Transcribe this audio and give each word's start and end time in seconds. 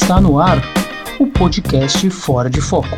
Está 0.00 0.20
no 0.20 0.38
ar 0.38 0.62
o 1.18 1.26
podcast 1.26 2.08
Fora 2.08 2.48
de 2.48 2.60
Foco. 2.60 2.96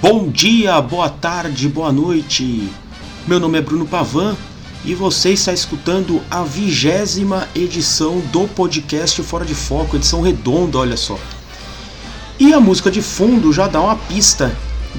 Bom 0.00 0.30
dia, 0.30 0.80
boa 0.80 1.10
tarde, 1.10 1.68
boa 1.68 1.92
noite. 1.92 2.68
Meu 3.28 3.38
nome 3.38 3.58
é 3.58 3.60
Bruno 3.60 3.86
Pavan 3.86 4.34
e 4.82 4.94
você 4.94 5.30
está 5.34 5.52
escutando 5.52 6.22
a 6.30 6.42
vigésima 6.42 7.46
edição 7.54 8.18
do 8.32 8.48
podcast 8.48 9.22
Fora 9.22 9.44
de 9.44 9.54
Foco, 9.54 9.96
edição 9.96 10.22
redonda, 10.22 10.78
olha 10.78 10.96
só. 10.96 11.18
E 12.38 12.52
a 12.52 12.60
música 12.60 12.90
de 12.90 13.00
fundo 13.00 13.52
já 13.52 13.68
dá 13.68 13.80
uma 13.80 13.96
pista 13.96 14.56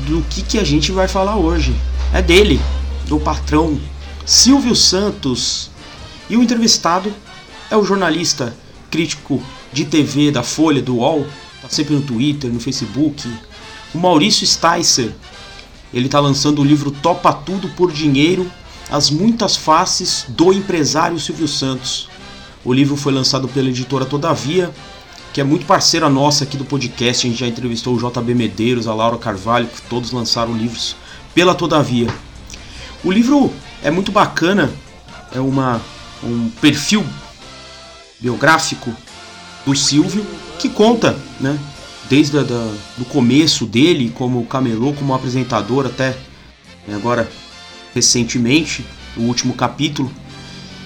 do 0.07 0.21
que, 0.29 0.41
que 0.41 0.57
a 0.57 0.64
gente 0.64 0.91
vai 0.91 1.07
falar 1.07 1.36
hoje. 1.36 1.75
É 2.14 2.21
dele, 2.21 2.60
do 3.07 3.19
patrão 3.19 3.79
Silvio 4.25 4.75
Santos. 4.75 5.69
E 6.29 6.37
o 6.37 6.43
entrevistado 6.43 7.13
é 7.69 7.75
o 7.75 7.83
jornalista 7.83 8.55
crítico 8.89 9.41
de 9.74 9.86
TV 9.86 10.32
da 10.32 10.43
Folha, 10.43 10.82
do 10.82 10.96
UOL, 10.96 11.27
tá 11.61 11.68
sempre 11.69 11.96
no 11.96 12.01
Twitter, 12.01 12.51
no 12.51 12.60
Facebook, 12.60 13.29
o 13.93 13.97
Maurício 13.97 14.47
Sticer. 14.47 15.11
Ele 15.93 16.05
está 16.05 16.19
lançando 16.19 16.61
o 16.61 16.65
livro 16.65 16.89
Topa 16.89 17.33
Tudo 17.33 17.68
por 17.69 17.91
Dinheiro 17.91 18.49
as 18.89 19.10
Muitas 19.10 19.55
Faces 19.55 20.25
do 20.29 20.54
Empresário 20.54 21.19
Silvio 21.19 21.47
Santos. 21.47 22.07
O 22.63 22.74
livro 22.74 22.96
foi 22.96 23.13
lançado 23.13 23.47
pela 23.47 23.69
editora 23.69 24.05
Todavia, 24.05 24.71
que 25.36 25.42
é 25.42 25.44
muito 25.44 25.66
parceira 25.66 26.10
nossa 26.10 26.46
aqui 26.46 26.56
do 26.56 26.64
podcast. 26.64 27.28
A 27.28 27.30
gente 27.30 27.38
já 27.42 27.46
entrevistou 27.46 27.94
o 27.94 27.98
JB 27.98 28.34
Medeiros, 28.34 28.88
a 28.88 28.94
Laura 28.94 29.18
Carvalho, 29.18 29.68
que 29.68 29.82
todos 29.82 30.14
lançaram 30.14 30.56
livros 30.56 30.96
pela 31.34 31.54
Todavia. 31.54 32.08
O 33.03 33.11
livro 33.11 33.52
é 33.83 33.92
muito 33.92 34.14
bacana, 34.14 34.72
é 35.33 35.39
uma, 35.42 35.81
um 36.23 36.50
perfil 36.61 37.05
biográfico 38.17 38.95
do 39.66 39.75
Silvio 39.75 40.25
que 40.58 40.69
conta, 40.69 41.19
né, 41.38 41.59
desde 42.09 42.38
do 42.42 43.03
começo 43.09 43.66
dele 43.66 44.14
como 44.16 44.45
camelô, 44.45 44.94
como 44.94 45.14
apresentador 45.14 45.86
até 45.86 46.11
né, 46.88 46.95
agora 46.95 47.30
recentemente, 47.94 48.86
o 49.17 49.23
último 49.23 49.53
capítulo, 49.53 50.09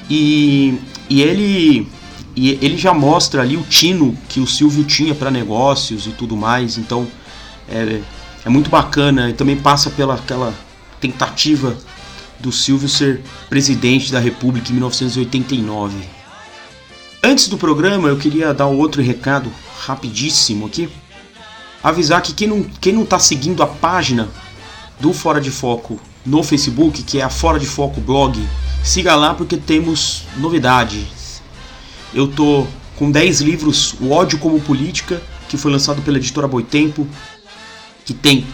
e, 0.10 0.80
e 1.08 1.22
ele 1.22 1.99
e 2.40 2.58
ele 2.62 2.78
já 2.78 2.94
mostra 2.94 3.42
ali 3.42 3.58
o 3.58 3.64
tino 3.64 4.18
que 4.30 4.40
o 4.40 4.48
Silvio 4.48 4.86
tinha 4.86 5.14
para 5.14 5.30
negócios 5.30 6.08
e 6.08 6.12
tudo 6.12 6.38
mais, 6.38 6.78
então 6.78 7.06
é, 7.68 8.00
é 8.46 8.50
muito 8.50 8.70
bacana 8.70 9.30
e 9.30 9.34
também 9.34 9.58
passa 9.58 9.90
pela 9.90 10.14
aquela 10.14 10.54
tentativa 11.02 11.78
do 12.40 12.50
Silvio 12.50 12.88
ser 12.88 13.22
presidente 13.50 14.10
da 14.10 14.20
República 14.20 14.70
em 14.70 14.76
1989. 14.76 15.98
Antes 17.22 17.50
do 17.50 17.58
programa, 17.58 18.08
eu 18.08 18.16
queria 18.16 18.54
dar 18.54 18.68
outro 18.68 19.02
recado 19.02 19.52
rapidíssimo 19.78 20.68
aqui. 20.68 20.88
Avisar 21.84 22.22
que 22.22 22.34
quem 22.34 22.48
não, 22.48 22.64
quem 22.64 22.94
não 22.94 23.06
tá 23.06 23.20
seguindo 23.20 23.62
a 23.62 23.68
página 23.68 24.30
do 24.98 25.12
Fora 25.12 25.42
de 25.42 25.52
Foco 25.52 26.00
no 26.26 26.42
Facebook, 26.42 27.04
que 27.04 27.20
é 27.20 27.22
a 27.22 27.30
Fora 27.30 27.60
de 27.60 27.66
Foco 27.66 28.00
Blog. 28.00 28.42
Siga 28.82 29.14
lá 29.18 29.34
porque 29.34 29.58
temos 29.58 30.24
novidades. 30.38 31.19
Eu 32.14 32.28
tô 32.28 32.66
com 32.96 33.10
10 33.10 33.42
livros, 33.42 33.96
O 34.02 34.12
ódio 34.12 34.38
como 34.40 34.60
política, 34.60 35.22
que 35.48 35.58
foi 35.58 35.72
lançado 35.72 36.02
pela 36.02 36.18
editora 36.18 36.48
Boitempo, 36.48 37.08
que 38.06 38.14
tem 38.14 38.46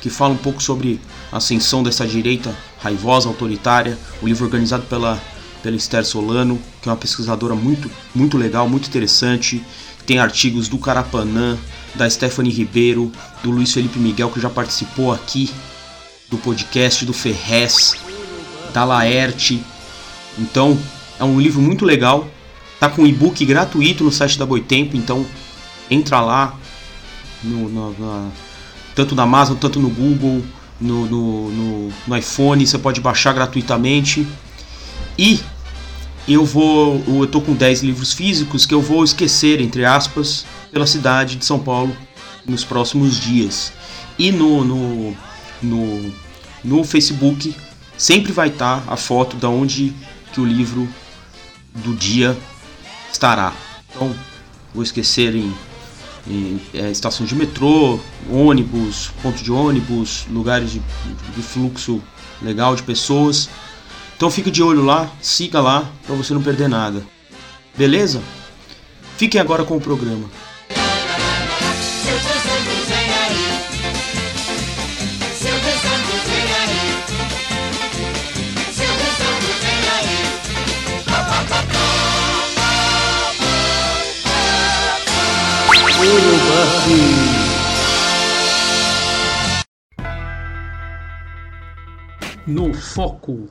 que 0.00 0.10
fala 0.10 0.34
um 0.34 0.36
pouco 0.36 0.62
sobre 0.62 1.00
a 1.32 1.38
ascensão 1.38 1.82
dessa 1.82 2.06
direita 2.06 2.54
raivosa, 2.78 3.28
autoritária, 3.28 3.98
o 4.22 4.26
livro 4.26 4.44
organizado 4.44 4.84
pela 4.84 5.20
pela 5.62 5.74
Esther 5.74 6.04
Solano, 6.04 6.60
que 6.80 6.88
é 6.88 6.92
uma 6.92 6.98
pesquisadora 6.98 7.54
muito 7.54 7.90
muito 8.14 8.36
legal, 8.36 8.68
muito 8.68 8.88
interessante. 8.88 9.64
Tem 10.04 10.18
artigos 10.18 10.68
do 10.68 10.78
Carapanã, 10.78 11.58
da 11.94 12.08
Stephanie 12.08 12.52
Ribeiro, 12.52 13.10
do 13.42 13.50
Luiz 13.50 13.72
Felipe 13.72 13.98
Miguel 13.98 14.30
que 14.30 14.40
já 14.40 14.50
participou 14.50 15.12
aqui 15.12 15.50
do 16.28 16.38
podcast 16.38 17.04
do 17.04 17.12
Ferrez, 17.12 17.94
da 18.72 18.84
Laerte. 18.84 19.62
Então, 20.38 20.78
é 21.18 21.24
um 21.24 21.40
livro 21.40 21.60
muito 21.60 21.84
legal. 21.84 22.28
Tá 22.78 22.88
com 22.88 23.06
e-book 23.06 23.44
gratuito 23.44 24.04
no 24.04 24.12
site 24.12 24.38
da 24.38 24.44
Boitempo, 24.44 24.96
então 24.96 25.24
entra 25.90 26.20
lá 26.20 26.58
no, 27.42 27.68
no, 27.68 27.98
na, 27.98 28.30
tanto 28.94 29.14
na 29.14 29.22
Amazon, 29.22 29.56
tanto 29.56 29.80
no 29.80 29.88
Google, 29.88 30.42
no, 30.80 31.06
no, 31.06 31.90
no, 32.06 32.16
iPhone, 32.16 32.66
você 32.66 32.78
pode 32.78 33.00
baixar 33.00 33.32
gratuitamente. 33.32 34.26
E 35.18 35.40
eu 36.28 36.44
vou. 36.44 37.02
Eu 37.06 37.26
tô 37.26 37.40
com 37.40 37.54
10 37.54 37.82
livros 37.82 38.12
físicos 38.12 38.66
que 38.66 38.74
eu 38.74 38.82
vou 38.82 39.02
esquecer, 39.02 39.60
entre 39.60 39.84
aspas, 39.84 40.44
pela 40.70 40.86
cidade 40.86 41.36
de 41.36 41.44
São 41.44 41.58
Paulo 41.58 41.96
nos 42.46 42.62
próximos 42.62 43.18
dias. 43.18 43.72
E 44.18 44.30
no, 44.30 44.64
no 44.64 45.16
no, 45.62 46.12
no 46.62 46.84
Facebook 46.84 47.54
sempre 47.96 48.32
vai 48.32 48.48
estar 48.48 48.80
tá 48.80 48.92
a 48.92 48.96
foto 48.96 49.36
da 49.36 49.48
onde 49.48 49.94
que 50.32 50.40
o 50.40 50.44
livro 50.44 50.88
do 51.74 51.94
dia 51.94 52.36
estará. 53.12 53.52
Então, 53.90 54.14
vou 54.74 54.82
esquecer 54.82 55.34
em, 55.34 55.54
em 56.26 56.60
é, 56.74 56.90
estação 56.90 57.24
de 57.24 57.34
metrô, 57.34 57.98
ônibus, 58.30 59.10
ponto 59.22 59.42
de 59.42 59.50
ônibus, 59.50 60.26
lugares 60.30 60.70
de, 60.70 60.80
de 61.34 61.42
fluxo 61.42 62.02
legal 62.42 62.76
de 62.76 62.82
pessoas. 62.82 63.48
Então 64.16 64.30
fique 64.30 64.50
de 64.50 64.62
olho 64.62 64.84
lá, 64.84 65.10
siga 65.20 65.60
lá 65.60 65.90
para 66.06 66.14
você 66.14 66.32
não 66.32 66.42
perder 66.42 66.68
nada. 66.68 67.06
Beleza? 67.76 68.22
Fiquem 69.16 69.40
agora 69.40 69.64
com 69.64 69.76
o 69.76 69.80
programa. 69.80 70.30
No 92.46 92.72
foco. 92.72 93.48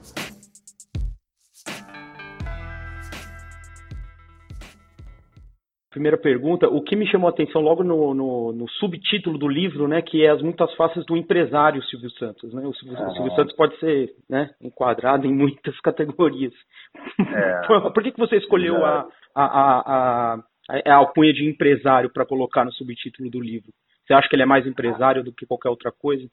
Primeira 5.91 6.17
pergunta, 6.17 6.69
o 6.69 6.81
que 6.81 6.95
me 6.95 7.05
chamou 7.07 7.27
a 7.27 7.31
atenção 7.31 7.61
logo 7.61 7.83
no, 7.83 8.13
no, 8.13 8.53
no, 8.53 8.69
subtítulo 8.69 9.37
do 9.37 9.49
livro, 9.49 9.87
né, 9.87 10.01
que 10.01 10.25
é 10.25 10.29
as 10.29 10.41
muitas 10.41 10.73
faces 10.75 11.05
do 11.05 11.17
empresário 11.17 11.83
Silvio 11.83 12.09
Santos, 12.11 12.53
né? 12.53 12.65
O 12.65 12.73
Silvio, 12.73 12.97
ah. 12.97 13.07
o 13.07 13.13
Silvio 13.15 13.35
Santos 13.35 13.55
pode 13.55 13.77
ser, 13.79 14.11
né, 14.29 14.49
enquadrado 14.61 15.27
em 15.27 15.33
muitas 15.33 15.77
categorias. 15.83 16.53
É. 17.19 17.67
Por 17.91 18.01
que, 18.01 18.13
que 18.13 18.19
você 18.19 18.37
escolheu 18.37 18.85
a, 18.85 19.07
a, 19.35 19.43
a, 19.43 20.33
a 20.33 20.43
a 20.69 20.95
alcunha 20.95 21.33
de 21.33 21.47
empresário 21.47 22.09
para 22.11 22.25
colocar 22.25 22.65
no 22.65 22.71
subtítulo 22.73 23.29
do 23.29 23.39
livro? 23.39 23.71
Você 24.05 24.13
acha 24.13 24.27
que 24.27 24.35
ele 24.35 24.43
é 24.43 24.47
mais 24.47 24.65
empresário 24.65 25.23
do 25.23 25.33
que 25.33 25.45
qualquer 25.45 25.69
outra 25.69 25.91
coisa? 25.91 26.27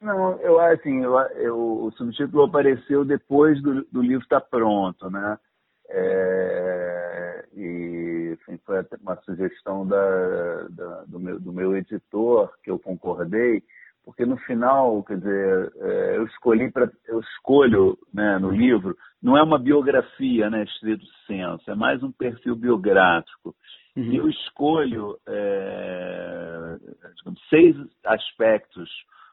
Não, 0.00 0.40
eu 0.40 0.58
assim, 0.58 1.02
eu, 1.02 1.18
eu, 1.36 1.56
o 1.84 1.92
subtítulo 1.92 2.44
apareceu 2.44 3.04
depois 3.04 3.60
do, 3.62 3.84
do 3.92 4.00
livro 4.00 4.22
estar 4.22 4.40
tá 4.40 4.46
pronto, 4.50 5.10
né? 5.10 5.38
É, 5.90 7.44
e 7.54 8.32
enfim, 8.32 8.58
foi 8.64 8.84
uma 9.02 9.16
sugestão 9.22 9.86
da, 9.86 10.68
da, 10.68 11.04
do, 11.04 11.18
meu, 11.18 11.40
do 11.40 11.52
meu 11.52 11.76
editor 11.76 12.52
que 12.62 12.70
eu 12.70 12.78
concordei, 12.78 13.62
porque 14.04 14.24
no 14.24 14.36
final, 14.38 15.02
quer 15.04 15.18
dizer, 15.18 15.72
é, 15.76 16.16
eu 16.16 16.24
escolhi 16.24 16.70
para 16.70 16.90
eu 17.06 17.20
escolho 17.20 17.98
né, 18.12 18.38
no 18.38 18.50
livro 18.50 18.96
não 19.22 19.36
é 19.36 19.42
uma 19.42 19.58
biografia, 19.58 20.48
né, 20.48 20.64
estrito 20.64 21.04
senso, 21.26 21.70
é 21.70 21.74
mais 21.74 22.02
um 22.02 22.10
perfil 22.10 22.56
biográfico. 22.56 23.54
Uhum. 23.96 24.04
E 24.04 24.16
eu 24.16 24.28
escolho 24.28 25.18
é, 25.28 26.76
seis 27.50 27.76
aspectos 28.04 28.88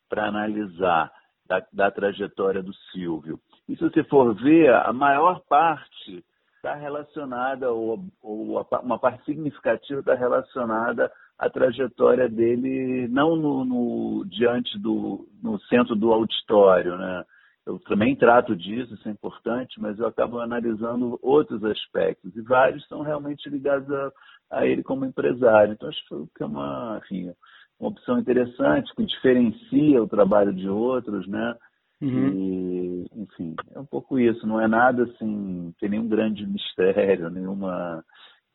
para 0.10 0.28
analisar 0.28 1.12
da, 1.46 1.66
da, 1.72 1.92
trajetória 1.92 2.62
do 2.62 2.74
Silvio. 2.92 3.40
E 3.70 3.76
se 3.76 3.84
você 3.84 4.04
for 4.04 4.34
ver, 4.36 4.74
a 4.74 4.92
maior 4.92 5.42
parte 5.48 6.26
está 6.56 6.76
relacionada, 6.76 7.72
ou, 7.72 8.04
ou 8.22 8.68
uma 8.84 9.00
parte 9.00 9.24
significativa 9.24 10.02
está 10.02 10.16
relacionada 10.16 11.12
à 11.38 11.50
trajetória 11.50 12.28
dele, 12.28 13.08
não 13.10 13.36
no, 13.36 13.64
no, 13.64 14.26
diante 14.26 14.78
do 14.80 15.28
no 15.42 15.60
centro 15.62 15.96
do 15.96 16.12
auditório, 16.12 16.98
né? 16.98 17.24
Eu 17.66 17.78
também 17.80 18.16
trato 18.16 18.56
disso, 18.56 18.94
isso 18.94 19.10
é 19.10 19.12
importante, 19.12 19.80
mas 19.80 20.00
eu 20.00 20.08
acabo 20.08 20.40
analisando 20.40 21.20
outros 21.22 21.62
aspectos, 21.66 22.34
e 22.34 22.42
vários 22.42 22.88
são 22.88 23.02
realmente 23.02 23.50
ligados 23.50 23.92
a, 23.92 24.12
a 24.52 24.66
ele 24.66 24.82
como 24.82 25.06
empresário. 25.06 25.74
Então, 25.74 25.90
acho 25.90 26.02
que 26.34 26.44
é 26.44 26.46
uma, 26.46 27.02
enfim, 27.04 27.34
uma 27.78 27.90
opção 27.90 28.18
interessante 28.20 28.94
que 28.96 29.06
diferencia 29.06 30.02
o 30.02 30.08
trabalho 30.08 30.54
de 30.54 30.70
outros, 30.70 31.28
né? 31.28 31.56
Uhum. 32.02 32.30
E, 32.30 33.06
enfim, 33.16 33.56
é 33.76 33.80
um 33.80 33.86
pouco 33.86 34.18
isso. 34.18 34.48
Não 34.48 34.62
é 34.62 34.68
nada 34.68 35.04
assim, 35.04 35.74
tem 35.80 35.90
nenhum 35.90 36.08
grande 36.08 36.48
mistério, 36.48 37.30
nenhuma, 37.30 38.04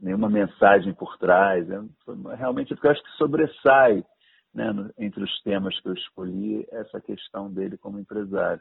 nenhuma 0.03 0.29
mensagem 0.29 0.93
por 0.93 1.17
trás. 1.17 1.69
É, 1.71 1.81
realmente, 2.37 2.75
porque 2.75 2.89
eu 2.89 2.91
acho 2.91 3.03
que 3.03 3.11
sobressai 3.13 4.05
né, 4.53 4.91
entre 4.99 5.23
os 5.23 5.43
temas 5.43 5.79
que 5.81 5.89
eu 5.89 5.95
escolhi 5.95 6.67
essa 6.71 7.01
questão 7.01 7.51
dele 7.51 7.79
como 7.79 7.99
empresário. 7.99 8.61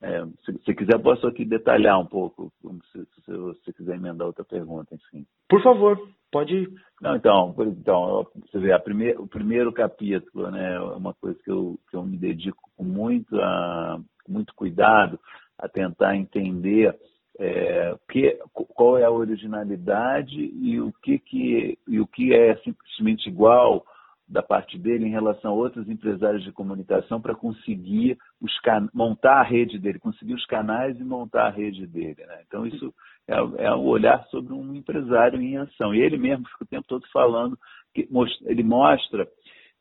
É, 0.00 0.24
se, 0.44 0.58
se 0.64 0.74
quiser, 0.74 0.98
posso 1.00 1.26
aqui 1.28 1.44
detalhar 1.44 1.98
um 1.98 2.06
pouco, 2.06 2.52
se, 2.90 3.06
se 3.24 3.32
você 3.32 3.72
quiser 3.72 3.94
emendar 3.94 4.26
outra 4.26 4.44
pergunta, 4.44 4.94
enfim. 4.94 5.24
Por 5.48 5.62
favor, 5.62 5.96
pode 6.30 6.54
ir. 6.54 6.68
Não, 7.00 7.14
então, 7.14 7.54
então 7.58 8.26
você 8.50 8.58
vê, 8.58 8.76
primeir, 8.80 9.20
o 9.20 9.28
primeiro 9.28 9.72
capítulo 9.72 10.50
né, 10.50 10.74
é 10.74 10.80
uma 10.80 11.14
coisa 11.14 11.38
que 11.44 11.50
eu, 11.50 11.78
que 11.88 11.96
eu 11.96 12.02
me 12.02 12.18
dedico 12.18 12.60
com 12.76 12.82
muito, 12.82 13.40
a, 13.40 14.00
muito 14.28 14.52
cuidado 14.54 15.20
a 15.56 15.68
tentar 15.68 16.16
entender 16.16 16.98
é, 17.38 17.94
que, 18.10 18.38
qual 18.52 18.98
é 18.98 19.04
a 19.04 19.10
originalidade 19.10 20.38
e 20.38 20.80
o 20.80 20.92
que, 21.02 21.18
que, 21.18 21.78
e 21.88 22.00
o 22.00 22.06
que 22.06 22.34
é 22.34 22.56
simplesmente 22.56 23.28
igual 23.28 23.84
da 24.28 24.42
parte 24.42 24.78
dele 24.78 25.06
em 25.06 25.10
relação 25.10 25.50
a 25.50 25.54
outros 25.54 25.88
empresários 25.88 26.42
de 26.42 26.52
comunicação 26.52 27.20
para 27.20 27.34
conseguir 27.34 28.16
os 28.40 28.52
montar 28.94 29.40
a 29.40 29.42
rede 29.42 29.78
dele, 29.78 29.98
conseguir 29.98 30.34
os 30.34 30.46
canais 30.46 30.98
e 30.98 31.04
montar 31.04 31.48
a 31.48 31.50
rede 31.50 31.86
dele. 31.86 32.24
Né? 32.26 32.42
Então, 32.46 32.66
isso 32.66 32.94
é, 33.28 33.34
é 33.66 33.74
o 33.74 33.82
olhar 33.82 34.24
sobre 34.30 34.54
um 34.54 34.74
empresário 34.74 35.40
em 35.40 35.58
ação. 35.58 35.94
E 35.94 36.00
ele 36.00 36.16
mesmo 36.16 36.46
fica 36.46 36.64
o 36.64 36.68
tempo 36.68 36.86
todo 36.88 37.06
falando, 37.12 37.58
que 37.94 38.08
ele 38.46 38.62
mostra 38.62 39.28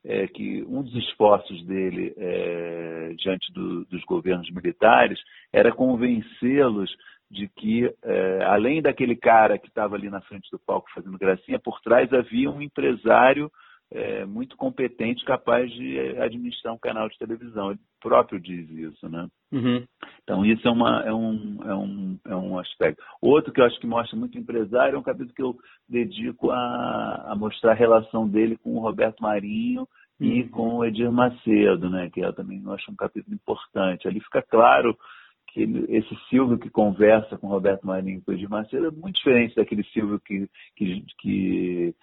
é, 0.04 0.28
que 0.28 0.64
um 0.64 0.82
dos 0.82 0.96
esforços 0.96 1.64
dele 1.66 2.14
é, 2.18 3.14
diante 3.18 3.54
do, 3.54 3.86
dos 3.86 4.04
governos 4.04 4.50
militares 4.52 5.20
era 5.54 5.72
convencê-los 5.72 6.94
de 7.32 7.48
que, 7.48 7.90
é, 8.04 8.44
além 8.44 8.82
daquele 8.82 9.16
cara 9.16 9.58
que 9.58 9.70
estava 9.70 9.96
ali 9.96 10.10
na 10.10 10.22
frente 10.22 10.52
do 10.52 10.60
palco 10.60 10.92
fazendo 10.94 11.18
gracinha, 11.18 11.58
por 11.58 11.80
trás 11.80 12.12
havia 12.12 12.52
um 12.52 12.62
empresário 12.62 13.50
é, 13.90 14.26
muito 14.26 14.56
competente, 14.58 15.24
capaz 15.26 15.72
de 15.72 16.00
administrar 16.18 16.74
um 16.74 16.78
canal 16.78 17.08
de 17.10 17.18
televisão. 17.18 17.72
Ele 17.72 17.80
próprio 18.02 18.40
diz 18.40 18.70
isso, 18.70 19.08
né? 19.10 19.28
Uhum. 19.52 19.86
Então 20.24 20.46
isso 20.46 20.68
é, 20.68 20.72
uma, 20.72 21.04
é, 21.06 21.14
um, 21.14 21.58
é, 21.64 21.74
um, 21.74 22.20
é 22.26 22.36
um 22.36 22.60
aspecto. 22.60 23.02
Outro 23.22 23.54
que 23.54 23.62
eu 23.62 23.66
acho 23.66 23.80
que 23.80 23.88
mostra 23.88 24.18
muito 24.18 24.38
empresário 24.38 24.96
é 24.96 25.00
um 25.00 25.04
capítulo 25.04 25.34
que 25.34 25.44
eu 25.44 25.58
dedico 25.88 26.52
a, 26.52 27.32
a 27.32 27.36
mostrar 27.36 27.72
a 27.72 27.76
relação 27.76 28.28
dele 28.28 28.58
com 28.58 28.76
o 28.76 28.82
Roberto 28.82 29.22
Marinho 29.22 29.88
e 30.20 30.42
uhum. 30.42 30.50
com 30.50 30.76
o 30.78 30.86
Edir 30.86 31.12
Macedo, 31.12 31.90
né? 31.90 32.10
Que 32.14 32.22
eu 32.22 32.34
também 32.34 32.62
acho 32.68 32.92
um 32.92 32.96
capítulo 32.96 33.36
importante. 33.36 34.08
Ali 34.08 34.20
fica 34.20 34.42
claro 34.42 34.98
que 35.54 35.64
esse 35.90 36.16
Silvio 36.30 36.58
que 36.58 36.70
conversa 36.70 37.38
com 37.38 37.48
Roberto 37.48 37.86
Marinho 37.86 38.22
e 38.26 38.32
Edir 38.32 38.50
Macedo 38.50 38.88
é 38.88 38.92
muito 38.92 39.16
diferente 39.16 39.56
daquele 39.56 39.84
Silvio 39.86 40.20
que, 40.20 40.48
que, 40.76 41.06
que 41.20 41.96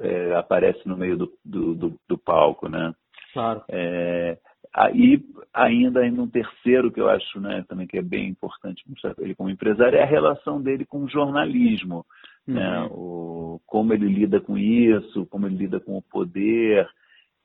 é, 0.00 0.34
aparece 0.34 0.86
no 0.88 0.96
meio 0.96 1.16
do, 1.16 1.32
do, 1.44 1.74
do, 1.74 2.00
do 2.08 2.18
palco, 2.18 2.68
né? 2.68 2.94
Claro. 3.32 3.62
É, 3.68 4.38
aí, 4.72 5.22
ainda 5.52 6.06
em 6.06 6.18
um 6.18 6.28
terceiro 6.28 6.90
que 6.90 7.00
eu 7.00 7.08
acho 7.08 7.38
né, 7.40 7.64
também 7.68 7.86
que 7.86 7.98
é 7.98 8.02
bem 8.02 8.28
importante 8.28 8.82
mostrar 8.88 9.14
ele 9.18 9.34
como 9.34 9.50
empresário 9.50 9.98
é 9.98 10.02
a 10.02 10.06
relação 10.06 10.60
dele 10.60 10.86
com 10.86 11.04
o 11.04 11.08
jornalismo. 11.08 12.04
Né? 12.46 12.54
Uhum. 12.54 12.82
Né? 12.82 12.88
O, 12.92 13.60
como 13.66 13.92
ele 13.92 14.08
lida 14.08 14.40
com 14.40 14.56
isso, 14.56 15.26
como 15.26 15.46
ele 15.46 15.56
lida 15.56 15.80
com 15.80 15.96
o 15.96 16.02
poder. 16.02 16.88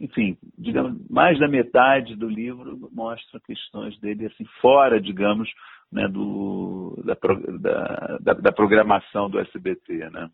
Enfim, 0.02 0.36
digamos, 0.58 1.00
mais 1.08 1.38
da 1.38 1.48
metade 1.48 2.16
do 2.16 2.28
livro 2.28 2.90
mostra 2.92 3.40
questões 3.40 3.96
dele 4.00 4.26
assim, 4.26 4.46
fora, 4.60 5.00
digamos, 5.00 5.48
né, 5.92 6.08
do, 6.08 7.00
da, 7.06 8.18
da, 8.20 8.34
da, 8.34 8.52
programação 8.52 9.30
do 9.30 9.40
SBT. 9.40 10.10
Né? 10.10 10.30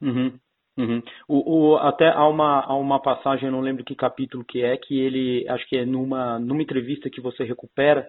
Uhum. 0.00 0.38
Uhum. 0.78 1.02
O, 1.28 1.72
o, 1.72 1.76
até 1.76 2.08
há 2.08 2.26
uma, 2.26 2.60
há 2.64 2.74
uma 2.74 2.98
passagem, 2.98 3.50
não 3.50 3.60
lembro 3.60 3.84
que 3.84 3.94
capítulo 3.94 4.42
que 4.42 4.62
é, 4.62 4.74
que 4.78 4.98
ele, 4.98 5.46
acho 5.46 5.68
que 5.68 5.76
é 5.76 5.84
numa, 5.84 6.38
numa 6.38 6.62
entrevista 6.62 7.10
que 7.10 7.20
você 7.20 7.44
recupera, 7.44 8.08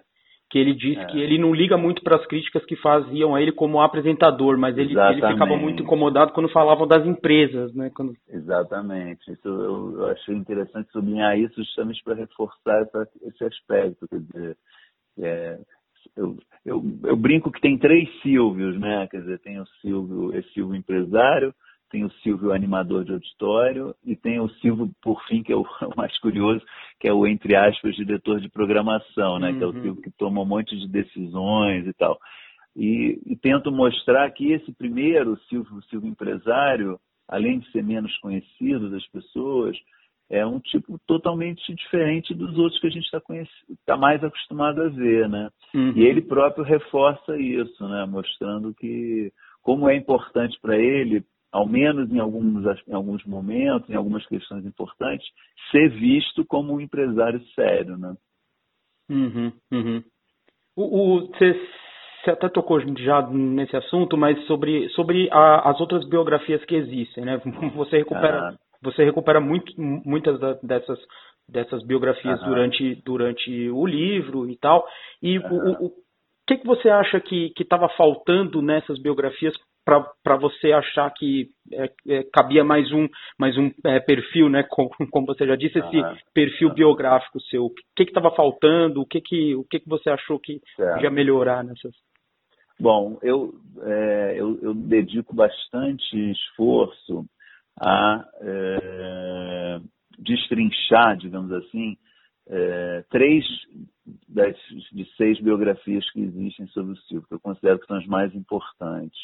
que 0.52 0.58
ele 0.58 0.74
diz 0.74 0.98
é. 0.98 1.04
que 1.06 1.18
ele 1.18 1.38
não 1.38 1.54
liga 1.54 1.78
muito 1.78 2.02
para 2.02 2.16
as 2.16 2.26
críticas 2.26 2.62
que 2.66 2.76
faziam 2.76 3.34
a 3.34 3.40
ele 3.40 3.52
como 3.52 3.80
apresentador, 3.80 4.58
mas 4.58 4.76
ele, 4.76 4.92
ele 4.92 5.14
ficava 5.14 5.56
muito 5.56 5.82
incomodado 5.82 6.34
quando 6.34 6.50
falavam 6.50 6.86
das 6.86 7.06
empresas, 7.06 7.74
né? 7.74 7.90
Quando... 7.94 8.12
Exatamente. 8.28 9.32
Isso 9.32 9.48
eu, 9.48 9.94
eu 9.96 10.06
achei 10.08 10.34
interessante 10.34 10.92
sublinhar 10.92 11.38
isso 11.38 11.54
justamente 11.56 12.04
para 12.04 12.16
reforçar 12.16 12.82
essa, 12.82 13.08
esse 13.22 13.42
aspecto, 13.44 14.06
quer 14.06 14.20
dizer, 14.20 14.56
é, 15.20 15.58
eu, 16.14 16.36
eu, 16.66 16.82
eu, 17.04 17.16
brinco 17.16 17.50
que 17.50 17.60
tem 17.60 17.78
três 17.78 18.06
Silvios, 18.20 18.78
né? 18.78 19.08
Quer 19.10 19.20
dizer, 19.20 19.38
tem 19.38 19.58
o 19.58 19.66
Silvio, 19.80 20.36
esse 20.36 20.52
Silvio 20.52 20.76
empresário, 20.76 21.54
tem 21.92 22.04
o 22.04 22.10
Silvio 22.22 22.52
animador 22.52 23.04
de 23.04 23.12
auditório 23.12 23.94
e 24.04 24.16
tem 24.16 24.40
o 24.40 24.48
Silvio, 24.48 24.90
por 25.02 25.22
fim, 25.26 25.42
que 25.42 25.52
é 25.52 25.56
o 25.56 25.64
mais 25.94 26.18
curioso, 26.18 26.64
que 26.98 27.06
é 27.06 27.12
o, 27.12 27.26
entre 27.26 27.54
aspas, 27.54 27.94
diretor 27.94 28.40
de 28.40 28.48
programação, 28.48 29.38
né? 29.38 29.50
Uhum. 29.50 29.58
Que 29.58 29.62
é 29.62 29.66
o 29.66 29.70
uhum. 29.70 29.82
Silvio 29.82 30.02
que 30.02 30.10
toma 30.12 30.40
um 30.40 30.46
monte 30.46 30.74
de 30.76 30.88
decisões 30.88 31.86
e 31.86 31.92
tal. 31.92 32.18
E, 32.74 33.20
e 33.26 33.36
tento 33.36 33.70
mostrar 33.70 34.30
que 34.30 34.52
esse 34.52 34.72
primeiro, 34.72 35.38
Silvio, 35.50 35.76
o 35.76 35.82
Silvio 35.82 36.08
empresário, 36.08 36.98
além 37.28 37.58
de 37.58 37.70
ser 37.70 37.84
menos 37.84 38.16
conhecido 38.18 38.90
das 38.90 39.06
pessoas, 39.08 39.76
é 40.30 40.46
um 40.46 40.58
tipo 40.58 40.98
totalmente 41.06 41.74
diferente 41.74 42.32
dos 42.32 42.56
outros 42.56 42.80
que 42.80 42.86
a 42.86 42.90
gente 42.90 43.04
está 43.04 43.20
tá 43.84 43.98
mais 43.98 44.24
acostumado 44.24 44.80
a 44.80 44.88
ver, 44.88 45.28
né? 45.28 45.50
Uhum. 45.74 45.92
E 45.94 46.04
ele 46.06 46.22
próprio 46.22 46.64
reforça 46.64 47.36
isso, 47.36 47.86
né? 47.86 48.06
Mostrando 48.06 48.72
que 48.72 49.30
como 49.60 49.90
é 49.90 49.94
importante 49.94 50.58
para 50.60 50.76
ele 50.76 51.22
ao 51.52 51.68
menos 51.68 52.10
em 52.10 52.18
alguns, 52.18 52.64
em 52.88 52.94
alguns 52.94 53.24
momentos, 53.26 53.88
em 53.90 53.94
algumas 53.94 54.26
questões 54.26 54.64
importantes, 54.64 55.26
ser 55.70 55.90
visto 55.90 56.44
como 56.46 56.74
um 56.74 56.80
empresário 56.80 57.44
sério, 57.54 57.98
né? 57.98 58.14
Uhum, 59.10 59.52
uhum. 59.70 60.02
O, 60.74 60.82
o, 60.82 61.26
você, 61.26 61.52
você 62.24 62.30
até 62.30 62.48
tocou 62.48 62.80
já 62.96 63.28
nesse 63.28 63.76
assunto, 63.76 64.16
mas 64.16 64.42
sobre, 64.46 64.88
sobre 64.90 65.28
a, 65.30 65.70
as 65.70 65.78
outras 65.78 66.08
biografias 66.08 66.64
que 66.64 66.74
existem, 66.74 67.24
né? 67.24 67.40
Você 67.76 67.98
recupera, 67.98 68.48
ah. 68.48 68.54
você 68.80 69.04
recupera 69.04 69.40
muito, 69.40 69.72
muitas 69.78 70.40
dessas, 70.62 70.98
dessas 71.46 71.84
biografias 71.84 72.40
ah. 72.42 72.46
durante, 72.46 72.94
durante 73.04 73.68
o 73.70 73.84
livro 73.84 74.48
e 74.48 74.56
tal. 74.56 74.86
E 75.20 75.36
ah. 75.36 75.48
o, 75.50 75.86
o 75.86 75.92
que, 76.46 76.56
que 76.56 76.66
você 76.66 76.88
acha 76.88 77.20
que 77.20 77.52
estava 77.58 77.88
faltando 77.90 78.62
nessas 78.62 78.98
biografias 79.00 79.54
para 79.84 80.36
você 80.36 80.72
achar 80.72 81.10
que 81.10 81.50
é, 81.72 81.90
é, 82.08 82.22
cabia 82.32 82.62
mais 82.64 82.90
um 82.92 83.08
mais 83.38 83.56
um 83.58 83.70
é, 83.84 83.98
perfil, 84.00 84.48
né? 84.48 84.62
Como, 84.68 84.90
como, 85.10 85.26
você 85.26 85.46
já 85.46 85.56
disse, 85.56 85.78
esse 85.78 85.98
ah, 85.98 86.16
perfil 86.32 86.68
ah. 86.70 86.74
biográfico 86.74 87.40
seu. 87.42 87.64
O 87.64 87.74
que 87.96 88.04
estava 88.04 88.30
faltando? 88.34 89.00
O 89.00 89.06
que 89.06 89.20
que 89.20 89.54
o 89.54 89.64
que, 89.64 89.80
que 89.80 89.88
você 89.88 90.10
achou 90.10 90.38
que 90.38 90.60
certo. 90.76 90.94
podia 90.94 91.10
melhorar 91.10 91.64
nessas? 91.64 91.94
Bom, 92.78 93.18
eu, 93.22 93.54
é, 93.82 94.34
eu, 94.36 94.58
eu 94.62 94.74
dedico 94.74 95.34
bastante 95.34 96.16
esforço 96.32 97.24
a 97.80 98.24
é, 98.40 99.80
destrinchar, 100.18 101.16
digamos 101.16 101.52
assim, 101.52 101.96
é, 102.48 103.04
três 103.10 103.44
das 104.28 104.56
de 104.92 105.04
seis 105.16 105.40
biografias 105.40 106.08
que 106.10 106.20
existem 106.20 106.66
sobre 106.68 106.92
o 106.92 106.96
Silvio, 107.02 107.28
que 107.28 107.34
eu 107.34 107.40
considero 107.40 107.78
que 107.78 107.86
são 107.86 107.96
as 107.96 108.06
mais 108.06 108.34
importantes 108.34 109.20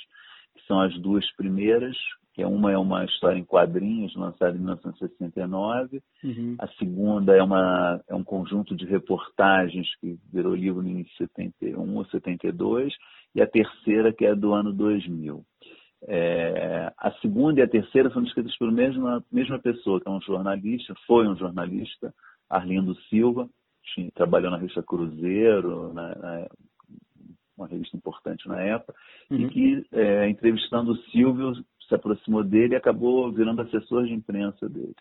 são 0.68 0.80
as 0.80 0.96
duas 1.00 1.28
primeiras, 1.34 1.96
que 2.34 2.42
é 2.42 2.46
uma 2.46 2.70
é 2.70 2.78
uma 2.78 3.04
história 3.04 3.36
em 3.36 3.44
quadrinhos 3.44 4.14
lançada 4.14 4.54
em 4.54 4.60
1969, 4.60 6.00
uhum. 6.22 6.56
a 6.60 6.68
segunda 6.78 7.34
é, 7.34 7.42
uma, 7.42 8.00
é 8.06 8.14
um 8.14 8.22
conjunto 8.22 8.76
de 8.76 8.84
reportagens 8.84 9.88
que 10.00 10.16
virou 10.32 10.54
livro 10.54 10.86
em 10.86 11.04
71 11.16 11.96
ou 11.96 12.04
72, 12.04 12.94
e 13.34 13.42
a 13.42 13.46
terceira 13.46 14.12
que 14.12 14.24
é 14.24 14.34
do 14.34 14.52
ano 14.52 14.72
2000. 14.72 15.42
É, 16.06 16.92
a 16.96 17.10
segunda 17.20 17.58
e 17.58 17.62
a 17.64 17.68
terceira 17.68 18.08
são 18.10 18.22
escritas 18.22 18.56
por 18.56 18.70
mesma, 18.70 19.24
mesma 19.32 19.58
pessoa, 19.58 20.00
que 20.00 20.08
é 20.08 20.10
um 20.12 20.20
jornalista, 20.20 20.94
foi 21.08 21.26
um 21.26 21.36
jornalista, 21.36 22.14
Arlindo 22.48 22.94
Silva, 23.08 23.48
trabalhou 24.14 24.50
na 24.50 24.58
revista 24.58 24.82
Cruzeiro, 24.82 25.92
na, 25.92 26.14
na, 26.14 26.48
uma 27.58 27.68
revista 27.68 27.96
importante 27.96 28.48
na 28.48 28.60
época, 28.62 28.94
uhum. 29.30 29.38
e 29.38 29.48
que, 29.48 29.86
é, 29.92 30.28
entrevistando 30.28 30.92
o 30.92 30.96
Silvio, 31.10 31.52
se 31.88 31.94
aproximou 31.94 32.44
dele 32.44 32.74
e 32.74 32.76
acabou 32.76 33.32
virando 33.32 33.62
assessor 33.62 34.04
de 34.04 34.12
imprensa 34.12 34.68
dele. 34.68 34.94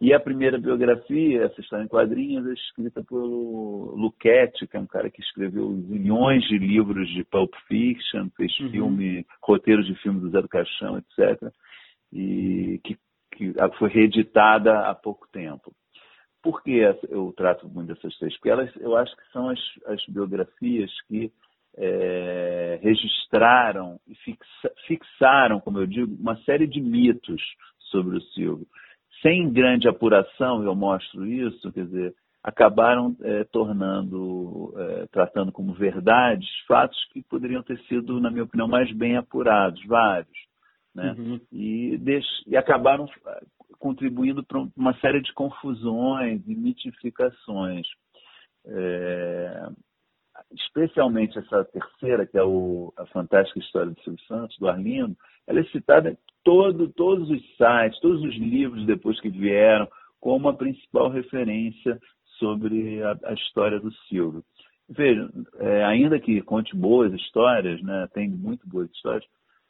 E 0.00 0.14
a 0.14 0.20
primeira 0.20 0.58
biografia, 0.58 1.44
essa 1.44 1.60
história 1.60 1.84
em 1.84 1.88
quadrinhos, 1.88 2.46
é 2.46 2.54
escrita 2.54 3.04
pelo 3.04 3.94
Luquete, 3.96 4.66
que 4.66 4.76
é 4.76 4.80
um 4.80 4.86
cara 4.86 5.10
que 5.10 5.20
escreveu 5.20 5.68
milhões 5.68 6.42
de 6.44 6.56
livros 6.56 7.06
de 7.10 7.22
Pulp 7.24 7.52
Fiction, 7.68 8.30
fez 8.34 8.58
uhum. 8.60 8.70
filme, 8.70 9.26
roteiros 9.42 9.86
de 9.86 9.94
filmes 9.96 10.22
do 10.22 10.30
Zé 10.30 10.40
do 10.40 10.48
Caixão, 10.48 10.96
etc. 10.96 11.52
E 12.12 12.80
que 12.82 12.96
que 13.40 13.54
foi 13.78 13.88
reeditada 13.88 14.80
há 14.80 14.94
pouco 14.94 15.26
tempo. 15.32 15.72
Por 16.42 16.62
que 16.62 16.78
eu 17.08 17.32
trato 17.36 17.68
muito 17.68 17.94
dessas 17.94 18.16
três? 18.18 18.34
Porque 18.34 18.50
elas, 18.50 18.70
eu 18.76 18.96
acho 18.96 19.14
que 19.16 19.32
são 19.32 19.48
as, 19.48 19.58
as 19.86 20.04
biografias 20.06 20.90
que 21.08 21.32
é, 21.76 22.78
registraram 22.82 23.98
e 24.06 24.14
fixa, 24.16 24.72
fixaram, 24.86 25.60
como 25.60 25.78
eu 25.78 25.86
digo, 25.86 26.14
uma 26.20 26.36
série 26.42 26.66
de 26.66 26.80
mitos 26.80 27.42
sobre 27.90 28.16
o 28.16 28.20
Silvio. 28.20 28.66
Sem 29.22 29.52
grande 29.52 29.88
apuração, 29.88 30.64
eu 30.64 30.74
mostro 30.74 31.26
isso, 31.26 31.72
quer 31.72 31.84
dizer, 31.84 32.14
acabaram 32.42 33.14
é, 33.22 33.44
tornando, 33.44 34.72
é, 34.76 35.06
tratando 35.08 35.52
como 35.52 35.74
verdades, 35.74 36.48
fatos 36.66 36.98
que 37.12 37.22
poderiam 37.22 37.62
ter 37.62 37.78
sido, 37.82 38.18
na 38.20 38.30
minha 38.30 38.44
opinião, 38.44 38.66
mais 38.66 38.90
bem 38.92 39.16
apurados, 39.16 39.84
vários. 39.86 40.38
Né? 40.94 41.14
Uhum. 41.18 41.40
E, 41.52 41.98
deix, 41.98 42.24
e 42.46 42.56
acabaram 42.56 43.06
é, 43.26 43.40
contribuindo 43.78 44.42
para 44.42 44.66
uma 44.76 44.94
série 45.00 45.20
de 45.20 45.32
confusões 45.34 46.42
e 46.46 46.54
mitificações. 46.54 47.86
É, 48.66 49.68
especialmente 50.52 51.38
essa 51.38 51.64
terceira, 51.64 52.26
que 52.26 52.36
é 52.36 52.42
o, 52.42 52.92
a 52.96 53.06
fantástica 53.06 53.60
história 53.60 53.92
do 53.92 54.00
Silvio 54.00 54.24
Santos, 54.26 54.58
do 54.58 54.68
Arlindo, 54.68 55.16
ela 55.46 55.60
é 55.60 55.64
citada 55.64 56.10
em 56.10 56.18
todo, 56.44 56.88
todos 56.88 57.28
os 57.30 57.40
sites, 57.56 58.00
todos 58.00 58.22
os 58.22 58.34
livros 58.36 58.86
depois 58.86 59.20
que 59.20 59.28
vieram, 59.28 59.88
como 60.20 60.48
a 60.48 60.54
principal 60.54 61.10
referência 61.10 61.98
sobre 62.38 63.02
a, 63.02 63.16
a 63.24 63.32
história 63.34 63.78
do 63.78 63.92
Silvio. 64.08 64.42
Veja, 64.88 65.30
é, 65.58 65.84
ainda 65.84 66.18
que 66.18 66.42
conte 66.42 66.76
boas 66.76 67.12
histórias, 67.12 67.80
né, 67.82 68.08
tem 68.12 68.28
muito 68.28 68.68
boas 68.68 68.90
histórias, 68.90 69.24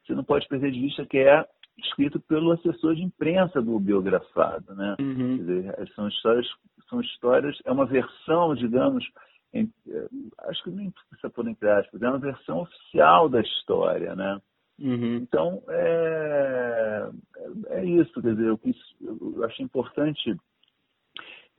você 0.07 0.15
não 0.15 0.25
pode 0.25 0.49
perder 0.49 0.73
de 0.73 0.81
vista 0.81 1.05
que 1.05 1.19
é 1.19 1.45
escrito 1.79 2.21
pelo 2.21 2.53
assessor 2.53 2.95
de 2.95 3.03
imprensa 3.03 3.61
do 3.61 3.79
biografado, 3.79 4.75
né? 4.75 4.97
Uhum. 5.01 5.37
Dizer, 5.39 5.93
são 5.95 6.09
histórias, 6.09 6.47
são 6.89 7.01
histórias, 7.01 7.57
é 7.65 7.73
uma 7.73 7.87
versão, 7.87 8.55
digamos, 8.55 9.05
em, 9.53 9.71
é, 9.89 10.07
acho 10.49 10.63
que 10.63 10.71
nem 10.71 10.91
precisa 10.91 11.31
pôr 11.31 11.49
entre 11.49 11.69
aspas, 11.69 12.03
é 12.03 12.09
uma 12.09 12.19
versão 12.19 12.61
oficial 12.61 13.29
da 13.29 13.41
história, 13.41 14.15
né? 14.15 14.41
Uhum. 14.79 15.17
Então, 15.17 15.63
é, 15.69 17.11
é, 17.37 17.81
é 17.81 17.85
isso, 17.85 18.23
quer 18.23 18.35
dizer, 18.35 18.49
eu, 18.49 18.59
quis, 18.59 18.77
eu 19.01 19.45
acho 19.45 19.63
importante 19.63 20.35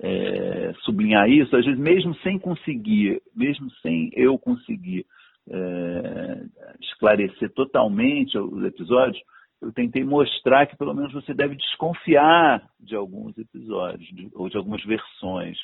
é, 0.01 0.73
sublinhar 0.81 1.29
isso, 1.29 1.55
às 1.55 1.63
vezes 1.63 1.79
mesmo 1.79 2.15
sem 2.15 2.39
conseguir, 2.39 3.21
mesmo 3.35 3.69
sem 3.81 4.09
eu 4.13 4.37
conseguir 4.39 5.05
é, 5.49 6.43
esclarecer 6.79 7.51
totalmente 7.53 8.37
os 8.37 8.63
episódios, 8.63 9.21
eu 9.61 9.71
tentei 9.71 10.03
mostrar 10.03 10.65
que 10.65 10.75
pelo 10.75 10.93
menos 10.93 11.13
você 11.13 11.35
deve 11.35 11.55
desconfiar 11.55 12.67
de 12.79 12.95
alguns 12.95 13.37
episódios 13.37 14.09
de, 14.09 14.29
ou 14.33 14.49
de 14.49 14.57
algumas 14.57 14.83
versões, 14.83 15.57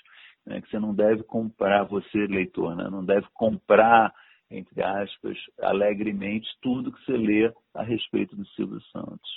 né, 0.47 0.61
que 0.61 0.69
você 0.69 0.79
não 0.79 0.95
deve 0.95 1.23
comprar, 1.23 1.83
você 1.83 2.25
leitor, 2.25 2.75
né, 2.75 2.87
não 2.89 3.03
deve 3.03 3.27
comprar, 3.33 4.13
entre 4.49 4.81
aspas, 4.81 5.37
alegremente 5.61 6.47
tudo 6.61 6.91
que 6.91 7.05
você 7.05 7.17
lê 7.17 7.51
a 7.75 7.83
respeito 7.83 8.35
do 8.35 8.47
Silvio 8.47 8.79
Santos. 8.93 9.29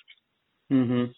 Uhum. 0.70 1.10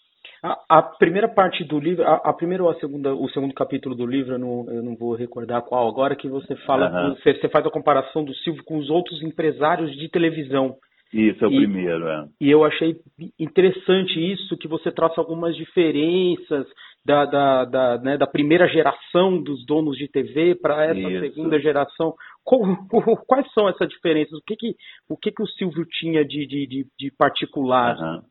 A, 0.42 0.78
a, 0.78 0.82
primeira 0.82 1.28
parte 1.28 1.62
do 1.64 1.78
livro, 1.78 2.04
a, 2.04 2.14
a, 2.14 2.32
primeira 2.32 2.62
ou 2.62 2.70
a 2.70 2.75
segunda, 2.76 3.14
o 3.14 3.28
segundo 3.28 3.52
capítulo 3.52 3.94
do 3.94 4.06
livro, 4.06 4.34
eu 4.34 4.38
não, 4.38 4.66
eu 4.68 4.82
não 4.82 4.96
vou 4.96 5.14
recordar 5.14 5.62
qual 5.62 5.87
agora, 5.87 6.16
que 6.16 6.28
você 6.28 6.56
fala, 6.64 6.90
uhum. 6.90 7.14
você, 7.14 7.34
você, 7.34 7.49
faz 7.49 7.66
a 7.66 7.70
comparação 7.70 8.25
do 8.25 8.34
Silvio 8.37 8.64
com 8.64 8.78
os 8.78 8.88
outros 8.88 9.22
empresários 9.22 9.94
de 9.96 10.08
televisão. 10.08 10.76
Isso 11.12 11.44
é 11.44 11.49
o 11.49 11.52
e, 11.52 11.56
primeiro, 11.56 12.08
é. 12.08 12.26
E 12.40 12.50
eu 12.50 12.64
achei 12.64 12.96
interessante 13.38 14.18
isso, 14.18 14.56
que 14.56 14.66
você 14.66 14.90
traça 14.90 15.20
algumas 15.20 15.54
diferenças 15.54 16.66
da, 17.04 17.25
da, 17.25 17.64
da, 17.64 17.99
né, 17.99 18.16
da 18.16 18.26
primeira 18.26 18.68
geração 18.68 19.42
dos 19.42 19.64
donos 19.66 19.97
de 19.97 20.09
TV 20.09 20.54
para 20.54 20.85
essa 20.85 21.00
isso. 21.00 21.21
segunda 21.21 21.61
geração. 21.61 22.14
quais 22.44 23.52
são 23.52 23.68
essas 23.68 23.88
diferenças? 23.88 24.35
O 24.35 24.42
que, 24.47 24.56
que, 24.56 24.76
o, 25.09 25.16
que, 25.16 25.32
que 25.32 25.42
o 25.42 25.49
Silvio 25.49 25.85
tinha 25.85 26.25
de, 26.25 26.47
de, 26.47 26.87
de, 26.99 27.11
particular? 27.16 27.97
Uhum. 27.97 28.23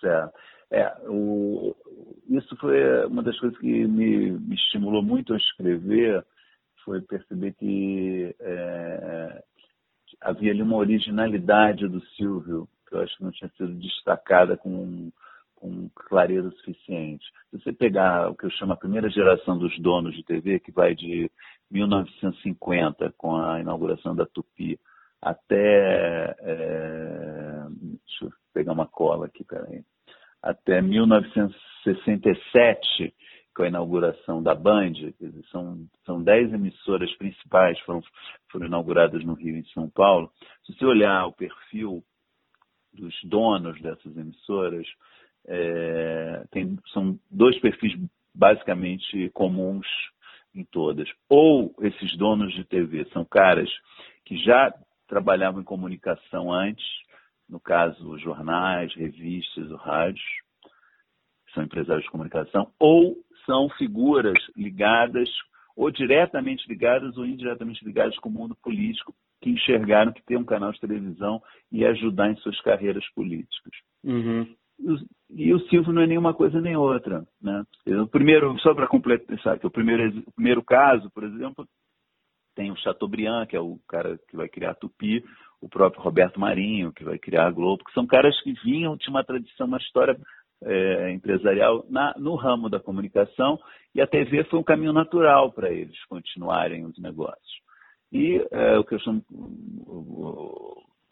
Certo. 0.00 0.32
É, 0.70 0.92
o, 1.08 1.74
isso 2.28 2.54
foi 2.56 3.06
uma 3.06 3.22
das 3.22 3.38
coisas 3.40 3.58
que 3.58 3.66
me, 3.66 4.32
me, 4.32 4.54
estimulou 4.54 5.02
muito 5.02 5.32
a 5.32 5.36
escrever, 5.38 6.22
foi 6.84 7.00
perceber 7.00 7.54
que 7.54 8.34
é, 8.38 9.42
havia 10.20 10.52
ali 10.52 10.60
uma 10.60 10.76
originalidade 10.76 11.88
do 11.88 12.02
Silvio, 12.08 12.68
que 12.86 12.94
eu 12.94 13.00
acho 13.00 13.16
que 13.16 13.24
não 13.24 13.30
tinha 13.30 13.50
sido 13.56 13.72
destacada 13.74 14.58
com, 14.58 15.10
com 15.58 15.88
clareza 15.94 16.50
suficiente. 16.52 17.24
Se 17.50 17.58
você 17.58 17.72
pegar 17.72 18.30
o 18.30 18.34
que 18.34 18.46
eu 18.46 18.50
chamo 18.50 18.72
a 18.72 18.76
primeira 18.76 19.10
geração 19.10 19.58
dos 19.58 19.76
donos 19.80 20.14
de 20.14 20.24
TV, 20.24 20.60
que 20.60 20.72
vai 20.72 20.94
de 20.94 21.30
1950, 21.70 23.12
com 23.16 23.36
a 23.36 23.60
inauguração 23.60 24.14
da 24.14 24.26
Tupi, 24.26 24.78
até. 25.20 26.36
É, 26.40 27.66
deixa 27.70 28.24
eu 28.24 28.32
pegar 28.54 28.72
uma 28.72 28.86
cola 28.86 29.26
aqui, 29.26 29.44
peraí 29.44 29.84
até 30.42 30.80
1967, 30.80 33.14
com 33.54 33.64
a 33.64 33.68
inauguração 33.68 34.42
da 34.42 34.54
Band, 34.54 34.94
são, 35.50 35.86
são 36.04 36.22
dez 36.22 36.50
emissoras 36.52 37.10
principais 37.16 37.78
foram, 37.80 38.02
foram 38.50 38.66
inauguradas 38.66 39.24
no 39.24 39.32
Rio 39.34 39.56
e 39.56 39.60
em 39.60 39.64
São 39.66 39.88
Paulo. 39.90 40.32
Se 40.64 40.72
você 40.74 40.84
olhar 40.84 41.26
o 41.26 41.32
perfil 41.32 42.04
dos 42.92 43.14
donos 43.24 43.80
dessas 43.80 44.16
emissoras, 44.16 44.86
é, 45.48 46.44
tem, 46.50 46.78
são 46.92 47.18
dois 47.30 47.58
perfis 47.58 47.98
basicamente 48.34 49.30
comuns 49.30 49.86
em 50.54 50.62
todas. 50.64 51.08
Ou 51.28 51.74
esses 51.80 52.16
donos 52.16 52.52
de 52.54 52.64
TV 52.64 53.06
são 53.12 53.24
caras 53.24 53.70
que 54.24 54.36
já 54.36 54.72
trabalhavam 55.08 55.62
em 55.62 55.64
comunicação 55.64 56.52
antes, 56.52 56.84
no 57.48 57.58
caso, 57.58 58.18
jornais, 58.18 58.94
revistas, 58.94 59.72
rádios, 59.80 60.22
são 61.54 61.64
empresários 61.64 62.04
de 62.04 62.10
comunicação, 62.10 62.70
ou 62.78 63.16
são 63.46 63.70
figuras 63.70 64.38
ligadas, 64.54 65.30
ou 65.74 65.90
diretamente 65.90 66.68
ligadas 66.68 67.16
ou 67.16 67.24
indiretamente 67.24 67.82
ligadas 67.82 68.18
com 68.18 68.28
o 68.28 68.32
mundo 68.32 68.54
político, 68.56 69.14
que 69.40 69.50
enxergaram 69.50 70.12
que 70.12 70.22
ter 70.22 70.36
um 70.36 70.44
canal 70.44 70.72
de 70.72 70.80
televisão 70.80 71.42
ia 71.72 71.90
ajudar 71.90 72.30
em 72.30 72.36
suas 72.36 72.60
carreiras 72.60 73.08
políticas. 73.14 73.72
Uhum. 74.04 74.54
E 75.30 75.52
o 75.52 75.60
Silvio 75.68 75.92
não 75.92 76.02
é 76.02 76.06
nenhuma 76.06 76.32
coisa 76.32 76.60
nem 76.60 76.76
outra. 76.76 77.26
Né? 77.40 77.64
O 78.02 78.06
primeiro, 78.06 78.58
só 78.60 78.74
para 78.74 78.86
completar, 78.86 79.58
que 79.58 79.66
o 79.66 79.70
primeiro, 79.70 80.22
o 80.26 80.32
primeiro 80.32 80.62
caso, 80.62 81.10
por 81.10 81.24
exemplo, 81.24 81.66
tem 82.54 82.70
o 82.70 82.76
Chateaubriand, 82.76 83.46
que 83.46 83.56
é 83.56 83.60
o 83.60 83.78
cara 83.88 84.18
que 84.28 84.36
vai 84.36 84.48
criar 84.48 84.70
a 84.70 84.74
Tupi, 84.74 85.22
o 85.60 85.68
próprio 85.68 86.02
Roberto 86.02 86.40
Marinho, 86.40 86.92
que 86.92 87.04
vai 87.04 87.18
criar 87.18 87.46
a 87.46 87.50
Globo, 87.50 87.84
que 87.84 87.92
são 87.92 88.06
caras 88.06 88.40
que 88.42 88.52
vinham 88.64 88.96
de 88.96 89.08
uma 89.08 89.24
tradição, 89.24 89.66
uma 89.66 89.78
história 89.78 90.18
é, 90.62 91.12
empresarial 91.12 91.84
na, 91.88 92.14
no 92.16 92.34
ramo 92.34 92.68
da 92.68 92.80
comunicação 92.80 93.58
e 93.94 94.00
a 94.00 94.06
TV 94.06 94.44
foi 94.44 94.58
um 94.58 94.64
caminho 94.64 94.92
natural 94.92 95.52
para 95.52 95.70
eles 95.70 95.96
continuarem 96.06 96.84
os 96.84 96.98
negócios. 96.98 97.58
E 98.12 98.44
é, 98.50 98.78
o 98.78 98.84
que 98.84 98.94
eu 98.94 99.00
chamo 99.00 99.22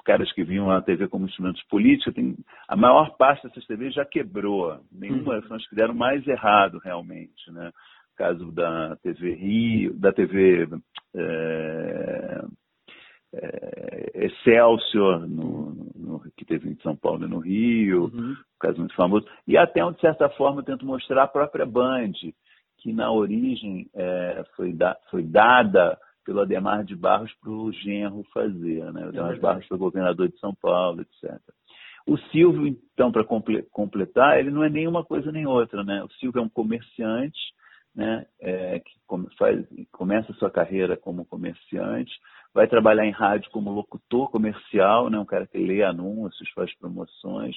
caras 0.07 0.33
que 0.33 0.45
vinham 0.45 0.71
à 0.71 0.81
TV 0.81 1.09
como 1.09 1.27
instrumentos 1.27 1.63
políticos, 1.65 2.15
tem, 2.15 2.37
a 2.69 2.77
maior 2.77 3.17
parte 3.17 3.47
dessas 3.47 3.67
TVs 3.67 3.93
já 3.93 4.05
quebrou. 4.05 4.79
Nenhuma, 4.91 5.43
são 5.43 5.57
as 5.57 5.69
que 5.69 5.75
deram 5.75 5.95
mais 5.95 6.27
errado 6.27 6.79
realmente, 6.79 7.51
né? 7.51 7.71
O 8.15 8.17
caso 8.17 8.53
da 8.53 8.97
TV 9.03 9.35
Rio, 9.35 9.93
da 9.99 10.13
TV 10.13 10.69
é, 11.15 12.45
é, 13.35 14.27
Excelsior, 14.27 15.29
no, 15.29 15.75
no, 15.95 16.23
que 16.37 16.45
teve 16.47 16.71
em 16.71 16.77
São 16.77 16.97
Paulo 16.97 17.27
e 17.27 17.29
no 17.29 17.41
Rio, 17.41 18.05
uhum. 18.05 18.31
um 18.31 18.59
caso 18.59 18.79
muito 18.79 18.95
famoso. 18.95 19.27
E 19.47 19.59
até, 19.59 19.83
de 19.91 20.01
certa 20.01 20.31
forma, 20.31 20.61
eu 20.61 20.65
tento 20.65 20.87
mostrar 20.87 21.25
a 21.25 21.29
própria 21.29 21.67
Band, 21.67 22.13
que 22.79 22.93
na 22.93 23.11
origem 23.11 23.91
é, 23.95 24.45
foi, 24.55 24.73
da, 24.73 24.97
foi 25.11 25.25
dada 25.25 25.99
pelo 26.27 26.41
Ademar 26.41 26.85
de 26.85 26.97
Barros 26.97 27.33
para 27.41 27.51
o 27.51 27.73
genro 27.73 28.25
fazer. 28.35 28.93
Né? 28.93 29.07
O 29.07 29.09
Ademar 29.09 29.35
de 29.35 29.41
Barros 29.41 29.67
foi 29.67 29.79
governador 29.79 30.29
de 30.29 30.39
São 30.39 30.53
Paulo, 30.61 31.01
etc. 31.01 31.41
O 32.07 32.19
Silvio, 32.31 32.67
então, 32.67 33.11
para 33.11 33.25
completar, 33.71 34.39
ele 34.39 34.51
não 34.51 34.63
é 34.63 34.69
nenhuma 34.69 35.05
coisa 35.05 35.33
nem 35.33 35.47
outra. 35.47 35.83
Né? 35.83 36.03
O 36.03 36.11
Silvio 36.19 36.41
é 36.41 36.43
um 36.43 36.49
comerciante 36.49 37.39
né, 37.97 38.27
é, 38.41 38.81
que 38.81 38.93
faz, 39.39 39.65
começa 39.91 40.33
sua 40.35 40.51
carreira 40.51 40.99
como 40.99 41.25
comerciante, 41.25 42.13
vai 42.53 42.69
trabalhar 42.69 43.07
em 43.07 43.11
rádio 43.11 43.51
como 43.51 43.73
locutor 43.73 44.31
comercial, 44.31 45.09
né, 45.09 45.19
um 45.19 45.25
cara 45.25 45.47
que 45.47 45.57
lê 45.57 45.83
anúncios, 45.83 46.51
faz 46.51 46.77
promoções, 46.79 47.57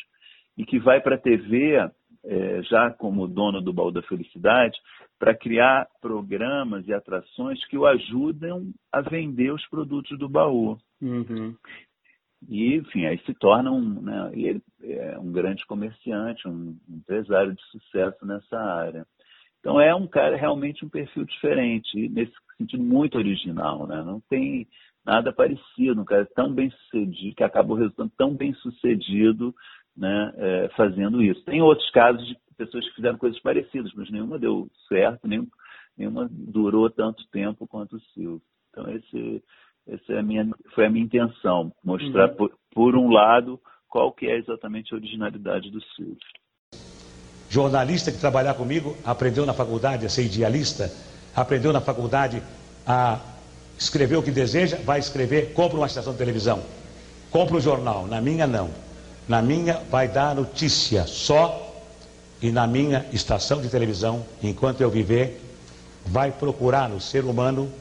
e 0.58 0.66
que 0.66 0.80
vai 0.80 1.02
para 1.02 1.16
a 1.16 1.20
TV, 1.20 1.78
é, 2.24 2.62
já 2.64 2.92
como 2.92 3.28
dono 3.28 3.62
do 3.62 3.74
Baú 3.74 3.92
da 3.92 4.02
Felicidade, 4.02 4.78
para 5.18 5.36
criar 5.36 5.88
programas 6.02 6.88
e 6.88 6.94
atrações 6.94 7.64
que 7.68 7.78
o 7.78 7.86
ajudam 7.86 8.72
a 8.92 9.02
vender 9.02 9.52
os 9.52 9.66
produtos 9.68 10.18
do 10.18 10.30
baú. 10.30 10.78
Uhum. 11.02 11.56
E, 12.48 12.76
enfim, 12.76 13.06
aí 13.06 13.20
se 13.26 13.34
torna 13.34 13.70
um, 13.70 14.02
né, 14.02 14.32
ele 14.34 14.62
é 14.82 15.20
um 15.20 15.32
grande 15.32 15.66
comerciante, 15.66 16.48
um 16.48 16.78
empresário 16.88 17.54
de 17.54 17.62
sucesso 17.66 18.26
nessa 18.26 18.58
área. 18.58 19.06
Então 19.60 19.80
é 19.80 19.94
um 19.94 20.08
cara 20.08 20.38
realmente 20.38 20.86
um 20.86 20.90
perfil 20.90 21.26
diferente, 21.26 22.08
nesse 22.10 22.32
sentido 22.58 22.82
muito 22.82 23.18
original, 23.18 23.86
né? 23.86 24.02
Não 24.02 24.22
tem 24.22 24.66
nada 25.06 25.34
parecido, 25.34 26.02
um 26.02 26.06
cara 26.06 26.26
tão 26.34 26.54
bem 26.54 26.70
sucedido, 26.72 27.36
que 27.36 27.44
acabou 27.44 27.76
resultando 27.76 28.12
tão 28.18 28.34
bem 28.34 28.54
sucedido 28.54 29.54
né, 30.00 30.34
é, 30.38 30.70
fazendo 30.78 31.22
isso. 31.22 31.44
Tem 31.44 31.62
outros 31.62 31.90
casos 31.92 32.26
de 32.26 32.38
pessoas 32.58 32.88
que 32.88 32.96
fizeram 32.96 33.18
coisas 33.18 33.40
parecidas, 33.42 33.92
mas 33.94 34.10
nenhuma 34.10 34.40
deu 34.40 34.68
certo, 34.88 35.28
nenhum, 35.28 35.48
nenhuma 35.98 36.28
durou 36.32 36.90
tanto 36.90 37.28
tempo 37.32 37.68
quanto 37.68 37.98
o 37.98 38.02
Silvio. 38.14 38.42
Então 38.70 38.90
esse, 38.90 39.44
essa 39.88 40.14
é 40.14 40.20
a 40.20 40.24
minha, 40.24 40.50
foi 40.74 40.86
a 40.86 40.90
minha 40.90 41.06
intenção, 41.06 41.72
mostrar 41.84 42.30
uhum. 42.30 42.36
por, 42.36 42.52
por 42.72 42.96
um 42.96 43.10
lado 43.10 43.60
qual 43.90 44.12
que 44.12 44.28
é 44.28 44.38
exatamente 44.38 44.94
a 44.94 44.98
originalidade 44.98 45.70
do 45.70 45.82
Silvio. 45.96 46.18
Jornalista 47.50 48.12
que 48.12 48.20
trabalhar 48.20 48.54
comigo 48.54 48.96
aprendeu 49.04 49.46
na 49.46 49.54
faculdade 49.54 50.06
a 50.06 50.10
ser 50.10 50.26
idealista, 50.26 50.90
aprendeu 51.36 51.74
na 51.74 51.82
faculdade 51.82 52.42
a 52.86 53.20
escrever 53.78 54.18
o 54.18 54.24
que 54.24 54.32
deseja, 54.32 54.78
vai 54.86 55.00
escrever, 55.00 55.54
compra 55.54 55.78
uma 55.78 55.88
estação 55.88 56.14
de 56.14 56.20
televisão, 56.20 56.64
compra 57.32 57.58
um 57.58 57.60
jornal. 57.60 58.06
Na 58.06 58.22
minha 58.22 58.46
não. 58.46 58.70
Na 59.30 59.44
minha 59.44 59.80
vai 59.92 60.08
dar 60.08 60.34
notícia 60.34 61.06
só 61.06 61.72
e 62.42 62.52
na 62.52 62.66
minha 62.66 63.06
estação 63.14 63.62
de 63.62 63.70
televisão, 63.70 64.26
enquanto 64.42 64.82
eu 64.82 64.90
viver, 64.90 65.40
vai 66.04 66.32
procurar 66.32 66.90
no 66.90 67.00
ser 67.00 67.24
humano 67.24 67.72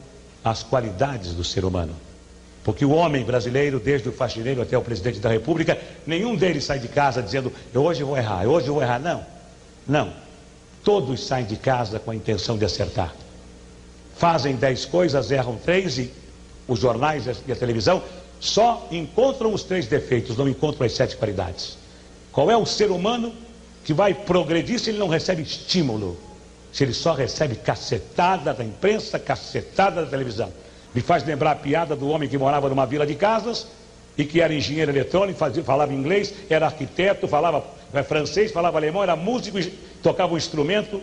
as 0.44 0.62
qualidades 0.62 1.32
do 1.32 1.42
ser 1.42 1.64
humano. 1.64 1.94
Porque 2.62 2.84
o 2.84 2.90
homem 2.90 3.24
brasileiro, 3.24 3.80
desde 3.80 4.10
o 4.10 4.12
faxineiro 4.12 4.60
até 4.60 4.76
o 4.76 4.82
presidente 4.82 5.20
da 5.20 5.30
República, 5.30 5.78
nenhum 6.06 6.36
deles 6.36 6.64
sai 6.64 6.78
de 6.80 6.88
casa 6.88 7.22
dizendo, 7.22 7.50
eu 7.72 7.82
hoje 7.82 8.02
vou 8.02 8.18
errar, 8.18 8.44
eu 8.44 8.50
hoje 8.50 8.68
vou 8.68 8.82
errar. 8.82 8.98
Não, 8.98 9.24
não. 9.86 10.12
Todos 10.84 11.26
saem 11.26 11.46
de 11.46 11.56
casa 11.56 11.98
com 11.98 12.10
a 12.10 12.14
intenção 12.14 12.58
de 12.58 12.66
acertar. 12.66 13.14
Fazem 14.14 14.54
dez 14.54 14.84
coisas, 14.84 15.30
erram 15.30 15.56
três 15.56 15.96
e 15.96 16.12
os 16.66 16.78
jornais 16.78 17.24
e 17.46 17.52
a 17.52 17.56
televisão 17.56 18.02
só 18.40 18.86
encontram 18.90 19.52
os 19.52 19.62
três 19.62 19.86
defeitos, 19.86 20.36
não 20.36 20.48
encontram 20.48 20.86
as 20.86 20.92
sete 20.92 21.16
qualidades. 21.16 21.76
Qual 22.32 22.50
é 22.50 22.56
o 22.56 22.64
ser 22.64 22.90
humano 22.90 23.32
que 23.84 23.92
vai 23.92 24.14
progredir 24.14 24.78
se 24.78 24.90
ele 24.90 24.98
não 24.98 25.08
recebe 25.08 25.42
estímulo? 25.42 26.16
Se 26.72 26.84
ele 26.84 26.92
só 26.92 27.14
recebe 27.14 27.56
cacetada 27.56 28.52
da 28.54 28.64
imprensa, 28.64 29.18
cacetada 29.18 30.04
da 30.04 30.10
televisão. 30.10 30.52
Me 30.94 31.00
faz 31.00 31.24
lembrar 31.24 31.52
a 31.52 31.56
piada 31.56 31.96
do 31.96 32.08
homem 32.08 32.28
que 32.28 32.38
morava 32.38 32.68
numa 32.68 32.86
vila 32.86 33.06
de 33.06 33.14
casas 33.14 33.66
e 34.16 34.24
que 34.24 34.40
era 34.40 34.54
engenheiro 34.54 34.90
eletrônico, 34.90 35.38
fazia, 35.38 35.62
falava 35.62 35.92
inglês, 35.92 36.32
era 36.48 36.66
arquiteto, 36.66 37.26
falava 37.26 37.64
é, 37.92 38.02
francês, 38.02 38.52
falava 38.52 38.78
alemão, 38.78 39.02
era 39.02 39.16
músico, 39.16 39.58
tocava 40.02 40.34
um 40.34 40.36
instrumento. 40.36 41.00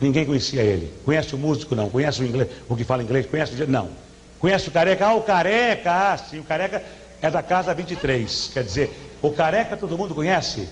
Ninguém 0.00 0.26
conhecia 0.26 0.62
ele. 0.62 0.92
Conhece 1.04 1.34
o 1.34 1.38
músico? 1.38 1.74
Não. 1.74 1.88
Conhece 1.88 2.20
o 2.20 2.26
inglês? 2.26 2.48
O 2.68 2.76
que 2.76 2.84
fala 2.84 3.02
inglês? 3.02 3.26
Conhece 3.26 3.62
o. 3.62 3.66
Não. 3.66 3.88
Conhece 4.38 4.68
o 4.68 4.72
careca? 4.72 5.06
Ah, 5.06 5.14
o 5.14 5.22
careca! 5.22 5.90
Ah, 5.90 6.18
sim, 6.18 6.38
o 6.38 6.44
careca 6.44 6.82
é 7.22 7.30
da 7.30 7.42
casa 7.42 7.74
23. 7.74 8.50
Quer 8.52 8.64
dizer, 8.64 8.90
o 9.22 9.30
careca 9.30 9.76
todo 9.76 9.96
mundo 9.96 10.14
conhece. 10.14 10.68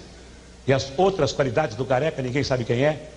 E 0.66 0.72
as 0.72 0.92
outras 0.96 1.32
qualidades 1.32 1.76
do 1.76 1.84
careca 1.84 2.22
ninguém 2.22 2.44
sabe 2.44 2.64
quem 2.64 2.84
é? 2.84 3.08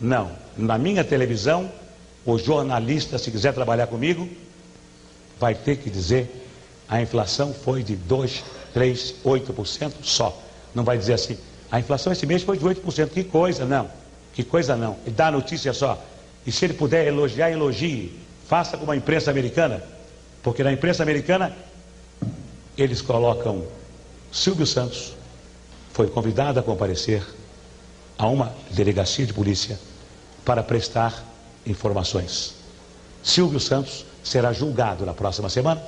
Não. 0.00 0.32
Na 0.56 0.76
minha 0.78 1.04
televisão, 1.04 1.70
o 2.24 2.38
jornalista, 2.38 3.18
se 3.18 3.30
quiser 3.30 3.52
trabalhar 3.54 3.86
comigo, 3.86 4.28
vai 5.38 5.54
ter 5.54 5.76
que 5.76 5.90
dizer 5.90 6.42
a 6.88 7.00
inflação 7.00 7.54
foi 7.54 7.82
de 7.82 7.96
2, 7.96 8.44
3, 8.74 9.14
8% 9.24 9.92
só. 10.02 10.38
Não 10.74 10.84
vai 10.84 10.98
dizer 10.98 11.14
assim, 11.14 11.38
a 11.70 11.80
inflação 11.80 12.12
esse 12.12 12.26
mês 12.26 12.42
foi 12.42 12.58
de 12.58 12.64
8%. 12.64 13.08
Que 13.08 13.24
coisa, 13.24 13.64
não. 13.64 13.88
Que 14.34 14.44
coisa 14.44 14.76
não. 14.76 14.98
E 15.06 15.10
dá 15.10 15.30
notícia 15.30 15.72
só. 15.72 16.02
E 16.46 16.52
se 16.52 16.66
ele 16.66 16.74
puder 16.74 17.06
elogiar, 17.06 17.50
elogie. 17.50 18.20
Faça 18.48 18.76
como 18.76 18.92
a 18.92 18.96
imprensa 18.96 19.30
americana. 19.30 19.82
Porque 20.42 20.64
na 20.64 20.72
imprensa 20.72 21.02
americana, 21.02 21.54
eles 22.76 23.00
colocam 23.00 23.64
Silvio 24.32 24.66
Santos, 24.66 25.12
foi 25.92 26.08
convidado 26.08 26.58
a 26.58 26.62
comparecer 26.62 27.22
a 28.18 28.26
uma 28.26 28.54
delegacia 28.70 29.26
de 29.26 29.32
polícia 29.32 29.78
para 30.44 30.62
prestar 30.62 31.22
informações. 31.66 32.54
Silvio 33.22 33.60
Santos 33.60 34.04
será 34.24 34.52
julgado 34.52 35.04
na 35.06 35.14
próxima 35.14 35.48
semana. 35.48 35.82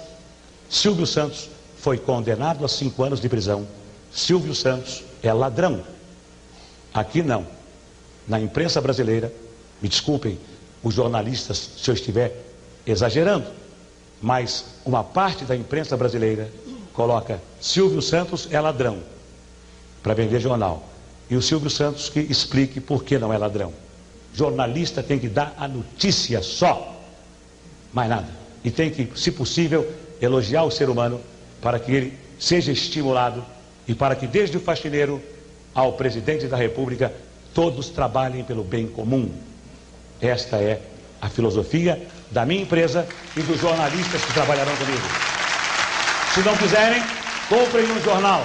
Silvio 0.69 1.07
Santos 1.07 1.49
foi 1.79 1.99
condenado 1.99 2.65
a 2.65 2.69
cinco 2.69 3.03
anos 3.03 3.21
de 3.21 3.29
prisão. 3.29 3.67
Silvio 4.13 4.55
Santos 4.55 5.03
é 5.23 5.33
ladrão. 5.33 5.83
Aqui 6.93 7.23
não. 7.23 7.47
Na 8.29 8.39
imprensa 8.39 8.81
brasileira, 8.81 9.33
me 9.83 9.89
desculpem 9.89 10.39
os 10.85 10.95
jornalistas 10.95 11.71
se 11.79 11.91
eu 11.91 11.95
estiver 11.95 12.45
exagerando, 12.87 13.47
mas 14.21 14.67
uma 14.85 15.03
parte 15.03 15.45
da 15.45 15.57
imprensa 15.57 15.97
brasileira 15.97 16.49
coloca 16.93 17.41
Silvio 17.61 18.01
Santos 18.01 18.47
é 18.51 18.61
ladrão 18.61 18.99
para 20.03 20.15
vender 20.15 20.39
jornal. 20.41 20.87
E 21.29 21.37
o 21.37 21.43
Silvio 21.43 21.71
Santos 21.71 22.11
que 22.11 22.21
explique 22.21 22.81
por 22.81 23.03
que 23.03 23.19
não 23.19 23.33
é 23.33 23.39
ladrão. 23.39 23.73
Jornalista 24.35 25.03
tem 25.03 25.19
que 25.19 25.29
dar 25.29 25.55
a 25.59 25.67
notícia 25.67 26.43
só 26.43 26.95
mais 27.93 28.09
nada. 28.09 28.29
E 28.63 28.71
tem 28.71 28.91
que, 28.91 29.09
se 29.19 29.31
possível, 29.31 29.91
elogiar 30.21 30.65
o 30.65 30.71
ser 30.71 30.91
humano 30.91 31.21
para 31.63 31.79
que 31.79 31.93
ele 31.93 32.19
seja 32.39 32.73
estimulado 32.73 33.45
e 33.87 33.95
para 33.95 34.15
que, 34.15 34.27
desde 34.27 34.57
o 34.57 34.61
faxineiro 34.61 35.21
ao 35.75 35.95
presidente 35.95 36.47
da 36.47 36.57
República, 36.57 37.13
todos 37.55 37.89
trabalhem 37.89 38.45
pelo 38.45 38.65
bem 38.65 38.87
comum. 38.87 39.31
Esta 40.21 40.57
é 40.57 40.81
a 41.21 41.29
filosofia 41.29 41.97
da 42.33 42.45
minha 42.45 42.63
empresa 42.63 43.07
e 43.37 43.43
dos 43.43 43.61
jornalistas 43.61 44.25
que 44.25 44.35
trabalharão 44.35 44.75
comigo. 44.77 45.07
Se 46.35 46.45
não 46.45 46.57
quiserem, 46.57 47.01
comprem 47.49 47.85
um 47.85 48.01
jornal, 48.01 48.43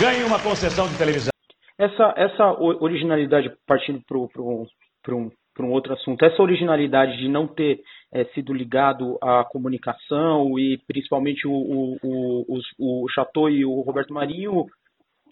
ganhem 0.00 0.24
uma 0.24 0.40
concessão 0.40 0.88
de 0.88 0.98
televisão. 0.98 1.30
Essa, 1.78 2.14
essa 2.16 2.52
originalidade, 2.60 3.50
partindo 3.66 4.00
para 4.06 5.14
um, 5.14 5.30
um 5.60 5.70
outro 5.70 5.92
assunto, 5.92 6.24
essa 6.24 6.42
originalidade 6.42 7.16
de 7.16 7.28
não 7.28 7.46
ter 7.46 7.80
é, 8.12 8.24
sido 8.26 8.52
ligado 8.52 9.18
à 9.22 9.44
comunicação 9.44 10.58
e 10.58 10.78
principalmente 10.86 11.46
o, 11.46 11.52
o, 11.52 11.96
o, 12.02 12.58
o, 12.78 13.04
o 13.04 13.08
Chateau 13.08 13.50
e 13.50 13.64
o 13.64 13.80
Roberto 13.80 14.14
Marinho 14.14 14.66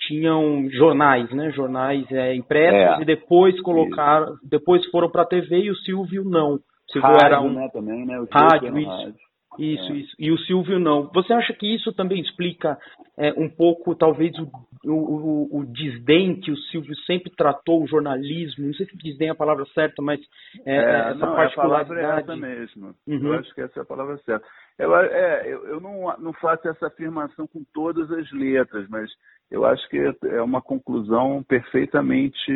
tinham 0.07 0.69
jornais, 0.71 1.31
né? 1.31 1.51
Jornais 1.53 2.11
é, 2.11 2.35
impressos 2.35 2.99
é, 2.99 3.03
e 3.03 3.05
depois 3.05 3.61
colocaram, 3.62 4.35
isso. 4.35 4.49
depois 4.49 4.85
foram 4.91 5.11
para 5.11 5.23
a 5.23 5.27
TV 5.27 5.61
e 5.61 5.71
o 5.71 5.77
Silvio 5.77 6.25
não. 6.25 6.55
O 6.55 6.93
Silvio 6.93 7.11
rádio, 7.11 7.27
era 7.27 7.41
um 7.41 7.53
né, 7.53 7.69
também, 7.73 8.07
né? 8.07 8.19
O 8.21 8.29
rádio, 8.31 8.79
isso. 8.79 8.91
Rádio. 8.91 9.15
Isso, 9.59 9.93
é. 9.93 9.97
isso. 9.97 10.17
E 10.19 10.31
o 10.31 10.38
Silvio 10.38 10.79
não. 10.79 11.11
Você 11.12 11.33
acha 11.33 11.53
que 11.53 11.75
isso 11.75 11.93
também 11.93 12.21
explica 12.21 12.79
é, 13.19 13.33
um 13.33 13.49
pouco, 13.49 13.95
talvez, 13.95 14.33
o, 14.38 14.49
o, 14.91 15.59
o, 15.59 15.67
desdém 15.67 16.41
que 16.41 16.51
o 16.51 16.57
Silvio 16.57 16.97
sempre 17.07 17.31
tratou 17.37 17.83
o 17.83 17.87
jornalismo? 17.87 18.67
Não 18.67 18.75
sei 18.75 18.87
se 18.87 18.97
desdém 18.97 19.29
é 19.29 19.33
a 19.33 19.37
palavra 19.37 19.67
certa, 19.75 20.01
mas 20.01 20.21
é, 20.65 20.75
é, 20.75 21.01
essa 21.11 21.27
não, 21.27 21.35
particularidade. 21.35 21.93
A 21.93 21.95
palavra 21.95 22.01
é 22.01 22.21
essa 22.21 22.37
mesmo. 22.37 22.95
Uhum. 23.07 23.27
Eu 23.27 23.35
acho 23.35 23.55
que 23.55 23.61
essa 23.61 23.81
é 23.81 23.83
a 23.83 23.87
palavra 23.87 24.17
certa. 24.25 24.47
Eu, 24.79 24.97
é, 24.97 25.43
eu, 25.47 25.67
eu 25.67 25.81
não, 25.81 26.17
não 26.19 26.33
faço 26.35 26.67
essa 26.69 26.87
afirmação 26.87 27.47
com 27.47 27.62
todas 27.75 28.11
as 28.11 28.31
letras, 28.33 28.88
mas 28.88 29.11
eu 29.53 29.67
acho 29.67 29.87
que 29.88 29.99
é 30.25 30.43
uma 30.43 30.62
conclusão 30.62 31.43
perfeitamente 31.43 32.51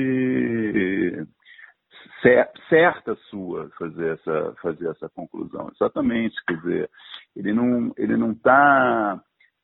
certa 2.69 3.15
sua 3.31 3.71
fazer 3.79 4.15
essa, 4.15 4.55
fazer 4.63 4.89
essa 4.89 5.09
conclusão. 5.11 5.71
Exatamente, 5.75 6.35
quer 6.47 6.57
dizer, 6.57 6.91
ele 7.37 7.53
não 7.53 7.93
ele 7.99 8.17
não 8.17 8.33
está 8.33 9.21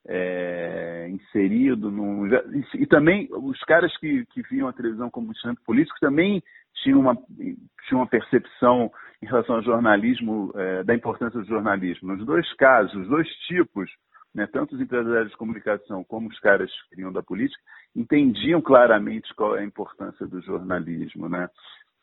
é, 0.07 1.09
inserido 1.11 1.91
num, 1.91 2.27
e, 2.27 2.83
e, 2.83 2.87
também 2.87 3.29
os 3.31 3.59
caras 3.61 3.97
que, 3.99 4.27
que 4.27 4.43
viam 4.51 4.69
a 4.69 4.73
televisão 4.73 5.09
como 5.11 5.31
instrumento 5.31 5.63
político 5.65 5.99
também 6.01 6.43
tinham 6.83 7.01
uma, 7.01 7.17
tinham 7.37 8.01
uma 8.01 8.07
percepção 8.07 8.91
em 9.23 9.27
relação 9.27 9.57
ao 9.57 9.63
jornalismo, 9.63 10.53
é, 10.57 10.83
da 10.85 10.95
importância 10.95 11.41
do 11.41 11.47
jornalismo. 11.47 12.15
Nos 12.15 12.27
dois 12.27 12.53
casos, 12.55 12.95
os 12.95 13.09
dois 13.09 13.29
tipos, 13.47 13.91
né, 14.35 14.47
tanto 14.47 14.75
os 14.75 14.81
empresários 14.81 15.31
de 15.31 15.37
comunicação 15.37 16.03
como 16.05 16.29
os 16.29 16.39
caras 16.41 16.71
que 16.89 16.97
vinham 16.97 17.13
da 17.13 17.23
política, 17.23 17.61
entendiam 17.95 18.61
claramente 18.63 19.33
qual 19.35 19.57
é 19.57 19.61
a 19.61 19.65
importância 19.65 20.27
do 20.27 20.41
jornalismo. 20.41 21.29
Né? 21.29 21.49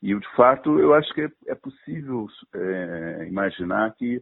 E, 0.02 0.13
de 0.13 0.36
fato, 0.36 0.80
eu 0.80 0.94
acho 0.94 1.13
que 1.13 1.22
é, 1.22 1.30
é 1.48 1.56
possível 1.56 2.28
é, 2.54 3.26
imaginar 3.28 3.94
que 3.96 4.22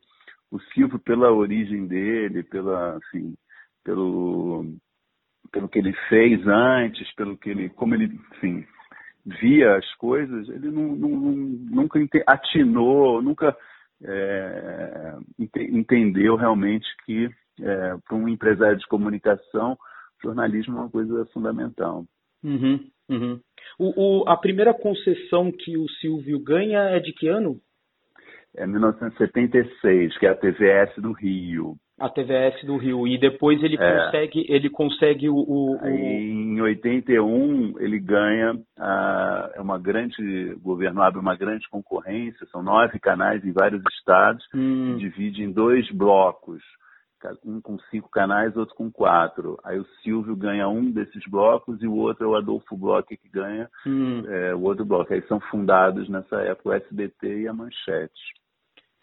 o 0.49 0.59
Silvio, 0.73 0.99
pela 0.99 1.31
origem 1.31 1.87
dele, 1.87 2.43
pela, 2.43 2.97
assim, 2.97 3.35
pelo, 3.83 4.65
pelo 5.51 5.67
que 5.67 5.79
ele 5.79 5.93
fez 6.07 6.45
antes, 6.47 7.13
pelo 7.15 7.37
que 7.37 7.49
ele, 7.49 7.69
como 7.69 7.93
ele, 7.93 8.05
enfim, 8.35 8.65
via 9.25 9.75
as 9.75 9.93
coisas, 9.95 10.47
ele 10.47 10.71
não, 10.71 10.95
não, 10.95 11.09
nunca 11.09 11.99
atinou, 12.25 13.21
nunca 13.21 13.55
é, 14.01 15.15
entendeu 15.69 16.37
realmente 16.37 16.87
que 17.05 17.29
é, 17.61 17.97
para 18.05 18.15
um 18.15 18.27
empresário 18.27 18.77
de 18.77 18.87
comunicação, 18.87 19.77
jornalismo 20.23 20.77
é 20.77 20.81
uma 20.81 20.89
coisa 20.89 21.25
fundamental. 21.33 22.05
Uhum, 22.43 22.79
uhum. 23.09 23.39
O, 23.79 24.21
o, 24.21 24.29
a 24.29 24.37
primeira 24.37 24.73
concessão 24.73 25.51
que 25.51 25.77
o 25.77 25.87
Silvio 25.99 26.39
ganha 26.39 26.79
é 26.79 26.99
de 26.99 27.13
que 27.13 27.27
ano? 27.27 27.59
É 28.55 28.65
1976, 28.65 30.17
que 30.17 30.25
é 30.25 30.29
a 30.29 30.35
TVS 30.35 30.95
do 30.97 31.11
Rio. 31.11 31.75
A 31.99 32.09
TVS 32.09 32.63
do 32.63 32.77
Rio. 32.77 33.07
E 33.07 33.17
depois 33.17 33.61
ele 33.61 33.75
é. 33.75 34.05
consegue, 34.05 34.45
ele 34.49 34.69
consegue 34.69 35.29
o. 35.29 35.35
o, 35.35 35.79
Aí, 35.81 36.31
em 36.31 36.61
81 36.61 37.79
ele 37.79 37.99
ganha 37.99 38.53
a, 38.77 39.51
é 39.55 39.61
uma 39.61 39.79
grande. 39.79 40.53
O 40.53 40.59
governo 40.59 41.01
abre 41.01 41.19
uma 41.19 41.35
grande 41.35 41.67
concorrência, 41.69 42.47
são 42.51 42.63
nove 42.63 42.99
canais 42.99 43.43
em 43.43 43.51
vários 43.51 43.81
estados, 43.97 44.43
hum. 44.53 44.95
divide 44.97 45.43
em 45.43 45.51
dois 45.51 45.89
blocos 45.91 46.63
um 47.45 47.61
com 47.61 47.77
cinco 47.91 48.09
canais, 48.09 48.55
outro 48.55 48.75
com 48.75 48.91
quatro. 48.91 49.57
Aí 49.63 49.79
o 49.79 49.85
Silvio 50.03 50.35
ganha 50.35 50.67
um 50.67 50.91
desses 50.91 51.23
blocos 51.29 51.81
e 51.81 51.87
o 51.87 51.95
outro 51.95 52.25
é 52.25 52.27
o 52.27 52.35
Adolfo 52.35 52.77
Bloch 52.77 53.05
que 53.05 53.29
ganha 53.29 53.69
hum. 53.85 54.23
é, 54.27 54.53
o 54.53 54.61
outro 54.61 54.85
bloco. 54.85 55.13
Aí 55.13 55.21
são 55.23 55.39
fundados 55.39 56.07
nessa 56.09 56.37
época 56.41 56.69
o 56.69 56.73
SBT 56.73 57.41
e 57.41 57.47
a 57.47 57.53
Manchete. 57.53 58.37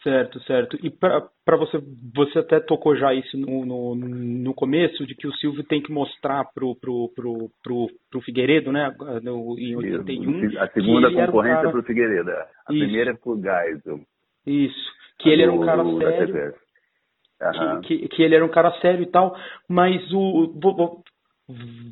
Certo, 0.04 0.38
certo. 0.40 0.78
E 0.82 0.90
para 0.90 1.56
você, 1.56 1.82
você 2.14 2.40
até 2.40 2.60
tocou 2.60 2.94
já 2.94 3.14
isso 3.14 3.38
no, 3.38 3.64
no, 3.64 3.94
no, 3.94 4.54
começo, 4.54 5.06
de 5.06 5.14
que 5.14 5.26
o 5.26 5.32
Silvio 5.32 5.64
tem 5.64 5.80
que 5.80 5.90
mostrar 5.90 6.44
pro, 6.52 6.76
pro, 6.76 7.10
pro, 7.16 7.50
pro, 7.62 7.86
pro 8.10 8.20
Figueiredo, 8.20 8.70
né, 8.70 8.94
no, 9.22 9.58
em 9.58 9.74
81. 9.74 10.60
A 10.60 10.68
segunda 10.68 11.10
concorrência 11.10 11.58
um 11.58 11.62
cara... 11.62 11.70
pro 11.70 11.82
Figueiredo, 11.84 12.30
é. 12.30 12.34
a 12.34 12.72
isso. 12.74 12.84
primeira 12.84 13.10
é 13.12 13.14
pro 13.14 13.40
Geisel. 13.40 14.00
Isso, 14.46 14.92
que 15.18 15.30
ele 15.30 15.42
era 15.42 15.52
um 15.52 15.64
cara 15.64 15.82
sério. 15.82 16.54
Uhum. 17.40 17.80
Que, 17.82 18.08
que, 18.08 18.22
ele 18.22 18.36
era 18.36 18.44
um 18.44 18.50
cara 18.50 18.72
sério 18.80 19.02
e 19.02 19.10
tal, 19.10 19.36
mas 19.68 20.00
o, 20.12 20.54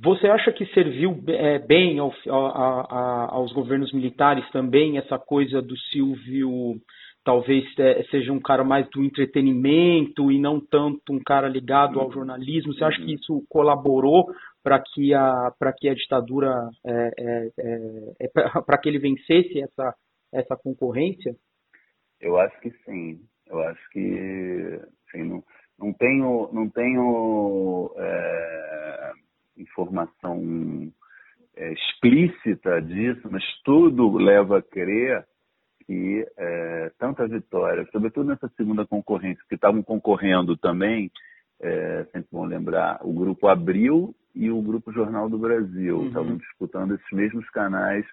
você 0.02 0.28
acha 0.28 0.50
que 0.52 0.64
serviu 0.66 1.22
é, 1.28 1.58
bem 1.58 1.98
ao, 1.98 2.12
a, 2.30 2.80
a, 2.88 3.34
aos 3.34 3.52
governos 3.52 3.92
militares 3.92 4.48
também 4.50 4.96
essa 4.96 5.18
coisa 5.18 5.60
do 5.60 5.76
Silvio 5.76 6.80
talvez 7.24 7.64
é, 7.78 8.02
seja 8.04 8.32
um 8.32 8.40
cara 8.40 8.64
mais 8.64 8.88
do 8.90 9.02
entretenimento 9.02 10.30
e 10.30 10.38
não 10.38 10.60
tanto 10.60 11.12
um 11.12 11.20
cara 11.20 11.48
ligado 11.48 12.00
ao 12.00 12.10
jornalismo? 12.10 12.72
Você 12.72 12.84
acha 12.84 13.00
que 13.02 13.14
isso 13.14 13.44
colaborou 13.48 14.26
para 14.62 14.80
que 14.80 15.12
a 15.14 15.52
para 15.58 15.72
que 15.72 15.88
a 15.88 15.94
ditadura 15.94 16.52
é, 16.84 17.10
é, 17.18 17.48
é, 17.58 18.14
é 18.20 18.28
para 18.28 18.78
que 18.78 18.88
ele 18.88 18.98
vencesse 18.98 19.60
essa 19.60 19.94
essa 20.32 20.56
concorrência? 20.56 21.34
Eu 22.20 22.38
acho 22.38 22.58
que 22.60 22.70
sim. 22.84 23.20
Eu 23.46 23.60
acho 23.60 23.90
que 23.90 24.80
assim, 25.12 25.22
não, 25.22 25.42
não 25.78 25.92
tenho, 25.92 26.48
não 26.52 26.68
tenho 26.70 27.90
é, 27.96 29.12
informação 29.58 30.92
é, 31.56 31.72
explícita 31.72 32.80
disso, 32.80 33.28
mas 33.30 33.44
tudo 33.64 34.16
leva 34.16 34.58
a 34.58 34.62
crer 34.62 35.24
que 35.86 36.26
é, 36.38 36.92
tanta 36.98 37.26
vitória, 37.26 37.86
sobretudo 37.92 38.28
nessa 38.28 38.48
segunda 38.56 38.86
concorrência, 38.86 39.42
que 39.48 39.56
estavam 39.56 39.82
concorrendo 39.82 40.56
também, 40.56 41.10
é, 41.60 42.04
sempre 42.12 42.28
bom 42.32 42.44
lembrar, 42.44 43.00
o 43.02 43.12
Grupo 43.12 43.48
Abril 43.48 44.14
e 44.34 44.50
o 44.50 44.62
Grupo 44.62 44.92
Jornal 44.92 45.28
do 45.28 45.38
Brasil, 45.38 45.98
uhum. 45.98 46.06
estavam 46.06 46.36
disputando 46.36 46.94
esses 46.94 47.10
mesmos 47.12 47.48
canais 47.50 48.06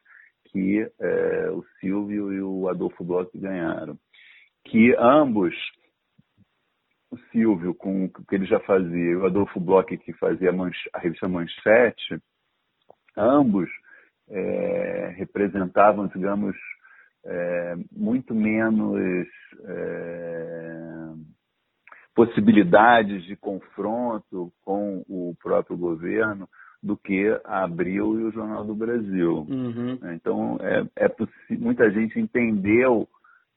que 0.51 0.79
é, 0.99 1.51
o 1.51 1.63
Silvio 1.79 2.33
e 2.33 2.41
o 2.41 2.67
Adolfo 2.67 3.03
Bloch 3.03 3.29
ganharam. 3.35 3.97
Que 4.65 4.95
ambos 4.97 5.53
o 7.11 7.17
Silvio, 7.31 7.73
com 7.73 8.05
o 8.05 8.09
que 8.09 8.35
ele 8.35 8.45
já 8.45 8.59
fazia, 8.59 9.11
e 9.11 9.15
o 9.15 9.25
Adolfo 9.25 9.59
Bloch, 9.59 9.97
que 9.97 10.13
fazia 10.13 10.51
a, 10.51 10.99
revista 10.99 11.27
Manchete, 11.27 12.21
ambos 13.17 13.69
é, 14.29 15.13
representavam, 15.17 16.07
digamos, 16.07 16.55
é, 17.25 17.75
muito 17.91 18.33
menos 18.33 18.99
é, 19.65 21.13
possibilidades 22.15 23.23
de 23.23 23.35
confronto 23.35 24.51
com 24.61 25.03
o 25.07 25.35
próprio 25.41 25.77
governo 25.77 26.47
do 26.81 26.95
que 26.95 27.27
a 27.43 27.63
Abril 27.63 28.19
e 28.19 28.23
o 28.23 28.31
Jornal 28.31 28.63
do 28.63 28.75
Brasil. 28.75 29.45
Uhum. 29.49 29.99
Então, 30.13 30.57
é, 30.61 31.05
é 31.05 31.15
muita 31.57 31.89
gente 31.91 32.19
entendeu 32.19 33.07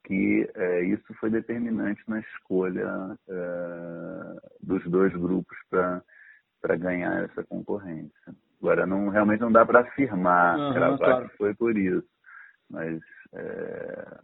que 0.04 0.48
é, 0.54 0.84
isso 0.84 1.14
foi 1.14 1.30
determinante 1.30 2.02
na 2.08 2.20
escolha 2.20 3.16
é, 3.28 4.36
dos 4.60 4.84
dois 4.90 5.12
grupos 5.12 5.56
para 5.70 6.76
ganhar 6.76 7.24
essa 7.24 7.44
concorrência. 7.44 8.34
Agora, 8.60 8.86
não, 8.86 9.08
realmente 9.08 9.40
não 9.40 9.50
dá 9.50 9.64
para 9.66 9.80
afirmar 9.80 10.58
uhum, 10.58 10.96
claro. 10.96 11.28
que 11.28 11.36
foi 11.36 11.54
por 11.54 11.76
isso, 11.76 12.06
mas 12.70 13.00
é, 13.34 14.18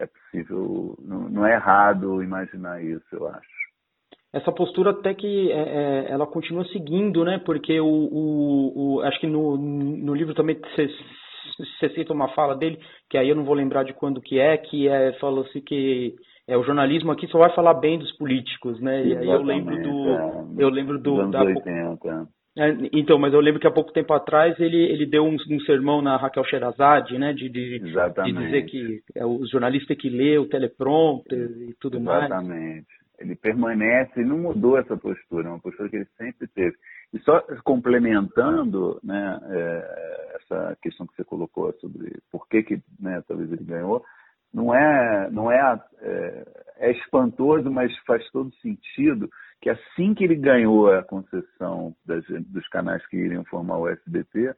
é 0.00 0.06
possível, 0.06 0.96
não, 1.00 1.28
não, 1.28 1.46
é 1.46 1.54
errado 1.54 2.22
imaginar 2.22 2.82
isso, 2.82 3.06
eu 3.12 3.28
acho. 3.28 3.58
Essa 4.32 4.52
postura 4.52 4.90
até 4.90 5.14
que 5.14 5.50
é, 5.50 6.06
é 6.06 6.10
ela 6.10 6.26
continua 6.26 6.64
seguindo, 6.66 7.24
né? 7.24 7.38
Porque 7.44 7.80
o, 7.80 7.86
o, 7.86 8.96
o 8.96 9.00
acho 9.02 9.18
que 9.20 9.26
no, 9.26 9.56
no 9.56 10.14
livro 10.14 10.34
também 10.34 10.58
você 10.58 10.88
você 11.64 11.88
cita 11.90 12.12
uma 12.12 12.28
fala 12.28 12.56
dele, 12.56 12.78
que 13.08 13.18
aí 13.18 13.28
eu 13.28 13.36
não 13.36 13.44
vou 13.44 13.54
lembrar 13.54 13.84
de 13.84 13.92
quando 13.92 14.20
que 14.20 14.38
é, 14.38 14.56
que 14.56 14.88
é, 14.88 15.12
falou 15.14 15.44
assim 15.44 15.60
que 15.60 16.14
é, 16.46 16.56
o 16.56 16.64
jornalismo 16.64 17.12
aqui 17.12 17.26
só 17.26 17.38
vai 17.38 17.54
falar 17.54 17.74
bem 17.74 17.98
dos 17.98 18.10
políticos, 18.16 18.80
né? 18.80 19.04
E 19.04 19.16
aí 19.16 19.28
eu 19.28 19.42
lembro 19.42 19.76
do. 19.82 20.08
É, 20.08 20.44
eu 20.58 20.70
lembro 20.70 20.98
do. 20.98 21.30
Da, 21.30 21.42
80. 21.42 22.28
É, 22.56 22.76
então, 22.92 23.18
mas 23.18 23.32
eu 23.32 23.40
lembro 23.40 23.60
que 23.60 23.66
há 23.66 23.70
pouco 23.70 23.92
tempo 23.92 24.12
atrás 24.14 24.58
ele, 24.58 24.82
ele 24.82 25.06
deu 25.06 25.24
um, 25.24 25.36
um 25.48 25.60
sermão 25.60 26.02
na 26.02 26.16
Raquel 26.16 26.42
Sherazade, 26.44 27.18
né? 27.18 27.32
De, 27.32 27.48
de, 27.48 27.78
de 27.78 28.32
dizer 28.32 28.64
que 28.64 29.00
é, 29.14 29.24
o 29.26 29.44
jornalista 29.46 29.94
que 29.94 30.08
ler 30.08 30.40
o 30.40 30.48
teleprompter 30.48 31.38
e 31.38 31.74
tudo 31.78 31.98
Exatamente. 31.98 32.30
mais. 32.30 32.48
Exatamente. 32.48 32.86
Ele 33.20 33.36
permanece, 33.36 34.20
e 34.20 34.24
não 34.24 34.38
mudou 34.38 34.78
essa 34.78 34.96
postura, 34.96 35.48
é 35.48 35.50
uma 35.50 35.60
postura 35.60 35.88
que 35.88 35.96
ele 35.96 36.08
sempre 36.16 36.46
teve. 36.48 36.74
E 37.12 37.18
só 37.20 37.40
complementando 37.64 39.00
né, 39.02 39.40
é, 39.44 40.36
essa 40.36 40.76
questão 40.82 41.06
que 41.06 41.16
você 41.16 41.24
colocou 41.24 41.72
sobre 41.80 42.20
por 42.30 42.46
que, 42.48 42.62
que 42.62 42.82
né, 43.00 43.22
talvez 43.26 43.50
ele 43.50 43.64
ganhou, 43.64 44.04
não 44.52 44.74
é, 44.74 45.30
não 45.30 45.50
é, 45.50 45.82
é, 46.00 46.44
é 46.76 46.92
espantoso, 46.92 47.70
mas 47.70 47.96
faz 48.06 48.28
todo 48.30 48.54
sentido 48.56 49.28
que 49.60 49.70
assim 49.70 50.14
que 50.14 50.24
ele 50.24 50.36
ganhou 50.36 50.92
a 50.92 51.02
concessão 51.02 51.94
das, 52.04 52.24
dos 52.26 52.66
canais 52.68 53.04
que 53.06 53.16
iriam 53.16 53.44
formar 53.44 53.78
o 53.78 53.88
SBT, 53.88 54.54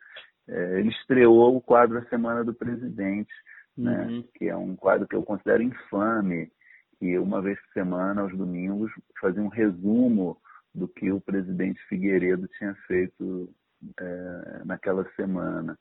é, 0.48 0.80
ele 0.80 0.90
estreou 0.90 1.56
o 1.56 1.60
quadro 1.60 1.98
A 1.98 2.04
Semana 2.06 2.44
do 2.44 2.52
Presidente, 2.52 3.32
né, 3.76 4.06
uhum. 4.06 4.24
que 4.34 4.48
é 4.48 4.56
um 4.56 4.76
quadro 4.76 5.06
que 5.06 5.16
eu 5.16 5.22
considero 5.22 5.62
infame, 5.62 6.50
que 6.98 7.18
uma 7.18 7.40
vez 7.40 7.58
por 7.60 7.72
semana, 7.72 8.22
aos 8.22 8.36
domingos, 8.36 8.90
fazia 9.20 9.42
um 9.42 9.48
resumo 9.48 10.36
do 10.74 10.88
que 10.88 11.10
o 11.10 11.20
presidente 11.20 11.80
Figueiredo 11.88 12.48
tinha 12.58 12.74
feito 12.86 13.52
é, 13.98 14.62
naquela 14.64 15.04
semana. 15.14 15.78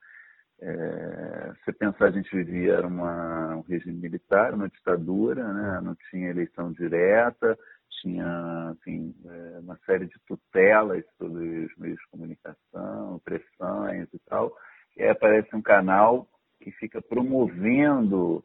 É, 0.62 1.54
você 1.64 1.72
pensar, 1.72 2.08
a 2.08 2.12
gente 2.12 2.36
vivia 2.36 2.86
uma, 2.86 3.56
um 3.56 3.62
regime 3.62 3.98
militar, 3.98 4.54
uma 4.54 4.68
ditadura, 4.68 5.54
né? 5.54 5.80
não 5.82 5.96
tinha 6.10 6.30
eleição 6.30 6.72
direta, 6.74 7.58
tinha 8.02 8.70
assim, 8.72 9.16
é, 9.26 9.60
uma 9.60 9.78
série 9.86 10.06
de 10.06 10.20
tutelas 10.28 11.04
sobre 11.18 11.66
os 11.66 11.78
meios 11.78 12.00
de 12.00 12.08
comunicação, 12.12 13.22
pressões 13.24 14.08
e 14.14 14.20
tal. 14.28 14.54
E 14.98 15.04
aí 15.04 15.10
aparece 15.10 15.56
um 15.56 15.62
canal 15.62 16.28
que 16.62 16.72
fica 16.72 17.02
promovendo, 17.02 18.44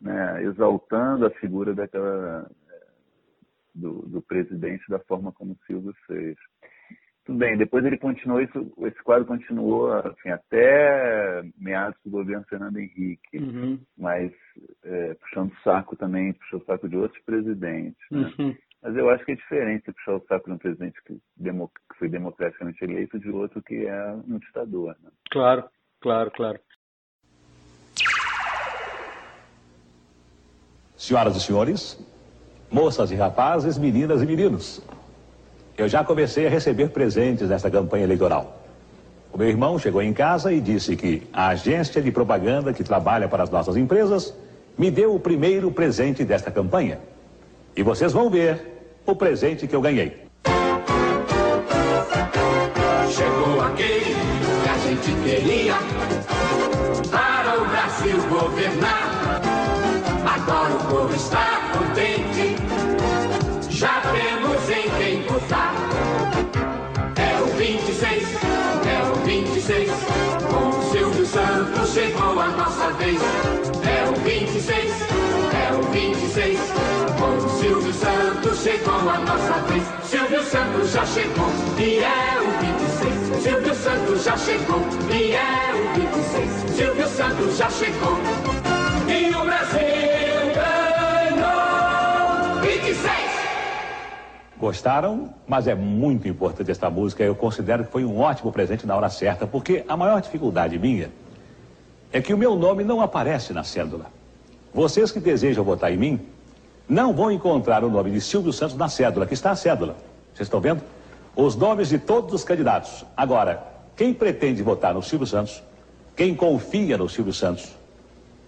né, 0.00 0.42
exaltando 0.42 1.26
a 1.26 1.30
figura 1.30 1.74
daquela 1.74 2.50
do, 3.74 4.02
do 4.06 4.22
presidente 4.22 4.84
da 4.88 4.98
forma 5.00 5.32
como 5.32 5.52
o 5.52 5.66
Silvio 5.66 5.94
fez. 6.06 6.36
Tudo 7.24 7.38
bem, 7.38 7.56
depois 7.56 7.84
ele 7.84 7.98
continuou, 7.98 8.40
isso, 8.40 8.72
esse 8.80 9.00
quadro 9.04 9.24
continuou 9.24 9.92
assim, 9.92 10.30
até 10.30 11.42
meados 11.56 11.96
do 12.04 12.10
governo 12.10 12.44
Fernando 12.48 12.78
Henrique, 12.78 13.38
uhum. 13.38 13.78
mas 13.96 14.32
é, 14.82 15.14
puxando 15.14 15.52
saco 15.62 15.94
também, 15.94 16.32
puxou 16.32 16.58
o 16.58 16.64
saco 16.64 16.88
de 16.88 16.96
outros 16.96 17.22
presidentes. 17.22 18.02
Né? 18.10 18.32
Uhum. 18.38 18.56
Mas 18.82 18.96
eu 18.96 19.08
acho 19.08 19.24
que 19.24 19.32
é 19.32 19.36
diferente 19.36 19.92
puxar 19.92 20.16
o 20.16 20.26
saco 20.26 20.46
de 20.46 20.54
um 20.56 20.58
presidente 20.58 21.00
que, 21.06 21.16
demo, 21.36 21.68
que 21.68 21.98
foi 21.98 22.08
democraticamente 22.08 22.82
eleito 22.82 23.16
de 23.20 23.30
outro 23.30 23.62
que 23.62 23.86
é 23.86 24.12
um 24.26 24.38
ditador. 24.38 24.96
Né? 25.00 25.10
Claro, 25.30 25.64
claro, 26.00 26.30
claro. 26.32 26.58
Senhoras 30.96 31.36
e 31.36 31.40
senhores, 31.40 32.11
moças 32.72 33.10
e 33.10 33.14
rapazes, 33.14 33.76
meninas 33.76 34.22
e 34.22 34.26
meninos. 34.26 34.80
Eu 35.76 35.88
já 35.88 36.02
comecei 36.02 36.46
a 36.46 36.50
receber 36.50 36.88
presentes 36.88 37.48
nesta 37.48 37.70
campanha 37.70 38.04
eleitoral. 38.04 38.60
O 39.32 39.38
meu 39.38 39.48
irmão 39.48 39.78
chegou 39.78 40.02
em 40.02 40.12
casa 40.12 40.52
e 40.52 40.60
disse 40.60 40.96
que 40.96 41.22
a 41.32 41.48
agência 41.48 42.02
de 42.02 42.10
propaganda 42.10 42.72
que 42.72 42.84
trabalha 42.84 43.28
para 43.28 43.42
as 43.42 43.50
nossas 43.50 43.76
empresas 43.76 44.34
me 44.76 44.90
deu 44.90 45.14
o 45.14 45.20
primeiro 45.20 45.70
presente 45.70 46.24
desta 46.24 46.50
campanha. 46.50 46.98
E 47.76 47.82
vocês 47.82 48.12
vão 48.12 48.28
ver 48.28 48.60
o 49.06 49.14
presente 49.14 49.66
que 49.66 49.74
eu 49.74 49.80
ganhei. 49.80 50.22
Chegou 53.10 53.60
aquele 53.60 54.14
que 54.62 54.68
a 54.68 54.78
gente 54.78 55.12
queria 55.24 55.74
para 57.10 57.60
o 57.60 57.64
Brasil 57.66 58.16
governar. 58.28 59.40
Agora 60.24 60.74
o 60.74 61.01
chegou 78.62 78.94
a 78.94 79.18
nossa 79.18 79.60
vez. 79.62 79.82
Silvio 80.04 80.42
Santos 80.44 80.92
já 80.92 81.04
chegou 81.04 81.48
e 81.78 81.98
é 81.98 82.38
o 82.40 82.50
26. 82.60 83.42
Silvio 83.42 83.74
Santos 83.74 84.24
já 84.24 84.36
chegou 84.36 84.80
e 85.10 85.32
é 85.32 85.74
o 85.74 85.94
26. 86.00 86.76
Silvio 86.76 87.08
Santos 87.08 87.56
já 87.56 87.68
chegou 87.70 88.18
e 89.08 89.34
o 89.34 89.44
Brasil 89.44 89.80
ganhou 91.34 92.60
26. 92.62 93.08
Gostaram? 94.58 95.34
Mas 95.46 95.66
é 95.66 95.74
muito 95.74 96.28
importante 96.28 96.70
esta 96.70 96.88
música. 96.88 97.24
Eu 97.24 97.34
considero 97.34 97.84
que 97.84 97.90
foi 97.90 98.04
um 98.04 98.20
ótimo 98.20 98.52
presente 98.52 98.86
na 98.86 98.94
hora 98.94 99.08
certa, 99.10 99.44
porque 99.44 99.84
a 99.88 99.96
maior 99.96 100.20
dificuldade 100.20 100.78
minha 100.78 101.10
é 102.12 102.20
que 102.20 102.32
o 102.32 102.38
meu 102.38 102.54
nome 102.54 102.84
não 102.84 103.00
aparece 103.00 103.52
na 103.52 103.64
cédula. 103.64 104.06
Vocês 104.72 105.10
que 105.10 105.18
desejam 105.18 105.64
votar 105.64 105.92
em 105.92 105.96
mim 105.96 106.20
não 106.92 107.14
vão 107.14 107.32
encontrar 107.32 107.82
o 107.82 107.88
nome 107.88 108.10
de 108.10 108.20
Silvio 108.20 108.52
Santos 108.52 108.76
na 108.76 108.86
cédula, 108.86 109.24
que 109.24 109.32
está 109.32 109.50
a 109.50 109.56
cédula. 109.56 109.96
Vocês 110.34 110.46
estão 110.46 110.60
vendo? 110.60 110.82
Os 111.34 111.56
nomes 111.56 111.88
de 111.88 111.98
todos 111.98 112.34
os 112.34 112.44
candidatos. 112.44 113.02
Agora, 113.16 113.66
quem 113.96 114.12
pretende 114.12 114.62
votar 114.62 114.92
no 114.92 115.02
Silvio 115.02 115.26
Santos, 115.26 115.62
quem 116.14 116.34
confia 116.34 116.98
no 116.98 117.08
Silvio 117.08 117.32
Santos, 117.32 117.70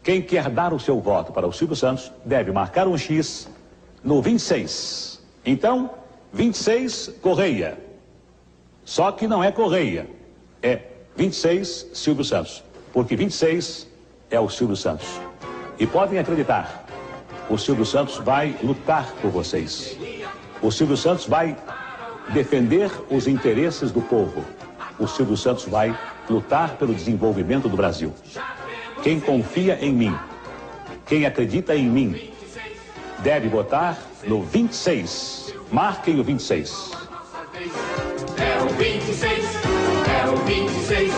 quem 0.03 0.21
quer 0.21 0.51
dar 0.51 0.75
o 0.75 0.79
seu 0.79 1.01
voto 1.01 1.33
para 1.33 1.47
o 1.47 1.53
Silvio 1.55 1.75
Santos, 1.75 2.13
deve 2.23 2.53
marcar 2.53 2.87
um 2.87 2.99
X 2.99 3.49
no 4.03 4.21
26. 4.21 5.23
Então, 5.47 5.91
26, 6.31 7.15
Correia. 7.23 7.79
Só 8.85 9.11
que 9.11 9.27
não 9.27 9.43
é 9.43 9.51
Correia, 9.51 10.07
é 10.63 10.81
26, 11.17 11.93
Silvio 11.95 12.23
Santos. 12.23 12.63
Porque 12.93 13.17
26 13.17 13.89
é 14.31 14.39
o 14.39 14.51
Silvio 14.51 14.77
Santos. 14.77 15.09
E 15.79 15.87
podem 15.87 16.19
acreditar, 16.19 16.84
o 17.49 17.59
Silvio 17.59 17.85
Santos 17.85 18.19
vai 18.19 18.57
lutar 18.63 19.13
por 19.21 19.31
vocês. 19.31 19.97
O 20.63 20.71
Silvio 20.71 20.97
Santos 20.97 21.27
vai 21.27 21.57
defender 22.31 22.91
os 23.11 23.27
interesses 23.27 23.91
do 23.93 24.01
povo. 24.01 24.45
O 24.99 25.07
Silvio 25.07 25.37
Santos 25.37 25.67
vai 25.67 25.97
lutar 26.29 26.77
pelo 26.77 26.95
desenvolvimento 26.95 27.69
do 27.69 27.77
Brasil. 27.77 28.13
Quem 29.03 29.21
confia 29.21 29.79
em 29.81 29.93
mim, 29.93 30.17
quem 31.07 31.27
acredita 31.27 31.75
em 31.75 31.87
mim, 31.87 32.33
deve 33.19 33.49
votar 33.49 33.99
no 34.27 34.43
26. 34.43 35.55
Marquem 35.71 36.19
o 36.21 36.25
26. 36.25 36.93
É 38.39 38.63
o 38.63 38.69
26, 38.69 39.45
é 40.09 40.29
o 40.31 40.37
26. 40.37 41.13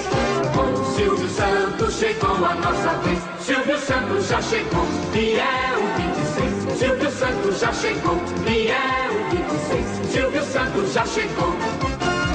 Com 0.54 0.72
o 0.72 0.94
Silvio 0.96 1.28
Santos 1.28 1.94
chegou 1.98 2.44
a 2.44 2.54
nossa 2.54 2.98
vez. 2.98 3.18
Silvio 3.40 3.78
Santos 3.78 4.28
já 4.28 4.42
chegou 4.42 4.84
e 5.14 5.36
é 5.36 5.76
o 5.76 5.95
26. 5.95 5.95
Silvio 6.76 7.08
Santos 7.08 7.58
já 7.58 7.72
chegou 7.72 8.16
e 8.52 8.68
é 8.68 9.08
o 9.08 9.24
26. 9.30 10.12
Silvio 10.12 10.42
Santos 10.42 10.92
já 10.92 11.06
chegou 11.06 11.56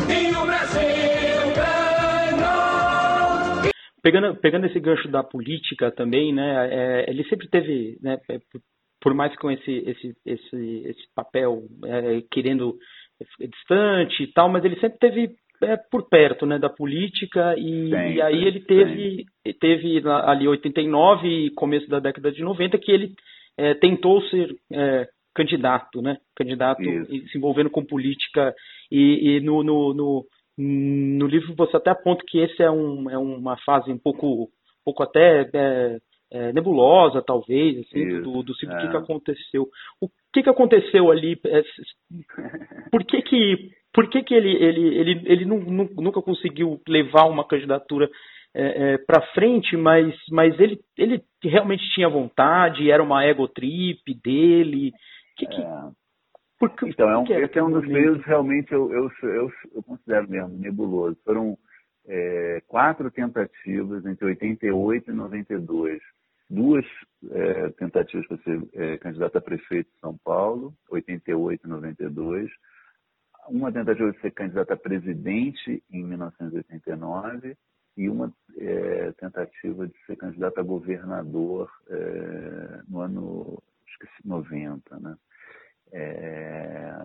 e 0.10 0.34
o 0.36 0.46
Brasil 0.48 0.82
ganhou. 1.54 2.52
Pegando, 4.02 4.36
pegando 4.38 4.66
esse 4.66 4.80
gancho 4.80 5.08
da 5.10 5.24
política 5.24 5.92
também, 5.92 6.34
né, 6.34 6.70
é, 6.72 7.06
ele 7.12 7.24
sempre 7.26 7.48
teve, 7.50 8.00
né, 8.02 8.18
é, 8.32 8.40
por- 9.00 9.14
mais 9.14 9.36
com 9.36 9.52
esse, 9.52 9.72
esse, 9.72 10.16
esse, 10.26 10.84
esse 10.88 11.04
papel 11.16 11.62
é, 11.86 12.24
querendo 12.32 12.80
é, 13.22 13.46
distante 13.46 14.24
e 14.24 14.28
tal, 14.34 14.50
mas 14.50 14.66
ele 14.66 14.80
sempre 14.80 14.98
teve 14.98 15.36
é, 15.62 15.78
por 15.78 16.10
perto 16.10 16.48
né, 16.48 16.58
da 16.58 16.68
política 16.70 17.54
e, 17.60 17.92
Sempre, 17.92 18.14
e 18.16 18.22
aí 18.24 18.44
ele 18.44 18.62
teve, 18.62 19.26
teve 19.60 20.02
ali 20.08 20.48
89 20.48 21.28
e 21.28 21.52
começo 21.52 21.88
da 21.88 22.00
década 22.00 22.32
de 22.32 22.42
90 22.42 22.80
que 22.80 22.92
ele 22.92 23.14
é, 23.62 23.74
tentou 23.76 24.22
ser 24.24 24.56
é, 24.72 25.08
candidato, 25.36 26.02
né? 26.02 26.18
Candidato 26.36 26.82
Isso. 26.82 27.30
se 27.30 27.38
envolvendo 27.38 27.70
com 27.70 27.86
política 27.86 28.54
e, 28.92 29.38
e 29.38 29.40
no, 29.42 29.64
no, 29.64 29.94
no, 29.94 30.26
no 30.58 31.28
livro 31.28 31.54
você 31.56 31.78
até 31.78 31.92
aponta 31.92 32.24
que 32.28 32.40
esse 32.40 32.62
é, 32.62 32.72
um, 32.72 33.10
é 33.10 33.18
uma 33.18 33.58
fase 33.58 33.92
um 33.92 33.98
pouco, 33.98 34.44
um 34.44 34.84
pouco 34.84 35.04
até 35.04 35.50
é, 35.54 35.98
é, 36.32 36.54
nebulosa, 36.54 37.22
talvez, 37.22 37.78
assim, 37.80 38.08
Isso, 38.08 38.22
do, 38.24 38.44
do 38.44 38.52
o 38.54 38.56
que, 38.56 38.66
é. 38.66 38.88
que 38.90 38.98
aconteceu. 38.98 39.68
O 40.02 40.08
que, 40.34 40.42
que 40.44 40.50
aconteceu 40.50 41.12
ali? 41.12 41.40
É, 41.46 41.62
Por 42.90 43.04
que 43.06 43.22
que, 43.22 43.70
por 43.94 44.10
que, 44.10 44.24
que 44.24 44.34
ele, 44.34 44.52
ele, 44.56 44.98
ele, 44.98 45.22
ele 45.26 45.46
nu- 45.46 45.60
nu- 45.60 45.90
nunca 45.98 46.22
conseguiu 46.22 46.80
levar 46.88 47.26
uma 47.26 47.46
candidatura 47.46 48.10
para 49.08 49.22
frente, 49.34 49.78
mas, 49.78 50.14
mas 50.30 50.60
ele, 50.60 50.80
ele 50.98 51.24
realmente 51.44 51.84
tinha 51.94 52.10
vontade, 52.10 52.92
era 52.92 53.02
uma 53.02 53.24
ego 53.24 53.48
trip 53.48 54.02
dele? 54.24 54.92
Que, 55.38 55.46
que, 55.48 55.62
É. 55.62 55.82
por 56.60 56.70
que- 56.76 56.90
Então, 56.90 57.10
é 57.10 57.18
um, 57.18 57.24
que 57.24 57.34
esse 57.34 57.58
é 57.58 57.64
um 57.64 57.72
dos 57.72 57.86
períodos 57.88 58.26
realmente 58.26 58.72
eu, 58.72 58.92
eu, 58.92 59.10
eu, 59.24 59.52
eu 59.76 59.84
considero 59.84 60.30
mesmo 60.30 60.50
nebuloso. 60.58 61.18
Foram 61.24 61.58
é, 62.08 62.62
quatro 62.68 63.10
tentativas 63.12 64.06
entre 64.06 64.26
88 64.26 65.12
e 65.12 65.14
92. 65.14 66.02
Duas 66.50 66.86
é, 67.32 67.70
tentativas 67.70 68.28
para 68.28 68.38
ser 68.40 68.62
é, 68.74 68.98
candidato 68.98 69.38
a 69.38 69.42
prefeito 69.42 69.90
de 69.94 70.00
São 70.02 70.18
Paulo, 70.24 70.74
88 70.90 71.66
e 71.66 71.70
92. 71.70 72.50
Uma 73.48 73.72
tentativa 73.72 74.12
de 74.12 74.20
ser 74.20 74.32
candidato 74.32 74.72
a 74.74 74.78
presidente 74.78 75.82
em 75.90 76.04
1989 76.04 77.56
e 77.98 78.10
uma 78.10 78.32
é, 78.58 79.12
tentativa 79.14 79.88
de 79.88 79.94
ser 80.06 80.16
candidato 80.16 80.60
a 80.60 80.64
governador 80.64 81.70
é, 81.90 82.82
no 82.88 83.02
ano 83.02 83.64
esqueci, 83.88 84.28
90, 84.28 85.00
né? 85.00 85.16
É, 85.94 87.04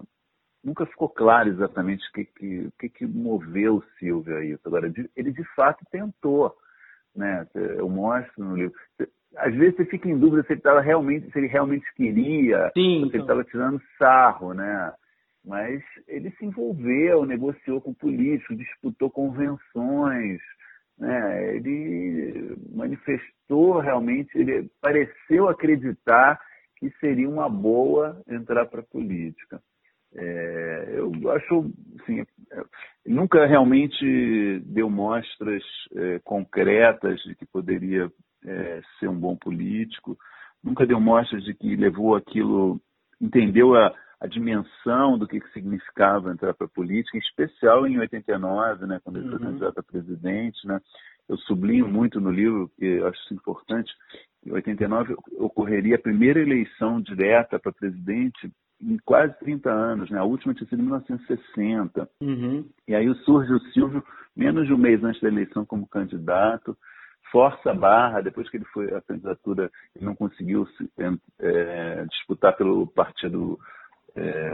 nunca 0.62 0.86
ficou 0.86 1.08
claro 1.08 1.48
exatamente 1.48 2.08
o 2.08 2.12
que, 2.12 2.24
que, 2.24 2.70
que, 2.78 2.88
que 2.88 3.06
moveu 3.06 3.76
o 3.76 3.84
Silvio 3.98 4.36
a 4.36 4.44
isso. 4.44 4.60
Agora, 4.64 4.92
ele 5.16 5.32
de 5.32 5.44
fato 5.54 5.84
tentou, 5.90 6.54
né? 7.14 7.46
Eu 7.54 7.88
mostro 7.88 8.44
no 8.44 8.56
livro. 8.56 8.74
Às 9.36 9.54
vezes 9.54 9.76
você 9.76 9.84
fica 9.84 10.08
em 10.08 10.18
dúvida 10.18 10.42
se 10.44 10.52
ele, 10.52 10.60
tava 10.60 10.80
realmente, 10.80 11.30
se 11.30 11.38
ele 11.38 11.48
realmente 11.48 11.84
queria, 11.94 12.70
Sim, 12.74 13.08
se 13.10 13.16
ele 13.16 13.22
estava 13.22 13.44
tirando 13.44 13.82
sarro, 13.98 14.54
né? 14.54 14.92
Mas 15.44 15.82
ele 16.08 16.30
se 16.32 16.44
envolveu, 16.44 17.24
negociou 17.24 17.80
com 17.80 17.94
políticos, 17.94 18.56
disputou 18.56 19.10
convenções, 19.10 20.40
né? 20.98 21.56
Ele 21.56 22.56
manifestou 22.74 23.78
realmente, 23.80 24.30
ele 24.36 24.70
pareceu 24.80 25.48
acreditar 25.48 26.40
que 26.76 26.90
seria 27.00 27.28
uma 27.28 27.48
boa 27.48 28.22
entrar 28.28 28.66
para 28.66 28.80
a 28.80 28.86
política. 28.86 29.60
É, 30.14 30.94
eu 30.94 31.30
acho, 31.30 31.70
assim, 32.00 32.24
nunca 33.04 33.44
realmente 33.46 34.60
deu 34.60 34.88
mostras 34.88 35.62
é, 35.94 36.18
concretas 36.20 37.20
de 37.22 37.34
que 37.34 37.44
poderia 37.46 38.10
é, 38.44 38.80
ser 38.98 39.08
um 39.08 39.18
bom 39.18 39.36
político, 39.36 40.16
nunca 40.62 40.86
deu 40.86 41.00
mostras 41.00 41.44
de 41.44 41.54
que 41.54 41.76
levou 41.76 42.14
aquilo, 42.14 42.80
entendeu 43.20 43.74
a, 43.74 43.94
a 44.20 44.26
dimensão 44.26 45.18
do 45.18 45.26
que, 45.26 45.40
que 45.40 45.52
significava 45.52 46.32
entrar 46.32 46.54
para 46.54 46.66
a 46.66 46.70
política, 46.70 47.16
em 47.16 47.20
especial 47.20 47.86
em 47.86 47.98
89, 47.98 48.86
né, 48.86 49.00
quando 49.04 49.18
ele 49.18 49.28
foi 49.28 49.38
Uhum. 49.38 49.44
candidato 49.44 49.78
a 49.78 49.82
presidente, 49.82 50.66
né, 50.66 50.80
eu 51.28 51.36
sublinho 51.38 51.88
muito 51.88 52.20
no 52.20 52.30
livro, 52.30 52.68
porque 52.68 52.84
eu 52.84 53.06
acho 53.08 53.20
isso 53.24 53.34
importante, 53.34 53.92
em 54.44 54.52
89 54.52 55.14
ocorreria 55.38 55.96
a 55.96 56.00
primeira 56.00 56.40
eleição 56.40 57.00
direta 57.00 57.58
para 57.58 57.72
presidente 57.72 58.50
em 58.80 58.98
quase 59.04 59.36
30 59.38 59.70
anos, 59.70 60.10
né? 60.10 60.18
A 60.18 60.24
última 60.24 60.54
tinha 60.54 60.68
sido 60.68 60.80
em 60.80 60.84
1960. 60.84 62.08
Uhum. 62.20 62.68
E 62.86 62.94
aí 62.94 63.12
surge 63.24 63.52
o 63.52 63.60
Silvio, 63.72 64.04
menos 64.36 64.66
de 64.66 64.72
um 64.72 64.78
mês 64.78 65.02
antes 65.02 65.20
da 65.20 65.28
eleição, 65.28 65.64
como 65.64 65.88
candidato, 65.88 66.76
força 67.32 67.70
a 67.70 67.74
barra, 67.74 68.20
depois 68.20 68.48
que 68.48 68.58
ele 68.58 68.66
foi 68.66 68.92
a 68.94 69.00
candidatura, 69.00 69.70
ele 69.94 70.04
não 70.04 70.14
conseguiu 70.14 70.66
se, 70.66 70.90
é, 71.40 72.04
disputar 72.04 72.56
pelo 72.56 72.86
partido, 72.86 73.58
é, 74.16 74.52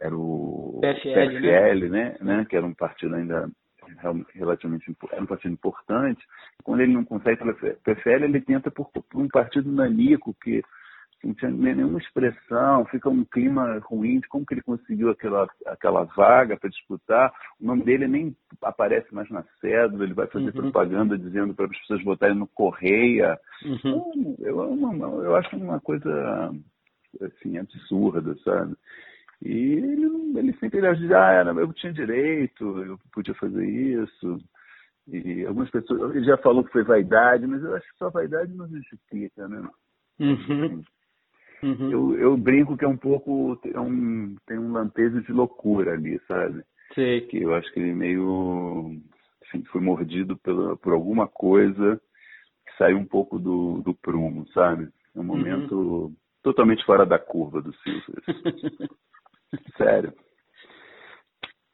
era 0.00 0.16
o 0.16 0.78
PFL, 0.80 1.40
PFL, 1.40 1.88
né? 1.90 2.16
né? 2.20 2.46
Que 2.48 2.56
era 2.56 2.66
um 2.66 2.74
partido 2.74 3.14
ainda 3.14 3.50
relativamente 4.34 4.94
era 5.10 5.22
um 5.22 5.26
partido 5.26 5.52
importante. 5.52 6.24
Quando 6.62 6.80
ele 6.80 6.92
não 6.92 7.04
consegue 7.04 7.38
pelo 7.38 7.54
PFL, 7.54 8.24
ele 8.24 8.40
tenta 8.40 8.70
por, 8.70 8.90
por 8.90 9.04
um 9.14 9.28
partido 9.28 9.70
nanico 9.70 10.34
que 10.42 10.62
não 11.24 11.34
tinha 11.34 11.50
nenhuma 11.50 11.98
expressão, 11.98 12.84
fica 12.86 13.08
um 13.08 13.24
clima 13.24 13.80
ruim 13.82 14.20
de 14.20 14.28
como 14.28 14.46
que 14.46 14.54
ele 14.54 14.62
conseguiu 14.62 15.10
aquela, 15.10 15.48
aquela 15.66 16.04
vaga 16.04 16.56
para 16.56 16.70
disputar. 16.70 17.32
O 17.60 17.66
nome 17.66 17.82
dele 17.82 18.06
nem 18.06 18.36
aparece 18.62 19.12
mais 19.12 19.28
na 19.28 19.42
cédula, 19.60 20.04
ele 20.04 20.14
vai 20.14 20.28
fazer 20.28 20.46
uhum. 20.46 20.70
propaganda 20.70 21.18
dizendo 21.18 21.54
para 21.54 21.64
as 21.66 21.78
pessoas 21.80 22.04
votarem 22.04 22.36
no 22.36 22.46
Correia. 22.46 23.36
Uhum. 23.64 23.74
Então, 23.74 24.36
eu, 24.38 24.60
eu, 24.60 25.22
eu 25.24 25.36
acho 25.36 25.56
uma 25.56 25.80
coisa 25.80 26.52
assim, 27.26 27.58
absurda, 27.58 28.34
sabe? 28.44 28.74
E 29.42 29.52
ele, 29.52 30.38
ele 30.38 30.52
sempre 30.58 30.78
ele 30.78 30.94
dizia, 30.94 31.18
ah, 31.18 31.44
eu 31.56 31.72
tinha 31.72 31.92
direito, 31.92 32.64
eu 32.82 32.98
podia 33.12 33.34
fazer 33.34 33.64
isso. 33.66 34.38
E 35.06 35.46
algumas 35.46 35.70
pessoas, 35.70 36.14
ele 36.14 36.24
já 36.24 36.36
falou 36.38 36.64
que 36.64 36.72
foi 36.72 36.82
vaidade, 36.82 37.46
mas 37.46 37.62
eu 37.62 37.74
acho 37.74 37.86
que 37.90 37.98
só 37.98 38.10
vaidade 38.10 38.52
não 38.54 38.68
justifica, 38.68 39.48
né? 39.48 39.68
Uhum. 40.18 40.82
Uhum. 41.62 41.90
Eu, 41.90 42.18
eu 42.18 42.36
brinco 42.36 42.76
que 42.76 42.84
é 42.84 42.88
um 42.88 42.96
pouco, 42.96 43.56
tem 43.56 43.76
um, 43.78 44.36
tem 44.46 44.58
um 44.58 44.72
lampejo 44.72 45.22
de 45.22 45.32
loucura 45.32 45.92
ali, 45.92 46.20
sabe? 46.26 46.62
Sei. 46.94 47.22
Que 47.22 47.42
eu 47.42 47.54
acho 47.54 47.72
que 47.72 47.80
ele 47.80 47.94
meio, 47.94 49.00
assim, 49.46 49.64
foi 49.64 49.80
mordido 49.80 50.36
pela, 50.36 50.76
por 50.76 50.92
alguma 50.92 51.26
coisa 51.26 52.00
que 52.66 52.76
saiu 52.76 52.98
um 52.98 53.04
pouco 53.04 53.38
do, 53.38 53.80
do 53.82 53.94
prumo, 53.94 54.46
sabe? 54.52 54.88
É 55.14 55.18
um 55.18 55.22
uhum. 55.22 55.26
momento 55.26 55.74
uhum. 55.76 56.16
Totalmente 56.42 56.84
fora 56.84 57.04
da 57.04 57.18
curva 57.18 57.60
do 57.60 57.72
Silvio. 57.74 58.14
Sério. 59.76 60.12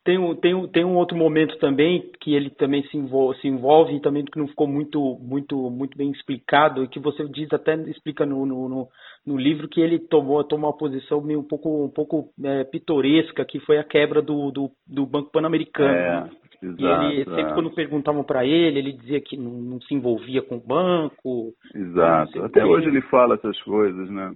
Tem 0.05 0.19
um, 0.19 0.35
tem, 0.35 0.53
um, 0.53 0.69
tem 0.69 0.85
um 0.85 0.97
outro 0.97 1.17
momento 1.17 1.57
também 1.59 2.11
que 2.21 2.35
ele 2.35 2.51
também 2.51 2.83
se 2.89 2.97
envolve, 2.97 3.41
se 3.41 3.49
envolve 3.49 3.97
e 3.97 4.01
também 4.03 4.23
que 4.23 4.39
não 4.39 4.47
ficou 4.47 4.67
muito, 4.67 5.19
muito, 5.19 5.71
muito 5.71 5.97
bem 5.97 6.11
explicado 6.11 6.85
e 6.85 6.89
que 6.89 7.01
você 7.01 7.27
diz 7.27 7.51
até 7.55 7.75
explica 7.89 8.27
no, 8.27 8.45
no, 8.45 8.89
no 9.27 9.37
livro 9.39 9.67
que 9.67 9.81
ele 9.81 9.99
tomou, 9.99 10.45
tomou 10.45 10.69
uma 10.69 10.77
posição 10.77 11.23
meio 11.23 11.41
um 11.41 11.49
pouco, 11.49 11.87
um 11.87 11.89
pouco 11.89 12.29
é, 12.45 12.65
pitoresca 12.65 13.47
que 13.47 13.59
foi 13.61 13.79
a 13.79 13.85
quebra 13.85 14.21
do, 14.21 14.51
do, 14.51 14.71
do 14.87 15.07
Banco 15.07 15.31
Pan-Americano. 15.33 15.95
É, 15.95 16.31
exato, 16.63 17.05
e 17.05 17.15
ele 17.15 17.25
sempre 17.25 17.55
quando 17.55 17.75
perguntavam 17.75 18.23
para 18.23 18.45
ele, 18.45 18.81
ele 18.81 18.93
dizia 18.93 19.23
que 19.23 19.39
não, 19.39 19.53
não, 19.53 19.81
se 19.81 19.95
envolvia 19.95 20.43
com 20.43 20.57
o 20.57 20.67
banco. 20.67 21.55
Exato. 21.75 22.45
Até 22.45 22.63
hoje 22.63 22.89
ele 22.89 23.01
fala 23.01 23.37
essas 23.37 23.59
coisas, 23.63 24.11
né? 24.11 24.35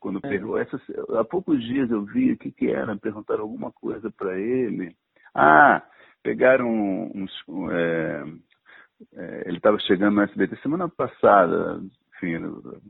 Quando 0.00 0.18
é. 0.22 0.28
perguntou, 0.28 1.18
há 1.18 1.24
poucos 1.24 1.62
dias 1.62 1.90
eu 1.90 2.04
vi 2.04 2.32
o 2.32 2.38
que, 2.38 2.50
que 2.50 2.70
era, 2.70 2.96
perguntaram 2.96 3.42
alguma 3.42 3.72
coisa 3.72 4.10
para 4.10 4.38
ele. 4.38 4.94
Ah, 5.34 5.82
pegaram 6.22 6.68
uns. 7.14 7.32
É, 7.70 8.24
é, 9.16 9.42
ele 9.46 9.58
estava 9.58 9.78
chegando 9.80 10.16
no 10.16 10.22
SBT 10.22 10.56
semana 10.56 10.88
passada, 10.88 11.80
enfim, 12.16 12.38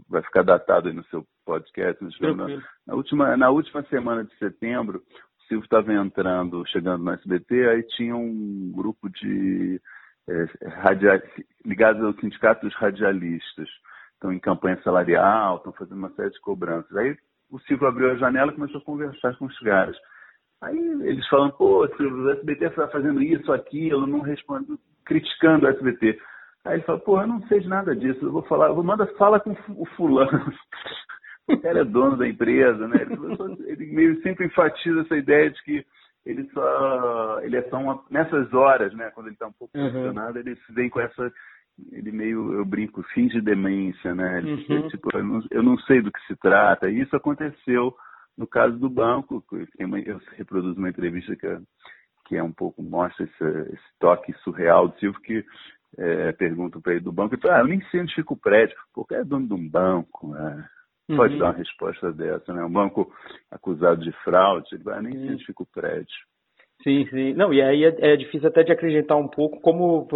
vai 0.08 0.22
ficar 0.22 0.42
datado 0.42 0.88
aí 0.88 0.94
no 0.94 1.04
seu 1.04 1.24
podcast. 1.44 2.02
Na, 2.20 2.46
na, 2.86 2.94
última, 2.94 3.36
na 3.36 3.50
última 3.50 3.82
semana 3.84 4.24
de 4.24 4.34
setembro, 4.38 4.98
o 4.98 5.42
Silvio 5.48 5.64
estava 5.64 5.92
entrando, 5.92 6.66
chegando 6.66 7.04
no 7.04 7.12
SBT, 7.12 7.68
aí 7.68 7.82
tinha 7.82 8.16
um 8.16 8.72
grupo 8.74 9.08
de 9.10 9.80
é, 10.28 10.46
ligados 11.64 12.02
ao 12.02 12.14
sindicato 12.14 12.66
dos 12.66 12.74
radialistas 12.76 13.68
estão 14.18 14.32
em 14.32 14.40
campanha 14.40 14.80
salarial, 14.82 15.56
estão 15.56 15.72
fazendo 15.72 15.96
uma 15.96 16.10
série 16.10 16.30
de 16.30 16.40
cobranças. 16.40 16.94
Aí 16.96 17.16
o 17.50 17.58
Silvio 17.60 17.86
abriu 17.86 18.10
a 18.10 18.16
janela 18.16 18.52
e 18.52 18.54
começou 18.54 18.80
a 18.80 18.84
conversar 18.84 19.36
com 19.36 19.46
os 19.46 19.58
caras. 19.60 19.96
Aí 20.60 20.76
eles 20.76 21.26
falam, 21.28 21.50
pô, 21.52 21.86
Silvio, 21.96 22.24
o 22.24 22.30
SBT 22.32 22.66
está 22.66 22.88
fazendo 22.88 23.22
isso, 23.22 23.52
aquilo, 23.52 24.06
não 24.06 24.20
responde, 24.20 24.66
criticando 25.04 25.66
o 25.66 25.68
SBT. 25.68 26.18
Aí 26.64 26.74
ele 26.74 26.82
fala, 26.82 26.98
pô, 26.98 27.20
eu 27.20 27.26
não 27.28 27.40
sei 27.46 27.60
de 27.60 27.68
nada 27.68 27.94
disso, 27.94 28.24
eu 28.24 28.32
vou 28.32 28.42
falar, 28.42 28.68
eu 28.68 28.74
vou 28.74 28.84
manda, 28.84 29.06
fala 29.16 29.38
com 29.38 29.56
o 29.76 29.86
fulano. 29.96 30.52
o 31.48 31.60
cara 31.60 31.80
é 31.80 31.84
dono 31.84 32.16
da 32.16 32.28
empresa, 32.28 32.88
né? 32.88 32.98
Ele, 33.02 33.70
ele 33.70 33.92
meio 33.94 34.20
sempre 34.22 34.46
enfatiza 34.46 35.02
essa 35.02 35.16
ideia 35.16 35.48
de 35.50 35.62
que 35.62 35.86
ele 36.26 36.44
só 36.52 37.40
ele 37.42 37.56
é 37.56 37.62
só 37.70 37.78
uma, 37.78 38.04
nessas 38.10 38.52
horas, 38.52 38.92
né, 38.94 39.10
quando 39.14 39.28
ele 39.28 39.34
está 39.34 39.46
um 39.46 39.52
pouco 39.52 39.76
emocionado, 39.78 40.34
uhum. 40.34 40.40
ele 40.40 40.56
se 40.56 40.72
vem 40.72 40.90
com 40.90 41.00
essa 41.00 41.32
ele 41.92 42.10
meio, 42.10 42.54
eu 42.54 42.64
brinco, 42.64 43.02
finge 43.14 43.40
demência, 43.40 44.14
né? 44.14 44.40
Uhum. 44.40 44.88
Tipo, 44.88 45.16
eu 45.16 45.24
não, 45.24 45.40
eu 45.50 45.62
não, 45.62 45.78
sei 45.80 46.00
do 46.02 46.12
que 46.12 46.20
se 46.26 46.36
trata. 46.36 46.90
E 46.90 47.00
isso 47.00 47.14
aconteceu 47.14 47.94
no 48.36 48.46
caso 48.46 48.78
do 48.78 48.88
banco. 48.88 49.44
Eu 49.78 50.20
reproduzo 50.36 50.78
uma 50.78 50.90
entrevista 50.90 51.36
que 51.36 51.46
é, 51.46 51.58
que 52.26 52.36
é 52.36 52.42
um 52.42 52.52
pouco, 52.52 52.82
mostra 52.82 53.24
esse, 53.24 53.44
esse 53.72 53.98
toque 53.98 54.32
surreal 54.44 54.88
do 54.88 54.98
Silvio, 54.98 55.20
que 55.22 55.44
é, 55.96 56.32
pergunta 56.32 56.80
para 56.80 56.92
ele 56.92 57.00
do 57.00 57.12
banco, 57.12 57.34
e 57.34 57.40
fala, 57.40 57.56
ah, 57.56 57.60
eu 57.60 57.66
nem 57.66 57.80
sei 57.90 58.00
onde 58.00 58.14
fica 58.14 58.32
o 58.32 58.36
prédio, 58.36 58.76
porque 58.92 59.14
é 59.14 59.24
dono 59.24 59.46
de 59.46 59.54
um 59.54 59.68
banco, 59.68 60.28
né? 60.28 60.68
Pode 61.16 61.34
uhum. 61.34 61.38
dar 61.38 61.46
uma 61.46 61.56
resposta 61.56 62.12
dessa, 62.12 62.52
né? 62.52 62.62
Um 62.62 62.70
banco 62.70 63.10
acusado 63.50 64.02
de 64.02 64.12
fraude, 64.22 64.68
ele 64.72 64.84
vai, 64.84 64.98
ah, 64.98 65.02
nem 65.02 65.12
sei 65.14 65.30
onde 65.30 65.46
fica 65.46 65.62
o 65.62 65.66
prédio. 65.66 66.14
Sim, 66.82 67.06
sim. 67.10 67.32
Não, 67.34 67.52
e 67.52 67.60
aí 67.60 67.84
é, 67.84 68.12
é, 68.12 68.16
difícil 68.16 68.48
até 68.48 68.62
de 68.62 68.70
acreditar 68.72 69.16
um 69.16 69.26
pouco, 69.28 69.60
como 69.60 70.06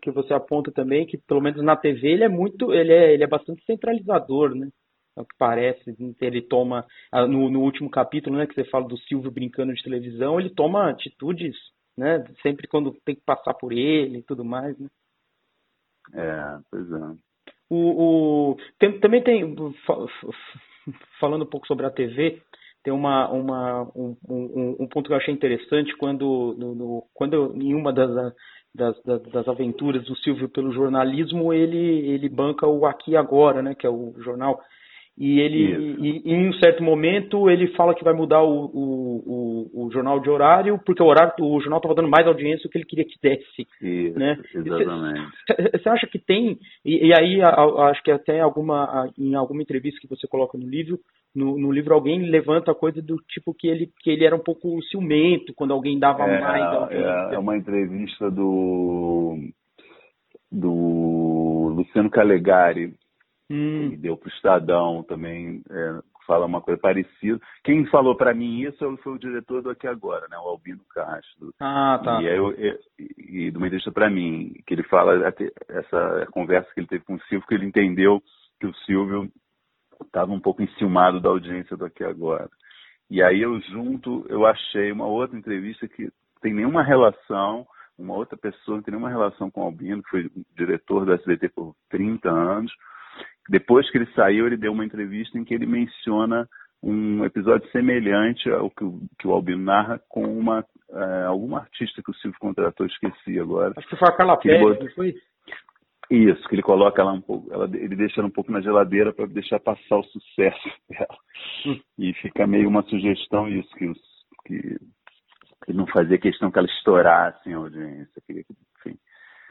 que 0.00 0.10
você 0.12 0.32
aponta 0.32 0.70
também, 0.70 1.04
que 1.04 1.18
pelo 1.18 1.40
menos 1.40 1.62
na 1.62 1.76
TV 1.76 2.12
ele 2.12 2.24
é 2.24 2.28
muito, 2.28 2.72
ele 2.72 2.92
é, 2.92 3.12
ele 3.12 3.24
é 3.24 3.26
bastante 3.26 3.64
centralizador, 3.64 4.54
né? 4.54 4.68
É 5.16 5.20
o 5.20 5.26
que 5.26 5.36
parece, 5.36 5.94
ele 6.20 6.40
toma, 6.40 6.86
no, 7.28 7.50
no 7.50 7.60
último 7.60 7.90
capítulo, 7.90 8.36
né, 8.36 8.46
que 8.46 8.54
você 8.54 8.64
fala 8.64 8.88
do 8.88 8.96
Silvio 8.96 9.30
brincando 9.30 9.74
de 9.74 9.82
televisão, 9.82 10.40
ele 10.40 10.48
toma 10.48 10.88
atitudes, 10.88 11.54
né, 11.98 12.24
sempre 12.42 12.66
quando 12.66 12.96
tem 13.04 13.14
que 13.14 13.20
passar 13.20 13.52
por 13.52 13.72
ele 13.72 14.18
e 14.18 14.22
tudo 14.22 14.42
mais, 14.42 14.78
né? 14.78 14.88
É, 16.14 16.58
pois 16.70 16.90
é. 16.90 17.16
O, 17.68 18.52
o, 18.52 18.56
tem, 18.78 18.98
também 19.00 19.22
tem, 19.22 19.54
falando 21.20 21.42
um 21.44 21.48
pouco 21.48 21.66
sobre 21.66 21.84
a 21.84 21.90
TV, 21.90 22.40
tem 22.82 22.92
uma, 22.92 23.30
uma, 23.30 23.82
um, 23.94 24.16
um, 24.28 24.76
um, 24.80 24.86
ponto 24.88 25.06
que 25.06 25.12
eu 25.12 25.16
achei 25.16 25.32
interessante 25.32 25.96
quando, 25.96 26.54
no, 26.58 26.74
no, 26.74 27.04
quando 27.14 27.54
em 27.56 27.74
uma 27.74 27.92
das, 27.92 28.34
das, 28.74 28.96
das, 29.04 29.48
aventuras 29.48 30.04
do 30.04 30.16
Silvio 30.16 30.48
pelo 30.48 30.72
jornalismo, 30.72 31.52
ele, 31.52 31.76
ele 31.76 32.28
banca 32.28 32.66
o 32.66 32.84
Aqui 32.84 33.16
Agora, 33.16 33.62
né, 33.62 33.74
que 33.74 33.86
é 33.86 33.90
o 33.90 34.14
jornal 34.18 34.60
e 35.16 35.40
ele, 35.40 35.96
e, 36.00 36.22
em 36.24 36.48
um 36.48 36.52
certo 36.54 36.82
momento, 36.82 37.50
ele 37.50 37.68
fala 37.76 37.94
que 37.94 38.02
vai 38.02 38.14
mudar 38.14 38.42
o, 38.42 38.64
o, 38.64 39.68
o, 39.74 39.86
o 39.86 39.92
jornal 39.92 40.18
de 40.20 40.30
horário, 40.30 40.80
porque 40.86 41.02
o 41.02 41.06
horário 41.06 41.32
o 41.38 41.60
jornal 41.60 41.78
estava 41.78 41.94
dando 41.94 42.08
mais 42.08 42.26
audiência 42.26 42.62
do 42.62 42.70
que 42.70 42.78
ele 42.78 42.86
queria 42.86 43.04
que 43.04 43.18
desse. 43.22 43.68
Isso, 43.80 44.18
né? 44.18 44.38
exatamente. 44.54 45.30
Você 45.72 45.88
acha 45.88 46.06
que 46.06 46.18
tem, 46.18 46.58
e, 46.82 47.08
e 47.08 47.14
aí 47.14 47.42
a, 47.42 47.48
a, 47.48 47.90
acho 47.90 48.02
que 48.02 48.10
até 48.10 48.40
alguma, 48.40 49.10
em 49.18 49.34
alguma 49.34 49.60
entrevista 49.60 50.00
que 50.00 50.08
você 50.08 50.26
coloca 50.26 50.56
no 50.56 50.66
livro, 50.66 50.98
no, 51.34 51.58
no, 51.58 51.70
livro 51.70 51.94
alguém 51.94 52.30
levanta 52.30 52.72
a 52.72 52.74
coisa 52.74 53.02
do 53.02 53.16
tipo 53.28 53.54
que 53.54 53.68
ele, 53.68 53.90
que 54.00 54.10
ele 54.10 54.24
era 54.24 54.36
um 54.36 54.42
pouco 54.42 54.82
ciumento 54.84 55.52
quando 55.54 55.72
alguém 55.72 55.98
dava 55.98 56.24
é, 56.24 56.40
mais 56.40 56.62
audiência. 56.62 57.28
É, 57.30 57.34
é 57.34 57.38
uma 57.38 57.56
entrevista 57.56 58.30
do, 58.30 59.36
do 60.50 61.74
Luciano 61.76 62.10
Calegari 62.10 62.94
hum. 63.50 63.96
deu 63.98 64.16
para 64.16 64.28
o 64.28 64.32
Estadão 64.32 65.02
também, 65.02 65.62
é, 65.70 66.00
fala 66.26 66.46
uma 66.46 66.60
coisa 66.60 66.80
parecida. 66.80 67.40
Quem 67.64 67.86
falou 67.86 68.16
para 68.16 68.34
mim 68.34 68.62
isso 68.62 68.96
foi 68.98 69.12
o 69.12 69.18
diretor 69.18 69.62
do 69.62 69.70
Aqui 69.70 69.86
Agora, 69.86 70.26
né, 70.30 70.36
o 70.38 70.48
Albino 70.48 70.82
Castro. 70.94 71.52
Ah, 71.60 72.00
tá. 72.02 72.22
E, 72.22 72.26
eu, 72.26 72.52
e, 72.52 72.78
e 72.98 73.50
de 73.50 73.56
uma 73.56 73.66
entrevista 73.66 73.92
para 73.92 74.10
mim, 74.10 74.54
que 74.66 74.74
ele 74.74 74.82
fala 74.84 75.32
essa 75.68 76.26
conversa 76.30 76.70
que 76.74 76.80
ele 76.80 76.86
teve 76.86 77.04
com 77.04 77.14
o 77.14 77.22
Silvio, 77.22 77.46
que 77.46 77.54
ele 77.54 77.66
entendeu 77.66 78.22
que 78.60 78.66
o 78.66 78.74
Silvio 78.86 79.30
estava 80.00 80.32
um 80.32 80.40
pouco 80.40 80.62
enciumado 80.62 81.20
da 81.20 81.28
audiência 81.28 81.76
do 81.76 81.84
Aqui 81.84 82.04
Agora. 82.04 82.48
E 83.10 83.22
aí 83.22 83.42
eu 83.42 83.60
junto, 83.60 84.24
eu 84.28 84.46
achei 84.46 84.90
uma 84.90 85.06
outra 85.06 85.36
entrevista 85.36 85.86
que 85.86 86.10
tem 86.40 86.54
nenhuma 86.54 86.82
relação, 86.82 87.66
uma 87.98 88.14
outra 88.14 88.36
pessoa 88.36 88.78
que 88.78 88.86
tem 88.86 88.92
nenhuma 88.92 89.10
relação 89.10 89.50
com 89.50 89.62
o 89.62 89.64
Albino, 89.64 90.02
que 90.02 90.10
foi 90.10 90.30
diretor 90.56 91.04
do 91.04 91.12
SBT 91.12 91.50
por 91.50 91.74
30 91.90 92.30
anos, 92.30 92.72
depois 93.48 93.90
que 93.90 93.98
ele 93.98 94.06
saiu, 94.14 94.46
ele 94.46 94.56
deu 94.56 94.72
uma 94.72 94.84
entrevista 94.84 95.38
em 95.38 95.44
que 95.44 95.54
ele 95.54 95.66
menciona 95.66 96.48
um 96.82 97.24
episódio 97.24 97.70
semelhante 97.70 98.50
ao 98.50 98.68
que, 98.70 98.84
o, 98.84 99.00
que 99.18 99.26
o 99.26 99.32
Albino 99.32 99.62
narra 99.62 100.00
com 100.08 100.24
uma 100.24 100.64
é, 100.92 101.24
alguma 101.24 101.60
artista 101.60 102.02
que 102.02 102.10
o 102.10 102.14
Silvio 102.14 102.38
contratou, 102.40 102.86
esqueci 102.86 103.38
agora. 103.38 103.72
Acho 103.76 103.88
que 103.88 103.96
foi 103.96 104.08
a 104.08 104.16
Carla 104.16 104.36
Pérez, 104.36 104.78
não 104.78 104.90
foi? 104.90 105.14
Isso, 106.10 106.46
que 106.48 106.54
ele 106.56 106.62
coloca 106.62 107.00
ela 107.00 107.12
um 107.12 107.22
pouco, 107.22 107.50
ela, 107.52 107.64
ele 107.64 107.96
deixa 107.96 108.20
ela 108.20 108.28
um 108.28 108.32
pouco 108.32 108.52
na 108.52 108.60
geladeira 108.60 109.14
para 109.14 109.26
deixar 109.26 109.58
passar 109.60 109.96
o 109.96 110.04
sucesso 110.04 110.68
dela. 110.90 111.18
Hum. 111.64 111.80
E 111.98 112.12
fica 112.14 112.46
meio 112.46 112.68
uma 112.68 112.82
sugestão 112.82 113.48
isso, 113.48 113.70
que, 113.76 113.86
os, 113.86 113.98
que 114.44 114.78
ele 115.68 115.78
não 115.78 115.86
fazia 115.86 116.18
questão 116.18 116.50
que 116.50 116.58
ela 116.58 116.68
estourasse 116.68 117.48
em 117.48 117.54
audiência, 117.54 118.22
que, 118.26 118.44
enfim, 118.80 118.98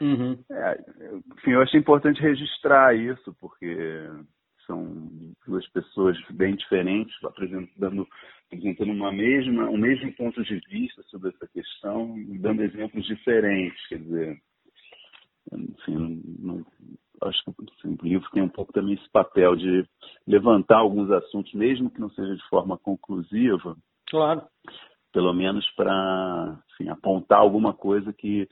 Uhum. 0.00 0.38
É, 0.50 0.80
enfim, 1.38 1.52
eu 1.52 1.62
achei 1.62 1.78
importante 1.78 2.20
registrar 2.20 2.94
isso, 2.96 3.34
porque 3.40 4.08
são 4.66 5.08
duas 5.46 5.66
pessoas 5.68 6.16
bem 6.30 6.54
diferentes, 6.56 7.14
apresentando, 7.24 8.06
apresentando 8.46 8.92
uma 8.92 9.12
mesma, 9.12 9.68
um 9.68 9.76
mesmo 9.76 10.12
ponto 10.14 10.42
de 10.42 10.60
vista 10.68 11.02
sobre 11.04 11.30
essa 11.30 11.46
questão, 11.48 12.14
dando 12.40 12.62
exemplos 12.62 13.04
diferentes. 13.06 13.86
Quer 13.88 13.98
dizer, 13.98 14.38
enfim, 15.52 16.22
não, 16.38 16.64
acho 17.22 17.44
que 17.44 17.50
assim, 17.78 17.96
o 18.00 18.06
livro 18.06 18.28
tem 18.32 18.42
um 18.42 18.48
pouco 18.48 18.72
também 18.72 18.94
esse 18.94 19.08
papel 19.10 19.56
de 19.56 19.84
levantar 20.26 20.78
alguns 20.78 21.10
assuntos, 21.10 21.52
mesmo 21.54 21.90
que 21.90 22.00
não 22.00 22.10
seja 22.10 22.34
de 22.34 22.48
forma 22.48 22.78
conclusiva. 22.78 23.76
Claro. 24.08 24.42
Pelo 25.12 25.32
menos 25.32 25.68
para 25.76 26.58
assim, 26.72 26.88
apontar 26.88 27.38
alguma 27.38 27.74
coisa 27.74 28.12
que 28.12 28.48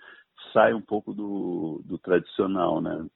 sai 0.53 0.73
um 0.75 0.81
pouco 0.81 1.13
do, 1.13 1.83
do 1.85 1.99
tradicional, 1.99 2.81
né? 2.81 3.07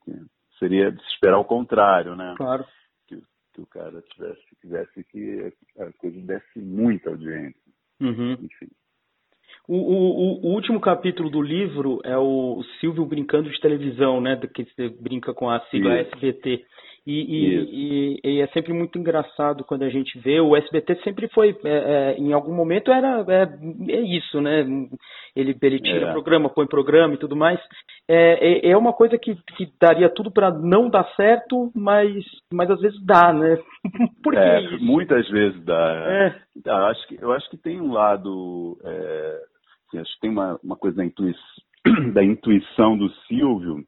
Seria 0.58 0.90
de 0.90 1.02
esperar 1.04 1.38
o 1.38 1.44
contrário, 1.44 2.14
né? 2.14 2.34
Claro. 2.36 2.64
Que, 3.06 3.16
que 3.52 3.60
o 3.60 3.66
cara 3.66 4.02
tivesse, 4.02 4.42
quisesse 4.60 5.04
que 5.04 5.52
a 5.78 5.92
coisa 5.98 6.20
desse 6.20 6.58
muita 6.58 7.10
audiência. 7.10 7.60
Uhum. 8.00 8.32
Enfim. 8.32 8.68
O, 9.66 9.76
o, 9.76 10.46
o, 10.46 10.52
último 10.52 10.78
capítulo 10.78 11.30
do 11.30 11.40
livro 11.40 12.00
é 12.04 12.18
o 12.18 12.62
Silvio 12.80 13.06
brincando 13.06 13.50
de 13.50 13.60
televisão, 13.60 14.20
né? 14.20 14.36
Que 14.36 14.64
você 14.64 14.88
brinca 14.88 15.32
com 15.32 15.48
a 15.48 15.60
sigla 15.70 16.00
Isso. 16.00 16.10
SBT. 16.14 16.66
E, 17.06 17.20
e, 17.20 18.20
e, 18.24 18.40
é 18.40 18.46
sempre 18.48 18.72
muito 18.72 18.98
engraçado 18.98 19.62
quando 19.62 19.82
a 19.82 19.90
gente 19.90 20.18
vê. 20.20 20.40
O 20.40 20.56
SBT 20.56 21.02
sempre 21.02 21.28
foi, 21.28 21.50
é, 21.62 21.68
é, 21.68 22.16
em 22.18 22.32
algum 22.32 22.54
momento 22.54 22.90
era 22.90 23.22
é, 23.28 23.92
é 23.92 24.00
isso, 24.00 24.40
né? 24.40 24.60
Ele, 25.36 25.54
ele 25.60 25.80
tira 25.80 26.08
é. 26.08 26.12
programa, 26.12 26.48
põe 26.48 26.66
programa 26.66 27.12
e 27.12 27.18
tudo 27.18 27.36
mais. 27.36 27.60
É, 28.08 28.68
é, 28.68 28.70
é 28.70 28.76
uma 28.76 28.94
coisa 28.94 29.18
que, 29.18 29.34
que 29.56 29.68
daria 29.78 30.08
tudo 30.08 30.30
para 30.30 30.50
não 30.50 30.88
dar 30.88 31.04
certo, 31.14 31.70
mas, 31.74 32.24
mas 32.50 32.70
às 32.70 32.80
vezes 32.80 33.04
dá, 33.04 33.34
né? 33.34 33.58
Por 34.22 34.32
que 34.32 34.38
é, 34.38 34.62
isso? 34.62 34.82
Muitas 34.82 35.28
vezes 35.28 35.62
dá. 35.62 36.06
É. 36.08 36.36
Eu, 36.64 36.86
acho 36.86 37.08
que, 37.08 37.18
eu 37.20 37.32
acho 37.32 37.50
que 37.50 37.58
tem 37.58 37.82
um 37.82 37.92
lado. 37.92 38.78
Assim, 39.88 39.98
acho 39.98 40.14
que 40.14 40.20
tem 40.20 40.30
uma, 40.30 40.58
uma 40.64 40.76
coisa 40.76 40.96
da 40.96 41.04
intuição, 41.04 41.42
da 42.14 42.24
intuição 42.24 42.96
do 42.96 43.10
Silvio 43.26 43.84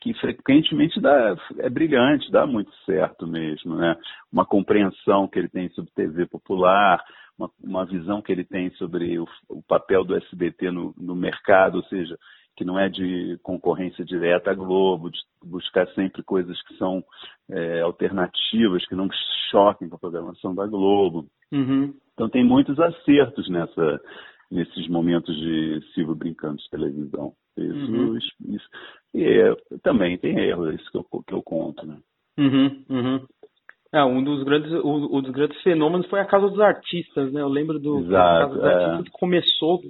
que 0.00 0.14
frequentemente 0.14 1.00
dá, 1.00 1.36
é 1.58 1.68
brilhante, 1.68 2.30
dá 2.30 2.46
muito 2.46 2.72
certo 2.86 3.26
mesmo, 3.26 3.76
né? 3.76 3.96
Uma 4.32 4.46
compreensão 4.46 5.28
que 5.28 5.38
ele 5.38 5.48
tem 5.48 5.68
sobre 5.70 5.90
TV 5.92 6.26
popular, 6.26 7.04
uma, 7.38 7.50
uma 7.62 7.84
visão 7.84 8.22
que 8.22 8.32
ele 8.32 8.44
tem 8.44 8.70
sobre 8.72 9.18
o, 9.18 9.26
o 9.48 9.62
papel 9.62 10.04
do 10.04 10.16
SBT 10.16 10.70
no, 10.70 10.94
no, 10.96 11.14
mercado, 11.14 11.76
ou 11.76 11.84
seja, 11.84 12.16
que 12.56 12.64
não 12.64 12.78
é 12.78 12.88
de 12.88 13.38
concorrência 13.42 14.04
direta 14.04 14.50
à 14.50 14.54
Globo, 14.54 15.10
de 15.10 15.18
buscar 15.44 15.86
sempre 15.88 16.22
coisas 16.22 16.60
que 16.62 16.76
são 16.76 17.02
é, 17.50 17.80
alternativas, 17.82 18.86
que 18.86 18.94
não 18.94 19.08
choquem 19.50 19.88
com 19.88 19.96
a 19.96 20.00
programação 20.00 20.54
da 20.54 20.66
Globo. 20.66 21.26
Uhum. 21.52 21.94
Então 22.14 22.28
tem 22.28 22.44
muitos 22.44 22.78
acertos 22.78 23.48
nessa, 23.50 24.00
nesses 24.50 24.88
momentos 24.88 25.34
de 25.36 25.80
Silvio 25.94 26.14
brincando 26.14 26.56
de 26.56 26.70
televisão. 26.70 27.32
Isso, 27.56 27.92
uhum. 27.92 28.16
isso, 28.16 28.68
e 29.12 29.24
é, 29.24 29.54
também 29.82 30.16
tem 30.16 30.38
erros, 30.38 30.70
é 30.70 30.74
isso 30.74 30.90
que 30.90 30.96
eu, 30.96 31.04
que 31.26 31.34
eu 31.34 31.42
conto, 31.42 31.86
né? 31.86 31.98
Uhum, 32.38 32.84
uhum. 32.88 33.26
É, 33.92 34.04
um 34.04 34.22
dos 34.22 34.44
grandes, 34.44 34.70
um, 34.72 35.16
um 35.16 35.20
dos 35.20 35.32
grandes 35.32 35.60
fenômenos 35.62 36.06
foi 36.06 36.20
a 36.20 36.24
Casa 36.24 36.48
dos 36.48 36.60
Artistas, 36.60 37.32
né? 37.32 37.40
Eu 37.40 37.48
lembro 37.48 37.78
do 37.78 37.98
Exato, 37.98 38.10
Casa 38.12 38.54
dos 38.54 38.64
é. 38.64 38.74
Artistas 38.74 39.04
que 39.04 39.18
começou 39.18 39.80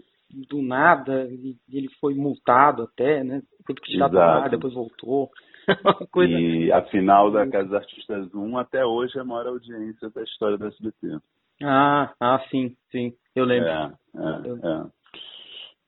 do 0.49 0.63
nada 0.63 1.29
e 1.31 1.57
ele 1.71 1.89
foi 2.01 2.15
multado 2.15 2.83
até, 2.85 3.23
né? 3.23 3.43
Teve 3.67 3.81
que 3.81 3.93
tirar 3.93 4.09
do 4.09 4.19
ar, 4.19 4.49
depois 4.49 4.73
voltou. 4.73 5.29
Coisa... 6.11 6.33
E 6.33 6.73
a 6.73 6.83
final 6.87 7.31
da 7.31 7.47
Casa 7.47 7.69
dos 7.69 7.75
Artistas 7.75 8.35
1 8.35 8.59
até 8.59 8.85
hoje 8.85 9.19
é 9.19 9.21
a 9.21 9.25
maior 9.25 9.49
audiência 9.49 10.09
da 10.11 10.23
história 10.23 10.57
do 10.57 10.67
SBT. 10.67 11.19
Ah, 11.63 12.13
ah, 12.21 12.41
sim, 12.51 12.77
sim, 12.91 13.13
eu 13.35 13.45
lembro. 13.45 13.69
É, 13.69 13.93
é, 14.17 14.49
eu... 14.49 14.57
é. 14.57 14.91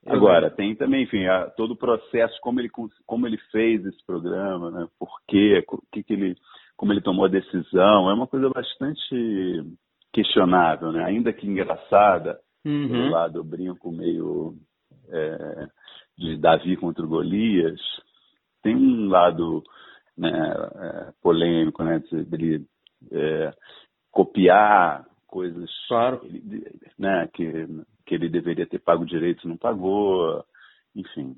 Agora, 0.06 0.50
tem 0.50 0.74
também, 0.74 1.04
enfim, 1.04 1.26
a, 1.26 1.48
todo 1.50 1.72
o 1.72 1.76
processo, 1.76 2.36
como 2.42 2.60
ele, 2.60 2.68
como 3.06 3.26
ele 3.26 3.38
fez 3.52 3.84
esse 3.86 4.04
programa, 4.04 4.70
né? 4.70 4.86
Por 4.98 5.08
quê, 5.28 5.64
que 5.92 6.02
que 6.02 6.12
ele, 6.12 6.36
como 6.76 6.92
ele 6.92 7.00
tomou 7.00 7.24
a 7.24 7.28
decisão, 7.28 8.10
é 8.10 8.14
uma 8.14 8.26
coisa 8.26 8.50
bastante 8.50 9.64
questionável, 10.12 10.90
né? 10.90 11.04
Ainda 11.04 11.32
que 11.32 11.46
engraçada, 11.46 12.40
uhum. 12.64 12.88
do 12.88 13.10
lado 13.10 13.44
brinco 13.44 13.92
meio 13.92 14.56
é, 15.08 15.68
de 16.18 16.36
Davi 16.36 16.76
contra 16.76 17.06
Golias, 17.06 17.80
tem 18.60 18.74
um 18.74 19.08
lado 19.08 19.62
né, 20.18 20.30
é, 20.30 21.12
polêmico, 21.22 21.84
né? 21.84 22.00
De, 22.00 22.24
de 22.24 22.66
é, 23.12 23.52
copiar 24.10 25.06
coisas 25.32 25.70
claro. 25.88 26.20
né, 26.98 27.26
que, 27.32 27.66
que 28.04 28.14
ele 28.14 28.28
deveria 28.28 28.66
ter 28.66 28.78
pago 28.78 29.06
direito 29.06 29.48
não 29.48 29.56
pagou, 29.56 30.44
enfim. 30.94 31.34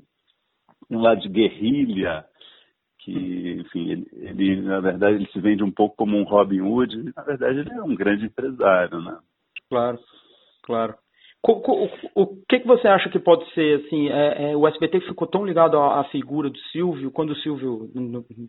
Um 0.90 0.98
lado 0.98 1.20
de 1.20 1.28
guerrilha, 1.28 2.26
que, 2.98 3.60
enfim, 3.60 3.90
ele, 3.90 4.08
ele, 4.12 4.62
na 4.62 4.80
verdade 4.80 5.16
ele 5.16 5.30
se 5.30 5.40
vende 5.40 5.62
um 5.62 5.70
pouco 5.70 5.94
como 5.94 6.18
um 6.18 6.24
Robin 6.24 6.60
Hood, 6.60 7.12
na 7.16 7.22
verdade 7.22 7.60
ele 7.60 7.70
é 7.70 7.82
um 7.82 7.94
grande 7.94 8.26
empresário, 8.26 9.00
né? 9.00 9.16
Claro, 9.70 10.00
claro. 10.64 10.94
O, 11.46 12.26
que, 12.48 12.60
que 12.60 12.66
você 12.66 12.88
acha 12.88 13.10
que 13.10 13.18
pode 13.18 13.44
ser 13.52 13.84
assim? 13.84 14.08
É, 14.08 14.52
é, 14.52 14.56
o 14.56 14.66
SBT 14.66 15.00
ficou 15.00 15.26
tão 15.28 15.44
ligado 15.44 15.76
à, 15.76 16.00
à, 16.00 16.04
figura 16.04 16.48
do 16.48 16.58
Silvio, 16.72 17.10
quando 17.10 17.30
o 17.30 17.36
Silvio 17.36 17.90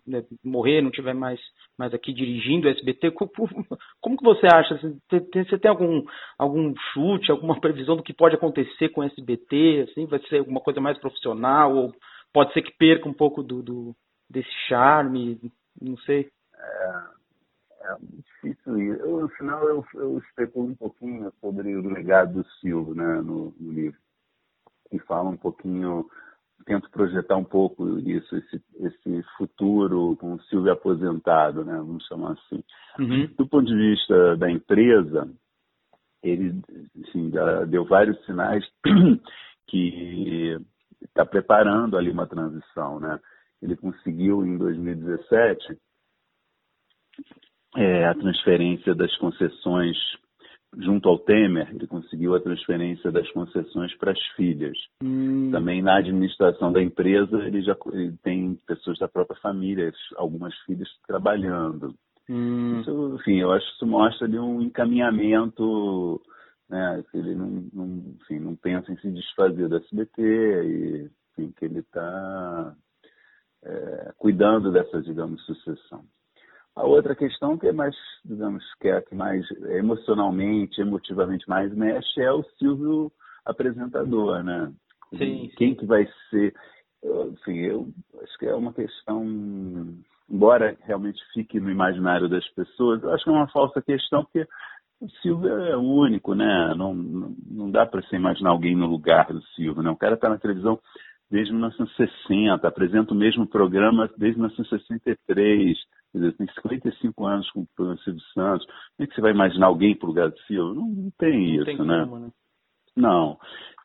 né, 0.07 0.23
morrer, 0.41 0.81
não 0.81 0.89
estiver 0.89 1.13
mais, 1.13 1.37
mais 1.77 1.93
aqui 1.93 2.13
dirigindo 2.13 2.67
o 2.67 2.71
SBT, 2.71 3.11
como, 3.11 3.29
como 3.99 4.17
que 4.17 4.23
você 4.23 4.47
acha? 4.47 4.79
Você 5.11 5.59
tem 5.59 5.69
algum, 5.69 6.05
algum 6.39 6.73
chute, 6.93 7.31
alguma 7.31 7.59
previsão 7.59 7.97
do 7.97 8.03
que 8.03 8.13
pode 8.13 8.35
acontecer 8.35 8.87
com 8.89 9.01
o 9.01 9.03
SBT? 9.03 9.87
Assim, 9.89 10.05
vai 10.05 10.19
ser 10.29 10.37
alguma 10.37 10.61
coisa 10.61 10.79
mais 10.79 10.97
profissional 10.97 11.75
ou 11.75 11.93
pode 12.31 12.53
ser 12.53 12.61
que 12.61 12.71
perca 12.77 13.09
um 13.09 13.13
pouco 13.13 13.43
do, 13.43 13.61
do 13.61 13.95
desse 14.29 14.51
charme? 14.69 15.37
Não 15.81 15.97
sei. 15.97 16.29
É 16.57 17.14
é 17.85 17.97
difícil 18.01 18.79
ir. 18.79 18.99
Eu, 18.99 19.21
no 19.21 19.29
final, 19.29 19.67
eu, 19.67 19.85
eu 19.95 20.17
especulo 20.19 20.69
um 20.69 20.75
pouquinho 20.75 21.31
sobre 21.39 21.75
o 21.75 21.89
legado 21.89 22.41
do 22.41 22.49
Silvio 22.59 22.95
né, 22.95 23.21
no, 23.21 23.53
no 23.59 23.71
livro. 23.71 23.99
E 24.91 24.99
fala 24.99 25.29
um 25.29 25.37
pouquinho, 25.37 26.05
tento 26.65 26.89
projetar 26.89 27.37
um 27.37 27.43
pouco 27.43 27.99
isso, 27.99 28.35
esse, 28.35 28.63
esse 28.79 29.23
futuro 29.37 30.15
com 30.17 30.33
o 30.33 30.41
Silvio 30.43 30.71
aposentado, 30.71 31.65
né, 31.65 31.75
vamos 31.77 32.05
chamar 32.05 32.33
assim. 32.33 32.63
Uhum. 32.99 33.27
Do 33.37 33.47
ponto 33.47 33.65
de 33.65 33.75
vista 33.75 34.37
da 34.37 34.49
empresa, 34.49 35.29
ele 36.23 36.61
assim, 37.07 37.31
deu 37.67 37.85
vários 37.85 38.23
sinais 38.25 38.65
que 39.67 40.57
está 41.01 41.25
preparando 41.25 41.97
ali 41.97 42.09
uma 42.09 42.27
transição. 42.27 42.99
Né? 42.99 43.19
Ele 43.61 43.75
conseguiu, 43.75 44.45
em 44.45 44.57
2017, 44.57 45.77
é, 47.75 48.05
a 48.05 48.13
transferência 48.15 48.95
das 48.95 49.15
concessões 49.17 49.97
junto 50.77 51.07
ao 51.07 51.19
Temer, 51.19 51.69
ele 51.73 51.87
conseguiu 51.87 52.35
a 52.35 52.39
transferência 52.39 53.11
das 53.11 53.29
concessões 53.31 53.95
para 53.97 54.11
as 54.11 54.21
filhas. 54.35 54.77
Hum. 55.01 55.49
Também 55.51 55.81
na 55.81 55.97
administração 55.97 56.71
da 56.71 56.81
empresa, 56.81 57.37
ele 57.43 57.61
já 57.61 57.75
ele 57.93 58.13
tem 58.23 58.55
pessoas 58.67 58.97
da 58.99 59.07
própria 59.07 59.39
família, 59.39 59.91
algumas 60.17 60.53
filhas 60.65 60.89
trabalhando. 61.07 61.93
Hum. 62.29 62.81
Isso, 62.81 63.15
enfim, 63.19 63.39
eu 63.39 63.51
acho 63.51 63.65
que 63.65 63.75
isso 63.75 63.87
mostra 63.87 64.27
ali 64.27 64.39
um 64.39 64.61
encaminhamento, 64.61 66.21
né, 66.69 67.03
que 67.11 67.17
ele 67.17 67.35
não, 67.35 67.67
não, 67.71 68.15
enfim, 68.21 68.39
não 68.39 68.55
pensa 68.55 68.91
em 68.91 68.97
se 68.97 69.11
desfazer 69.11 69.69
da 69.69 69.77
SBT 69.77 70.21
e 70.21 71.09
enfim, 71.37 71.53
que 71.57 71.65
ele 71.65 71.79
está 71.79 72.75
é, 73.63 74.13
cuidando 74.17 74.71
dessa, 74.71 75.01
digamos, 75.01 75.45
sucessão. 75.45 76.03
A 76.75 76.83
outra 76.83 77.15
questão 77.15 77.57
que 77.57 77.67
é 77.67 77.71
mais, 77.71 77.95
digamos, 78.23 78.63
que 78.81 78.89
é 78.89 78.97
a 78.97 79.01
que 79.01 79.15
mais 79.15 79.45
emocionalmente, 79.77 80.81
emotivamente 80.81 81.47
mais 81.47 81.73
mexe 81.73 82.21
é 82.21 82.31
o 82.31 82.43
Silvio 82.57 83.11
apresentador, 83.45 84.43
né? 84.43 84.71
Sim. 85.17 85.49
Quem 85.55 85.75
que 85.75 85.85
vai 85.85 86.07
ser? 86.29 86.53
Enfim, 87.03 87.59
eu 87.59 87.87
acho 88.21 88.37
que 88.37 88.45
é 88.45 88.55
uma 88.55 88.73
questão, 88.73 89.23
embora 90.29 90.75
realmente 90.81 91.21
fique 91.33 91.59
no 91.59 91.69
imaginário 91.69 92.27
das 92.27 92.45
pessoas, 92.49 93.01
eu 93.03 93.13
acho 93.13 93.23
que 93.23 93.29
é 93.29 93.33
uma 93.33 93.47
falsa 93.49 93.81
questão, 93.81 94.23
porque 94.23 94.45
o 94.99 95.09
Silvio 95.21 95.57
é 95.57 95.77
único, 95.77 96.33
né? 96.33 96.73
Não, 96.75 96.93
não, 96.93 97.35
não 97.49 97.71
dá 97.71 97.85
para 97.85 98.01
se 98.03 98.15
imaginar 98.15 98.49
alguém 98.49 98.75
no 98.75 98.87
lugar 98.87 99.27
do 99.27 99.41
Silvio, 99.55 99.83
né? 99.83 99.89
O 99.89 99.97
cara 99.97 100.15
está 100.15 100.29
na 100.29 100.37
televisão 100.37 100.79
desde 101.29 101.51
1960, 101.53 102.67
apresenta 102.67 103.13
o 103.13 103.17
mesmo 103.17 103.47
programa 103.47 104.09
desde 104.17 104.39
1963, 104.39 105.77
quer 106.15 106.19
dizer, 106.19 106.37
tem 106.37 106.47
55 106.47 107.25
anos 107.25 107.51
com 107.51 107.61
o 107.61 107.97
Silvio 107.97 108.21
Santos. 108.33 108.65
Como 108.65 108.77
é 109.01 109.07
que 109.07 109.15
você 109.15 109.21
vai 109.21 109.31
imaginar 109.31 109.67
alguém 109.67 109.95
para 109.95 110.05
o 110.05 110.09
lugar 110.09 110.29
do 110.29 110.39
Silvio? 110.41 110.73
Não, 110.73 110.87
não 110.87 111.11
tem 111.17 111.31
não 111.31 111.55
isso, 111.55 111.65
tem 111.65 111.77
né? 111.85 112.05
Como, 112.05 112.19
né? 112.19 112.31
Não. 112.95 113.37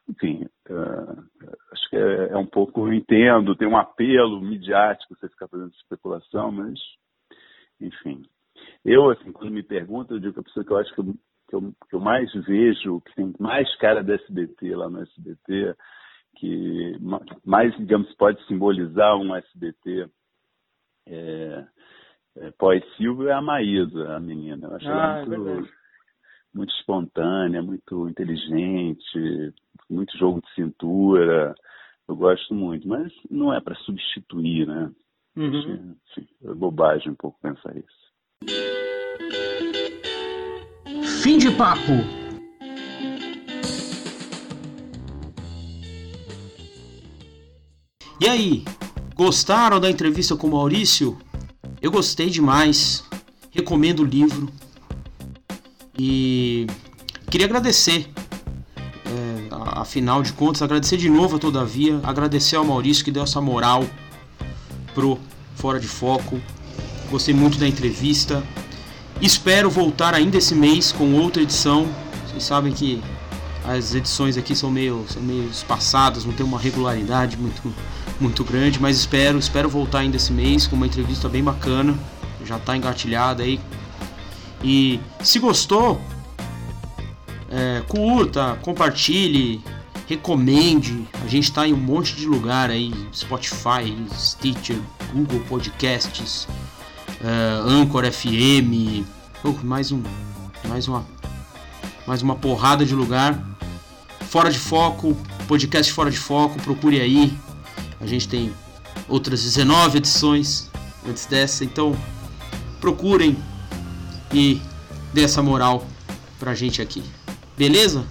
Enfim, 0.08 0.44
uh, 0.68 1.24
acho 1.72 1.90
que 1.90 1.96
é, 1.96 2.30
é, 2.30 2.36
um 2.36 2.46
pouco, 2.46 2.86
eu 2.86 2.92
entendo, 2.92 3.56
tem 3.56 3.68
um 3.68 3.76
apelo 3.76 4.40
midiático 4.40 5.14
você 5.14 5.28
ficar 5.28 5.48
fazendo 5.48 5.72
especulação, 5.72 6.50
mas, 6.52 6.78
enfim. 7.80 8.22
Eu, 8.84 9.10
assim, 9.10 9.32
quando 9.32 9.52
me 9.52 9.62
perguntam, 9.62 10.16
eu 10.16 10.20
digo 10.20 10.34
que 10.34 10.40
a 10.40 10.42
pessoa 10.44 10.64
que 10.64 10.72
eu 10.72 10.78
acho 10.78 10.94
que 10.94 11.00
eu, 11.00 11.14
que 11.48 11.56
eu, 11.56 11.74
que 11.88 11.96
eu 11.96 12.00
mais 12.00 12.32
vejo, 12.44 13.00
que 13.00 13.14
tem 13.14 13.32
mais 13.38 13.72
cara 13.76 14.02
do 14.02 14.12
SBT 14.12 14.74
lá 14.74 14.88
no 14.88 15.02
SBT, 15.02 15.76
que 16.36 16.96
mais, 17.44 17.76
digamos, 17.76 18.12
pode 18.14 18.44
simbolizar 18.46 19.16
um 19.16 19.34
SBT 19.34 20.08
é, 21.06 21.66
é, 22.36 22.50
pós-Silvio 22.52 23.28
é 23.28 23.32
a 23.32 23.42
Maísa, 23.42 24.16
a 24.16 24.20
menina. 24.20 24.68
Eu 24.68 24.76
acho 24.76 24.88
ah, 24.88 25.22
ela 25.24 25.34
é 25.34 25.38
muito, 25.38 25.50
é 25.50 25.68
muito 26.54 26.74
espontânea, 26.74 27.62
muito 27.62 28.08
inteligente, 28.08 29.52
muito 29.88 30.16
jogo 30.16 30.40
de 30.40 30.54
cintura. 30.54 31.54
Eu 32.08 32.16
gosto 32.16 32.54
muito, 32.54 32.88
mas 32.88 33.12
não 33.30 33.52
é 33.52 33.60
para 33.60 33.74
substituir, 33.76 34.66
né? 34.66 34.90
Uhum. 35.36 35.96
Enfim, 36.10 36.28
é 36.44 36.54
bobagem 36.54 37.12
um 37.12 37.14
pouco 37.14 37.38
pensar 37.40 37.74
isso. 37.76 38.10
Fim 41.22 41.38
de 41.38 41.50
papo. 41.56 42.20
E 48.20 48.28
aí, 48.28 48.64
gostaram 49.14 49.80
da 49.80 49.90
entrevista 49.90 50.36
com 50.36 50.48
o 50.48 50.50
Maurício? 50.50 51.16
Eu 51.80 51.90
gostei 51.90 52.28
demais. 52.28 53.04
Recomendo 53.50 54.00
o 54.00 54.04
livro. 54.04 54.48
E 55.98 56.66
queria 57.30 57.46
agradecer. 57.46 58.08
É, 58.76 59.48
afinal 59.72 60.22
de 60.22 60.32
contas, 60.32 60.62
agradecer 60.62 60.96
de 60.96 61.08
novo, 61.08 61.38
todavia. 61.38 62.00
Agradecer 62.02 62.56
ao 62.56 62.64
Maurício 62.64 63.04
que 63.04 63.10
deu 63.10 63.22
essa 63.22 63.40
moral 63.40 63.84
pro 64.94 65.18
Fora 65.54 65.80
de 65.80 65.88
Foco. 65.88 66.40
Gostei 67.10 67.34
muito 67.34 67.58
da 67.58 67.66
entrevista. 67.66 68.42
Espero 69.20 69.70
voltar 69.70 70.14
ainda 70.14 70.38
esse 70.38 70.54
mês 70.54 70.92
com 70.92 71.14
outra 71.14 71.42
edição. 71.42 71.88
Vocês 72.26 72.44
sabem 72.44 72.72
que 72.72 73.02
as 73.64 73.94
edições 73.94 74.36
aqui 74.36 74.54
são 74.54 74.70
meio, 74.70 75.04
são 75.08 75.22
meio 75.22 75.48
espaçadas, 75.48 76.24
não 76.24 76.32
tem 76.32 76.44
uma 76.44 76.58
regularidade 76.58 77.36
muito 77.36 77.74
muito 78.20 78.44
grande, 78.44 78.80
mas 78.80 78.98
espero, 78.98 79.38
espero 79.38 79.68
voltar 79.68 80.00
ainda 80.00 80.16
esse 80.16 80.32
mês 80.32 80.66
com 80.66 80.76
uma 80.76 80.86
entrevista 80.86 81.28
bem 81.28 81.42
bacana. 81.42 81.98
Já 82.44 82.56
está 82.56 82.76
engatilhada 82.76 83.42
aí. 83.42 83.60
E 84.62 85.00
se 85.22 85.38
gostou, 85.38 86.00
é, 87.50 87.82
curta, 87.88 88.58
compartilhe, 88.62 89.62
recomende. 90.06 91.06
A 91.24 91.28
gente 91.28 91.44
está 91.44 91.66
em 91.66 91.72
um 91.72 91.78
monte 91.78 92.14
de 92.14 92.26
lugar 92.26 92.70
aí, 92.70 92.92
Spotify, 93.14 93.96
Stitcher, 94.14 94.78
Google 95.12 95.40
Podcasts, 95.48 96.46
é, 97.22 97.70
Anchor 97.70 98.10
FM, 98.10 99.04
oh, 99.44 99.54
mais 99.64 99.90
um, 99.92 100.02
mais 100.68 100.86
uma, 100.88 101.06
mais 102.06 102.22
uma 102.22 102.36
porrada 102.36 102.84
de 102.84 102.94
lugar. 102.94 103.38
Fora 104.28 104.50
de 104.50 104.58
foco, 104.58 105.16
podcast 105.48 105.92
fora 105.92 106.10
de 106.10 106.18
foco, 106.18 106.60
procure 106.62 107.00
aí, 107.00 107.36
a 108.00 108.06
gente 108.06 108.28
tem 108.28 108.52
outras 109.08 109.42
19 109.42 109.98
edições 109.98 110.70
antes 111.06 111.26
dessa, 111.26 111.64
então 111.64 111.96
procurem 112.80 113.36
e 114.32 114.60
dê 115.12 115.22
essa 115.22 115.42
moral 115.42 115.86
pra 116.38 116.54
gente 116.54 116.80
aqui. 116.80 117.02
Beleza? 117.56 118.04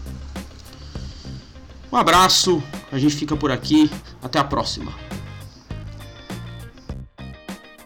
Um 1.92 1.98
abraço, 1.98 2.62
a 2.92 3.00
gente 3.00 3.16
fica 3.16 3.36
por 3.36 3.52
aqui, 3.52 3.90
até 4.22 4.38
a 4.38 4.44
próxima. 4.44 4.94